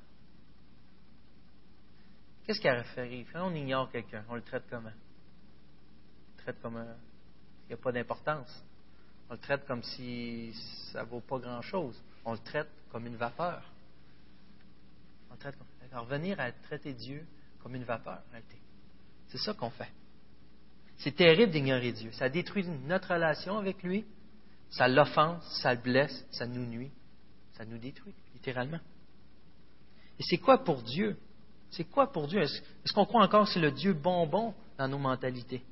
Qu'est-ce 2.44 2.60
qui 2.60 2.68
arrive 2.68 3.30
Quand 3.32 3.48
on 3.48 3.54
ignore 3.54 3.90
quelqu'un, 3.90 4.24
on 4.28 4.34
le 4.34 4.42
traite 4.42 4.64
comment? 4.68 4.92
Traite 6.38 6.60
comme 6.60 6.76
un, 6.76 6.96
il 7.64 7.68
n'y 7.68 7.74
a 7.74 7.76
pas 7.76 7.92
d'importance. 7.92 8.64
On 9.28 9.34
le 9.34 9.38
traite 9.38 9.64
comme 9.66 9.82
si 9.82 10.52
ça 10.92 11.04
ne 11.04 11.08
vaut 11.08 11.20
pas 11.20 11.38
grand-chose. 11.38 12.02
On 12.24 12.32
le 12.32 12.38
traite 12.38 12.68
comme 12.90 13.06
une 13.06 13.16
vapeur. 13.16 13.62
On 15.30 15.36
traite 15.36 15.54
Alors, 15.92 16.06
venir 16.06 16.40
à 16.40 16.50
traiter 16.50 16.92
Dieu 16.92 17.24
comme 17.62 17.76
une 17.76 17.84
vapeur. 17.84 18.22
C'est 19.28 19.38
ça 19.38 19.54
qu'on 19.54 19.70
fait. 19.70 19.92
C'est 21.00 21.16
terrible 21.16 21.50
d'ignorer 21.50 21.92
Dieu. 21.92 22.12
Ça 22.12 22.28
détruit 22.28 22.66
notre 22.86 23.14
relation 23.14 23.56
avec 23.58 23.82
lui. 23.82 24.04
Ça 24.70 24.86
l'offense, 24.86 25.42
ça 25.62 25.74
le 25.74 25.80
blesse, 25.80 26.26
ça 26.30 26.46
nous 26.46 26.64
nuit. 26.64 26.90
Ça 27.54 27.64
nous 27.64 27.78
détruit, 27.78 28.14
littéralement. 28.34 28.80
Et 30.18 30.22
c'est 30.22 30.38
quoi 30.38 30.62
pour 30.62 30.82
Dieu? 30.82 31.16
C'est 31.70 31.84
quoi 31.84 32.12
pour 32.12 32.28
Dieu? 32.28 32.40
Est-ce 32.42 32.92
qu'on 32.92 33.06
croit 33.06 33.24
encore 33.24 33.46
que 33.46 33.52
c'est 33.52 33.60
le 33.60 33.72
Dieu 33.72 33.94
bonbon 33.94 34.54
dans 34.76 34.88
nos 34.88 34.98
mentalités? 34.98 35.62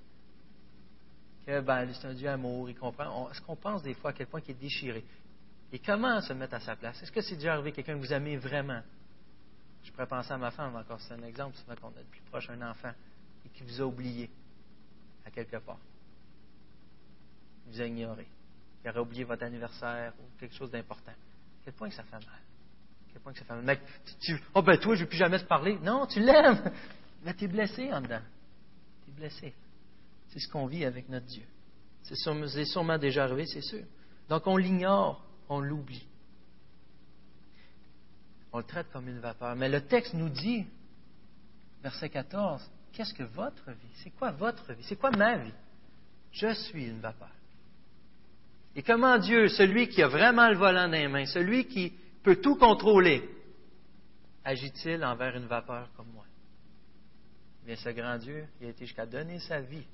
ben, 1.46 1.88
c'est 1.92 2.06
un 2.06 2.14
Dieu 2.14 2.28
amour, 2.28 2.68
il 2.70 2.76
comprend. 2.76 3.30
Est-ce 3.30 3.40
qu'on 3.42 3.56
pense 3.56 3.82
des 3.82 3.94
fois 3.94 4.10
à 4.10 4.12
quel 4.12 4.26
point 4.26 4.40
il 4.46 4.50
est 4.52 4.60
déchiré? 4.60 5.04
Et 5.72 5.78
comment 5.78 6.20
se 6.22 6.32
mettre 6.32 6.54
à 6.54 6.60
sa 6.60 6.76
place? 6.76 7.02
Est-ce 7.02 7.12
que 7.12 7.20
c'est 7.20 7.36
déjà 7.36 7.54
arrivé 7.54 7.72
quelqu'un 7.72 7.94
que 7.94 8.00
vous 8.00 8.12
aimez 8.12 8.36
vraiment? 8.38 8.80
Je 9.82 9.92
pourrais 9.92 10.06
penser 10.06 10.32
à 10.32 10.38
ma 10.38 10.50
femme 10.50 10.74
encore, 10.74 11.00
c'est 11.00 11.14
un 11.14 11.22
exemple, 11.22 11.56
souvent 11.56 11.74
qu'on 11.76 12.00
est 12.00 12.04
plus 12.10 12.20
proche 12.30 12.48
d'un 12.48 12.70
enfant 12.70 12.92
et 13.44 13.48
qui 13.50 13.62
vous 13.62 13.80
a 13.80 13.84
oublié 13.84 14.30
à 15.28 15.30
quelque 15.30 15.58
part. 15.58 15.78
Vous 17.66 17.80
a 17.80 17.84
ignoré. 17.84 18.26
Il 18.82 18.90
aurait 18.90 19.00
oublié 19.00 19.24
votre 19.24 19.44
anniversaire 19.44 20.14
ou 20.18 20.38
quelque 20.38 20.54
chose 20.54 20.70
d'important. 20.70 21.12
À 21.12 21.64
quel 21.64 21.74
point 21.74 21.90
ça 21.90 22.02
fait 22.02 22.12
mal? 22.12 22.22
À 22.22 23.12
quel 23.12 23.20
point 23.22 23.32
que 23.32 23.38
ça 23.38 23.44
fait 23.44 23.60
mal? 23.60 23.78
tu, 24.20 24.40
oh 24.54 24.62
ben 24.62 24.78
toi, 24.78 24.94
je 24.94 25.00
ne 25.00 25.04
veux 25.04 25.08
plus 25.08 25.18
jamais 25.18 25.38
te 25.38 25.44
parler. 25.44 25.78
Non, 25.82 26.06
tu 26.06 26.20
l'aimes. 26.20 26.72
Mais 27.24 27.34
tu 27.34 27.44
es 27.44 27.48
blessé 27.48 27.92
en 27.92 28.00
dedans. 28.00 28.22
Tu 29.04 29.10
es 29.10 29.14
blessé. 29.14 29.54
C'est 30.28 30.38
ce 30.38 30.48
qu'on 30.48 30.66
vit 30.66 30.84
avec 30.84 31.08
notre 31.08 31.26
Dieu. 31.26 31.44
C'est 32.02 32.64
sûrement 32.64 32.96
déjà 32.98 33.24
arrivé, 33.24 33.44
c'est 33.46 33.60
sûr. 33.60 33.84
Donc 34.30 34.46
on 34.46 34.56
l'ignore, 34.56 35.22
on 35.48 35.60
l'oublie. 35.60 36.06
On 38.52 38.58
le 38.58 38.64
traite 38.64 38.90
comme 38.92 39.08
une 39.08 39.20
vapeur. 39.20 39.56
Mais 39.56 39.68
le 39.68 39.82
texte 39.82 40.14
nous 40.14 40.30
dit, 40.30 40.66
verset 41.82 42.08
14, 42.08 42.70
qu'est-ce 42.92 43.14
que 43.14 43.22
votre 43.22 43.70
vie? 43.70 43.92
C'est 44.02 44.10
quoi 44.10 44.30
votre 44.30 44.72
vie? 44.72 44.84
C'est 44.84 44.96
quoi 44.96 45.10
ma 45.10 45.36
vie? 45.36 45.52
Je 46.32 46.52
suis 46.52 46.86
une 46.86 47.00
vapeur. 47.00 47.30
Et 48.76 48.82
comment 48.82 49.18
Dieu, 49.18 49.48
celui 49.48 49.88
qui 49.88 50.02
a 50.02 50.08
vraiment 50.08 50.48
le 50.48 50.56
volant 50.56 50.86
dans 50.86 50.92
les 50.92 51.08
mains, 51.08 51.26
celui 51.26 51.66
qui 51.66 51.92
peut 52.22 52.36
tout 52.36 52.56
contrôler, 52.56 53.28
agit-il 54.44 55.04
envers 55.04 55.36
une 55.36 55.46
vapeur 55.46 55.88
comme 55.96 56.08
moi? 56.12 56.24
Bien, 57.64 57.76
ce 57.76 57.88
grand 57.90 58.18
Dieu, 58.18 58.46
il 58.60 58.68
a 58.68 58.70
été 58.70 58.86
jusqu'à 58.86 59.06
donner 59.06 59.40
sa 59.40 59.60
vie 59.60 59.84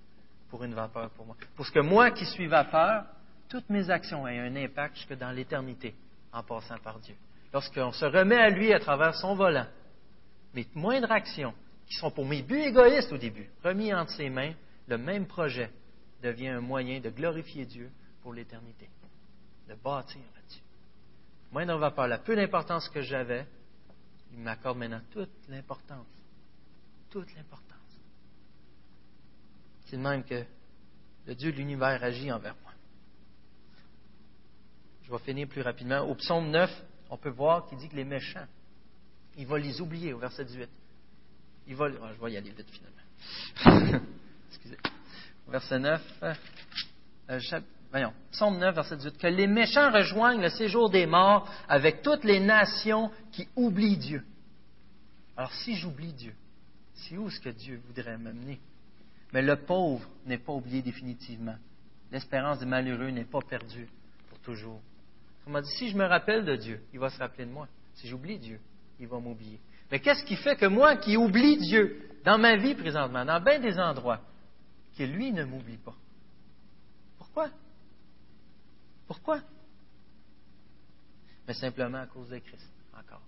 pour 0.48 0.62
une 0.64 0.74
vapeur 0.74 1.10
pour 1.10 1.26
moi. 1.26 1.36
Pour 1.56 1.66
ce 1.66 1.72
que 1.72 1.80
moi 1.80 2.10
qui 2.10 2.24
suis 2.26 2.46
vapeur, 2.46 3.04
toutes 3.48 3.68
mes 3.70 3.90
actions 3.90 4.26
aient 4.28 4.38
un 4.38 4.54
impact 4.56 4.96
jusque 4.96 5.14
dans 5.14 5.30
l'éternité 5.30 5.94
en 6.32 6.42
passant 6.42 6.78
par 6.78 6.98
Dieu. 7.00 7.16
Lorsqu'on 7.52 7.92
se 7.92 8.04
remet 8.04 8.36
à 8.36 8.50
lui 8.50 8.72
à 8.72 8.80
travers 8.80 9.14
son 9.14 9.34
volant, 9.34 9.66
mes 10.54 10.66
moindres 10.74 11.10
actions, 11.10 11.54
qui 11.86 11.94
sont 11.94 12.10
pour 12.10 12.24
mes 12.24 12.42
buts 12.42 12.60
égoïstes 12.60 13.12
au 13.12 13.18
début, 13.18 13.48
remis 13.62 13.92
entre 13.92 14.12
ses 14.12 14.30
mains, 14.30 14.54
le 14.86 14.98
même 14.98 15.26
projet 15.26 15.70
devient 16.22 16.48
un 16.48 16.60
moyen 16.60 17.00
de 17.00 17.10
glorifier 17.10 17.66
Dieu 17.66 17.90
pour 18.22 18.32
l'éternité, 18.32 18.88
de 19.68 19.74
bâtir 19.74 20.20
là-dessus. 20.34 20.62
Moindre 21.52 21.76
vapeur, 21.76 22.08
la 22.08 22.18
peu 22.18 22.34
d'importance 22.34 22.88
que 22.88 23.02
j'avais, 23.02 23.46
il 24.32 24.40
m'accorde 24.40 24.78
maintenant 24.78 25.02
toute 25.10 25.30
l'importance. 25.48 26.06
Toute 27.10 27.32
l'importance. 27.34 27.78
C'est 29.84 29.96
de 29.96 30.02
même 30.02 30.24
que 30.24 30.44
le 31.26 31.34
Dieu 31.34 31.52
de 31.52 31.56
l'univers 31.56 32.02
agit 32.02 32.32
envers 32.32 32.56
moi. 32.62 32.72
Je 35.04 35.12
vais 35.12 35.18
finir 35.18 35.46
plus 35.46 35.60
rapidement. 35.60 36.00
Au 36.00 36.14
psaume 36.14 36.50
9, 36.50 36.70
on 37.10 37.16
peut 37.16 37.30
voir 37.30 37.66
qu'il 37.66 37.78
dit 37.78 37.88
que 37.88 37.96
les 37.96 38.04
méchants, 38.04 38.46
il 39.36 39.46
va 39.46 39.58
les 39.58 39.80
oublier 39.80 40.12
au 40.12 40.18
verset 40.18 40.44
18. 40.44 40.68
Il 41.66 41.76
va, 41.76 41.86
ah, 42.02 42.10
je 42.14 42.24
vais 42.24 42.32
y 42.32 42.36
aller 42.36 42.50
vite 42.50 42.70
finalement. 42.70 44.00
Excusez. 44.48 44.76
Verset 45.48 45.78
9, 45.78 46.22
euh, 46.22 47.40
voyons, 47.90 48.12
psaume 48.32 48.58
9, 48.58 48.74
verset 48.74 48.96
18. 48.96 49.18
Que 49.18 49.26
les 49.26 49.46
méchants 49.46 49.90
rejoignent 49.92 50.40
le 50.40 50.48
séjour 50.48 50.90
des 50.90 51.06
morts 51.06 51.48
avec 51.68 52.02
toutes 52.02 52.24
les 52.24 52.40
nations 52.40 53.10
qui 53.32 53.48
oublient 53.56 53.98
Dieu. 53.98 54.24
Alors 55.36 55.52
si 55.52 55.74
j'oublie 55.76 56.12
Dieu, 56.12 56.34
c'est 56.94 57.16
où 57.16 57.28
est-ce 57.28 57.40
que 57.40 57.50
Dieu 57.50 57.80
voudrait 57.86 58.16
m'amener? 58.16 58.60
Mais 59.32 59.42
le 59.42 59.56
pauvre 59.56 60.08
n'est 60.26 60.38
pas 60.38 60.52
oublié 60.52 60.80
définitivement. 60.80 61.56
L'espérance 62.12 62.60
des 62.60 62.66
malheureux 62.66 63.08
n'est 63.08 63.24
pas 63.24 63.40
perdue 63.40 63.88
pour 64.28 64.38
toujours. 64.38 64.80
On 65.46 65.50
m'a 65.50 65.60
dit, 65.60 65.70
si 65.76 65.90
je 65.90 65.96
me 65.96 66.04
rappelle 66.04 66.44
de 66.44 66.56
Dieu, 66.56 66.80
il 66.92 67.00
va 67.00 67.10
se 67.10 67.18
rappeler 67.18 67.44
de 67.44 67.50
moi. 67.50 67.68
Si 67.94 68.08
j'oublie 68.08 68.38
Dieu, 68.38 68.60
il 69.00 69.08
va 69.08 69.18
m'oublier. 69.18 69.58
Mais 69.94 70.00
qu'est-ce 70.00 70.24
qui 70.24 70.34
fait 70.34 70.56
que 70.56 70.66
moi 70.66 70.96
qui 70.96 71.16
oublie 71.16 71.56
Dieu 71.56 72.18
dans 72.24 72.36
ma 72.36 72.56
vie 72.56 72.74
présentement, 72.74 73.24
dans 73.24 73.40
bien 73.40 73.60
des 73.60 73.78
endroits, 73.78 74.20
que 74.98 75.04
lui 75.04 75.30
ne 75.30 75.44
m'oublie 75.44 75.76
pas? 75.76 75.94
Pourquoi? 77.16 77.48
Pourquoi? 79.06 79.40
Mais 81.46 81.54
simplement 81.54 81.98
à 81.98 82.06
cause 82.08 82.28
de 82.28 82.38
Christ, 82.38 82.68
encore. 82.92 83.22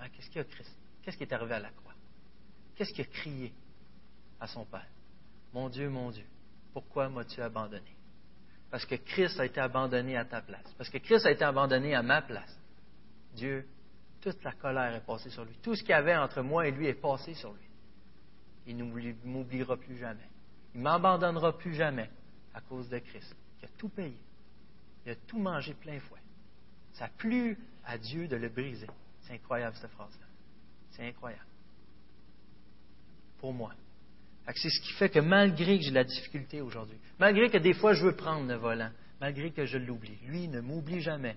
Hein, 0.00 0.08
qu'est-ce 0.08 0.26
qu'il 0.26 0.38
y 0.38 0.40
a 0.40 0.44
Christ? 0.44 0.76
Qu'est-ce 1.04 1.16
qui 1.16 1.22
est 1.22 1.32
arrivé 1.32 1.54
à 1.54 1.60
la 1.60 1.70
croix? 1.70 1.94
Qu'est-ce 2.74 2.92
qu'il 2.92 3.04
a 3.04 3.08
crié 3.08 3.54
à 4.40 4.48
son 4.48 4.64
Père? 4.64 4.88
Mon 5.52 5.68
Dieu, 5.68 5.88
mon 5.88 6.10
Dieu, 6.10 6.26
pourquoi 6.72 7.08
m'as-tu 7.08 7.40
abandonné? 7.40 7.94
Parce 8.72 8.84
que 8.84 8.96
Christ 8.96 9.38
a 9.38 9.46
été 9.46 9.60
abandonné 9.60 10.16
à 10.16 10.24
ta 10.24 10.42
place. 10.42 10.74
Parce 10.76 10.90
que 10.90 10.98
Christ 10.98 11.26
a 11.26 11.30
été 11.30 11.44
abandonné 11.44 11.94
à 11.94 12.02
ma 12.02 12.22
place. 12.22 12.58
Dieu, 13.36 13.64
toute 14.20 14.42
la 14.44 14.52
colère 14.52 14.94
est 14.94 15.04
passée 15.04 15.30
sur 15.30 15.44
lui. 15.44 15.54
Tout 15.62 15.74
ce 15.74 15.80
qu'il 15.80 15.90
y 15.90 15.94
avait 15.94 16.16
entre 16.16 16.42
moi 16.42 16.66
et 16.66 16.70
lui 16.70 16.86
est 16.86 16.94
passé 16.94 17.34
sur 17.34 17.52
lui. 17.52 17.68
Il 18.66 18.76
ne 18.76 18.84
m'oubliera 19.24 19.76
plus 19.76 19.96
jamais. 19.96 20.28
Il 20.74 20.78
ne 20.78 20.84
m'abandonnera 20.84 21.56
plus 21.56 21.74
jamais 21.74 22.10
à 22.54 22.60
cause 22.60 22.88
de 22.88 22.98
Christ, 22.98 23.34
qui 23.58 23.64
a 23.64 23.68
tout 23.78 23.88
payé. 23.88 24.16
Il 25.04 25.12
a 25.12 25.16
tout 25.26 25.38
mangé 25.38 25.74
plein 25.74 25.98
fouet. 26.00 26.20
Ça 26.92 27.06
a 27.06 27.08
plu 27.08 27.58
à 27.84 27.96
Dieu 27.96 28.28
de 28.28 28.36
le 28.36 28.48
briser. 28.48 28.88
C'est 29.22 29.34
incroyable 29.34 29.76
cette 29.80 29.90
phrase-là. 29.92 30.26
C'est 30.90 31.06
incroyable. 31.06 31.44
Pour 33.38 33.52
moi. 33.52 33.72
C'est 34.54 34.68
ce 34.68 34.80
qui 34.80 34.92
fait 34.94 35.08
que 35.08 35.20
malgré 35.20 35.78
que 35.78 35.84
j'ai 35.84 35.92
la 35.92 36.04
difficulté 36.04 36.60
aujourd'hui, 36.60 36.98
malgré 37.18 37.48
que 37.50 37.58
des 37.58 37.72
fois 37.72 37.92
je 37.94 38.04
veux 38.04 38.16
prendre 38.16 38.48
le 38.48 38.56
volant, 38.56 38.90
malgré 39.20 39.52
que 39.52 39.64
je 39.64 39.78
l'oublie, 39.78 40.18
lui 40.26 40.48
ne 40.48 40.60
m'oublie 40.60 41.00
jamais. 41.00 41.36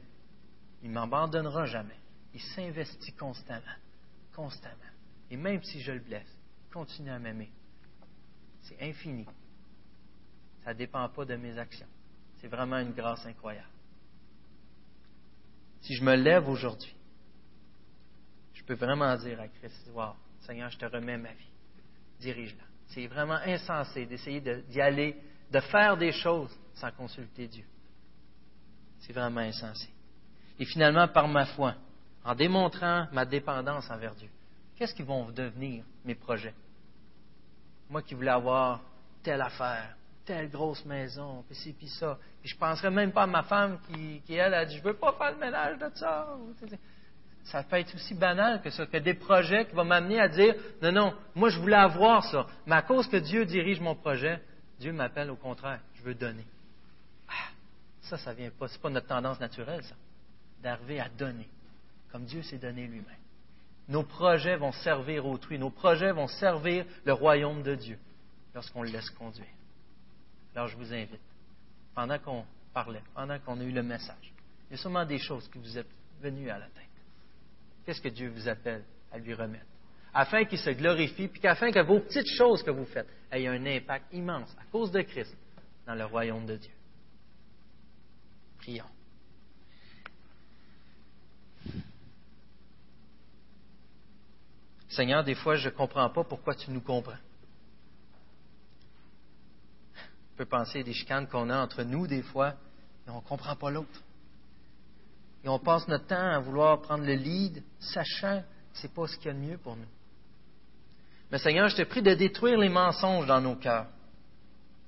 Il 0.81 0.89
ne 0.89 0.95
m'abandonnera 0.95 1.65
jamais. 1.65 1.95
Il 2.33 2.41
s'investit 2.41 3.13
constamment, 3.13 3.75
constamment. 4.35 4.75
Et 5.29 5.37
même 5.37 5.63
si 5.63 5.81
je 5.81 5.91
le 5.91 5.99
blesse, 5.99 6.37
il 6.65 6.73
continue 6.73 7.11
à 7.11 7.19
m'aimer. 7.19 7.51
C'est 8.61 8.81
infini. 8.81 9.25
Ça 10.63 10.73
ne 10.73 10.77
dépend 10.77 11.07
pas 11.09 11.25
de 11.25 11.35
mes 11.35 11.57
actions. 11.57 11.87
C'est 12.37 12.47
vraiment 12.47 12.79
une 12.79 12.93
grâce 12.93 13.25
incroyable. 13.25 13.67
Si 15.81 15.95
je 15.95 16.03
me 16.03 16.15
lève 16.15 16.47
aujourd'hui, 16.47 16.95
je 18.53 18.63
peux 18.63 18.75
vraiment 18.75 19.15
dire 19.17 19.39
à 19.41 19.47
Christ, 19.47 19.89
wow, 19.93 20.13
Seigneur, 20.41 20.69
je 20.69 20.77
te 20.77 20.85
remets 20.85 21.17
ma 21.17 21.33
vie. 21.33 21.51
Dirige-la. 22.19 22.63
C'est 22.87 23.07
vraiment 23.07 23.39
insensé 23.45 24.05
d'essayer 24.05 24.39
d'y 24.39 24.79
aller, 24.79 25.17
de 25.51 25.59
faire 25.59 25.97
des 25.97 26.11
choses 26.11 26.57
sans 26.75 26.91
consulter 26.91 27.47
Dieu. 27.47 27.65
C'est 28.99 29.13
vraiment 29.13 29.41
insensé. 29.41 29.89
Et 30.59 30.65
finalement, 30.65 31.07
par 31.07 31.27
ma 31.27 31.45
foi, 31.47 31.75
en 32.23 32.35
démontrant 32.35 33.07
ma 33.11 33.25
dépendance 33.25 33.89
envers 33.89 34.15
Dieu, 34.15 34.29
qu'est-ce 34.75 34.93
qui 34.93 35.03
vont 35.03 35.29
devenir 35.31 35.83
mes 36.05 36.15
projets? 36.15 36.53
Moi 37.89 38.01
qui 38.01 38.15
voulais 38.15 38.31
avoir 38.31 38.81
telle 39.23 39.41
affaire, 39.41 39.95
telle 40.25 40.49
grosse 40.49 40.85
maison, 40.85 41.43
puis 41.47 41.55
ci, 41.55 41.73
puis 41.73 41.87
ça. 41.87 42.17
Puis 42.41 42.49
je 42.49 42.55
ne 42.55 42.59
penserais 42.59 42.91
même 42.91 43.11
pas 43.11 43.23
à 43.23 43.27
ma 43.27 43.43
femme 43.43 43.79
qui, 43.87 44.21
qui 44.21 44.35
elle, 44.35 44.53
a 44.53 44.65
dit, 44.65 44.77
je 44.77 44.83
veux 44.83 44.95
pas 44.95 45.13
faire 45.13 45.31
le 45.31 45.37
ménage 45.37 45.77
de 45.77 45.89
ça 45.95 46.27
ça 47.45 47.63
peut 47.63 47.77
être 47.77 47.93
aussi 47.95 48.13
banal 48.13 48.61
que 48.61 48.69
ça, 48.69 48.85
que 48.85 48.97
des 48.97 49.13
projets 49.13 49.65
qui 49.65 49.75
vont 49.75 49.85
m'amener 49.85 50.19
à 50.19 50.27
dire 50.27 50.55
non, 50.81 50.91
non, 50.91 51.13
moi 51.35 51.49
je 51.49 51.59
voulais 51.59 51.75
avoir 51.75 52.23
ça, 52.25 52.47
mais 52.65 52.75
à 52.75 52.81
cause 52.81 53.07
que 53.07 53.17
Dieu 53.17 53.45
dirige 53.45 53.79
mon 53.79 53.95
projet, 53.95 54.41
Dieu 54.79 54.93
m'appelle 54.93 55.29
au 55.29 55.35
contraire, 55.35 55.79
je 55.95 56.03
veux 56.03 56.15
donner. 56.15 56.45
Ah, 57.27 57.51
ça, 58.01 58.17
ça 58.17 58.33
vient 58.33 58.49
pas, 58.49 58.67
c'est 58.67 58.81
pas 58.81 58.89
notre 58.89 59.07
tendance 59.07 59.39
naturelle, 59.39 59.83
ça, 59.83 59.95
d'arriver 60.61 60.99
à 60.99 61.09
donner, 61.09 61.47
comme 62.13 62.25
Dieu 62.25 62.43
s'est 62.43 62.59
donné 62.59 62.85
lui-même. 62.85 63.17
Nos 63.89 64.03
projets 64.03 64.55
vont 64.55 64.71
servir 64.71 65.25
autrui, 65.25 65.57
nos 65.57 65.71
projets 65.71 66.11
vont 66.11 66.27
servir 66.27 66.85
le 67.03 67.11
royaume 67.11 67.63
de 67.63 67.73
Dieu 67.73 67.97
lorsqu'on 68.53 68.83
le 68.83 68.91
laisse 68.91 69.09
conduire. 69.09 69.47
Alors 70.55 70.67
je 70.67 70.77
vous 70.77 70.93
invite, 70.93 71.19
pendant 71.95 72.19
qu'on 72.19 72.45
parlait, 72.71 73.01
pendant 73.15 73.39
qu'on 73.39 73.59
a 73.59 73.63
eu 73.63 73.71
le 73.71 73.81
message, 73.81 74.31
il 74.69 74.73
y 74.73 74.75
a 74.75 74.77
sûrement 74.77 75.05
des 75.05 75.17
choses 75.17 75.49
qui 75.49 75.57
vous 75.57 75.75
êtes 75.75 75.89
venues 76.21 76.51
à 76.51 76.59
la 76.59 76.67
tête. 76.67 76.83
Qu'est-ce 77.83 77.99
que 77.99 78.09
Dieu 78.09 78.29
vous 78.29 78.47
appelle 78.47 78.83
à 79.11 79.17
lui 79.17 79.33
remettre? 79.33 79.65
Afin 80.13 80.45
qu'il 80.45 80.59
se 80.59 80.69
glorifie, 80.69 81.27
puis 81.27 81.41
qu'afin 81.41 81.71
que 81.71 81.79
vos 81.79 81.99
petites 81.99 82.29
choses 82.37 82.61
que 82.61 82.69
vous 82.69 82.85
faites 82.85 83.09
aient 83.31 83.47
un 83.47 83.65
impact 83.65 84.13
immense 84.13 84.55
à 84.61 84.65
cause 84.71 84.91
de 84.91 85.01
Christ 85.01 85.35
dans 85.87 85.95
le 85.95 86.05
royaume 86.05 86.45
de 86.45 86.57
Dieu. 86.57 86.73
Prions. 88.59 88.92
Seigneur, 94.93 95.23
des 95.23 95.33
fois, 95.33 95.55
je 95.55 95.69
ne 95.69 95.73
comprends 95.73 96.09
pas 96.09 96.23
pourquoi 96.23 96.53
tu 96.53 96.69
nous 96.69 96.81
comprends. 96.81 97.17
On 100.33 100.37
peut 100.37 100.45
penser 100.45 100.83
des 100.83 100.93
chicanes 100.93 101.27
qu'on 101.27 101.49
a 101.49 101.57
entre 101.57 101.83
nous 101.83 102.05
des 102.05 102.21
fois, 102.21 102.53
mais 103.05 103.11
on 103.11 103.17
ne 103.17 103.21
comprend 103.21 103.55
pas 103.55 103.71
l'autre. 103.71 104.01
Et 105.43 105.49
on 105.49 105.59
passe 105.59 105.87
notre 105.87 106.05
temps 106.05 106.15
à 106.15 106.39
vouloir 106.39 106.81
prendre 106.81 107.05
le 107.05 107.15
lead, 107.15 107.63
sachant 107.79 108.41
que 108.71 108.79
ce 108.79 108.87
n'est 108.87 108.93
pas 108.93 109.07
ce 109.07 109.17
qu'il 109.17 109.27
y 109.27 109.29
a 109.29 109.33
de 109.33 109.39
mieux 109.39 109.57
pour 109.57 109.75
nous. 109.75 109.87
Mais 111.31 111.39
Seigneur, 111.39 111.69
je 111.69 111.75
te 111.75 111.81
prie 111.83 112.03
de 112.03 112.13
détruire 112.13 112.59
les 112.59 112.69
mensonges 112.69 113.25
dans 113.25 113.41
nos 113.41 113.55
cœurs, 113.55 113.87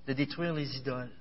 de 0.07 0.13
détruire 0.13 0.53
les 0.53 0.77
idoles, 0.77 1.11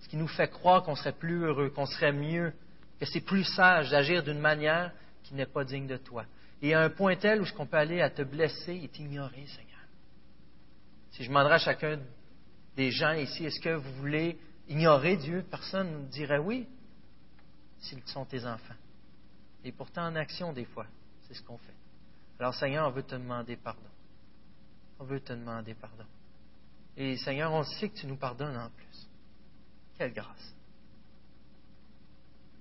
ce 0.00 0.08
qui 0.08 0.16
nous 0.16 0.28
fait 0.28 0.48
croire 0.48 0.82
qu'on 0.82 0.96
serait 0.96 1.12
plus 1.12 1.44
heureux, 1.44 1.70
qu'on 1.70 1.86
serait 1.86 2.12
mieux, 2.12 2.52
que 2.98 3.06
c'est 3.06 3.20
plus 3.20 3.44
sage 3.44 3.90
d'agir 3.90 4.24
d'une 4.24 4.40
manière 4.40 4.90
qui 5.22 5.34
n'est 5.34 5.46
pas 5.46 5.64
digne 5.64 5.86
de 5.86 5.96
toi. 5.96 6.24
Et 6.62 6.74
à 6.74 6.82
un 6.82 6.90
point 6.90 7.16
tel 7.16 7.40
où 7.40 7.46
ce 7.46 7.52
qu'on 7.52 7.66
peut 7.66 7.78
aller 7.78 8.00
à 8.00 8.10
te 8.10 8.22
blesser 8.22 8.80
et 8.82 8.88
t'ignorer, 8.88 9.46
Seigneur. 9.46 9.80
Si 11.10 11.24
je 11.24 11.28
demanderais 11.28 11.54
à 11.54 11.58
chacun 11.58 12.00
des 12.76 12.90
gens 12.90 13.12
ici, 13.12 13.44
est-ce 13.44 13.60
que 13.60 13.74
vous 13.74 13.92
voulez 13.94 14.38
ignorer 14.68 15.16
Dieu? 15.16 15.44
Personne 15.50 16.04
ne 16.04 16.08
dirait 16.08 16.38
oui 16.38 16.68
s'ils 17.78 18.06
sont 18.06 18.24
tes 18.24 18.44
enfants. 18.44 18.74
Et 19.64 19.72
pourtant, 19.72 20.06
en 20.06 20.16
action, 20.16 20.52
des 20.52 20.64
fois, 20.64 20.86
c'est 21.22 21.34
ce 21.34 21.42
qu'on 21.42 21.58
fait. 21.58 21.74
Alors, 22.38 22.54
Seigneur, 22.54 22.88
on 22.88 22.90
veut 22.90 23.02
te 23.02 23.14
demander 23.14 23.56
pardon. 23.56 23.80
On 24.98 25.04
veut 25.04 25.20
te 25.20 25.32
demander 25.32 25.74
pardon. 25.74 26.04
Et 26.96 27.16
Seigneur, 27.16 27.52
on 27.52 27.62
sait 27.64 27.88
que 27.88 27.96
tu 27.96 28.06
nous 28.06 28.16
pardonnes 28.16 28.56
en 28.56 28.70
plus. 28.70 29.08
Quelle 29.96 30.12
grâce. 30.12 30.54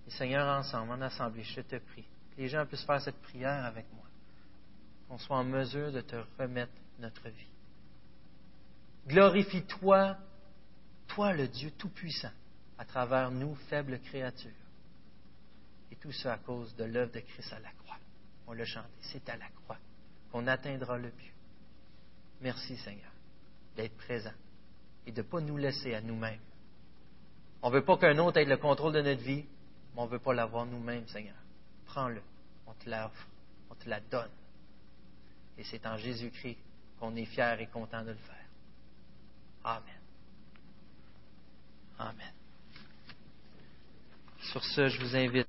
Et 0.07 0.11
Seigneur, 0.11 0.47
ensemble, 0.57 0.91
en 0.91 1.01
assemblée, 1.01 1.43
je 1.43 1.61
te 1.61 1.77
prie, 1.77 2.05
les 2.39 2.47
gens 2.47 2.65
puissent 2.65 2.85
faire 2.85 3.01
cette 3.01 3.21
prière 3.21 3.65
avec 3.65 3.85
moi, 3.91 4.05
qu'on 5.07 5.17
soit 5.17 5.35
en 5.35 5.43
mesure 5.43 5.91
de 5.91 5.99
te 5.99 6.15
remettre 6.39 6.71
notre 6.99 7.27
vie. 7.27 7.51
Glorifie-toi, 9.07 10.15
toi 11.07 11.33
le 11.33 11.49
Dieu 11.49 11.71
Tout-Puissant, 11.71 12.31
à 12.77 12.85
travers 12.85 13.29
nous, 13.29 13.55
faibles 13.69 13.99
créatures. 13.99 14.51
Et 15.91 15.97
tout 15.97 16.13
ça 16.13 16.33
à 16.33 16.37
cause 16.37 16.73
de 16.77 16.85
l'œuvre 16.85 17.11
de 17.11 17.19
Christ 17.19 17.51
à 17.51 17.59
la 17.59 17.71
croix. 17.71 17.97
On 18.47 18.53
l'a 18.53 18.63
chanté, 18.63 18.87
c'est 19.01 19.27
à 19.27 19.35
la 19.35 19.49
croix 19.49 19.77
qu'on 20.31 20.47
atteindra 20.47 20.97
le 20.97 21.09
but. 21.09 21.33
Merci 22.39 22.77
Seigneur 22.77 23.11
d'être 23.75 23.97
présent 23.97 24.33
et 25.05 25.11
de 25.11 25.21
ne 25.21 25.27
pas 25.27 25.41
nous 25.41 25.57
laisser 25.57 25.93
à 25.93 25.99
nous-mêmes. 25.99 26.39
On 27.61 27.69
ne 27.69 27.75
veut 27.75 27.83
pas 27.83 27.97
qu'un 27.97 28.17
autre 28.19 28.37
ait 28.37 28.45
le 28.45 28.57
contrôle 28.57 28.93
de 28.93 29.01
notre 29.01 29.21
vie, 29.21 29.43
mais 29.93 30.01
on 30.01 30.05
ne 30.05 30.11
veut 30.11 30.19
pas 30.19 30.33
l'avoir 30.33 30.65
nous-mêmes, 30.65 31.05
Seigneur. 31.07 31.35
Prends-le, 31.89 32.21
on 32.67 32.73
te 32.73 32.89
l'offre, 32.89 33.27
on 33.69 33.75
te 33.75 33.89
la 33.89 33.99
donne. 33.99 34.29
Et 35.57 35.63
c'est 35.63 35.85
en 35.87 35.97
Jésus-Christ 35.97 36.57
qu'on 36.99 37.15
est 37.15 37.25
fier 37.25 37.59
et 37.59 37.67
content 37.67 38.03
de 38.03 38.11
le 38.11 38.15
faire. 38.15 38.45
Amen. 39.63 39.99
Amen. 41.97 42.33
Sur 44.51 44.63
ce, 44.63 44.87
je 44.87 45.01
vous 45.01 45.15
invite. 45.15 45.47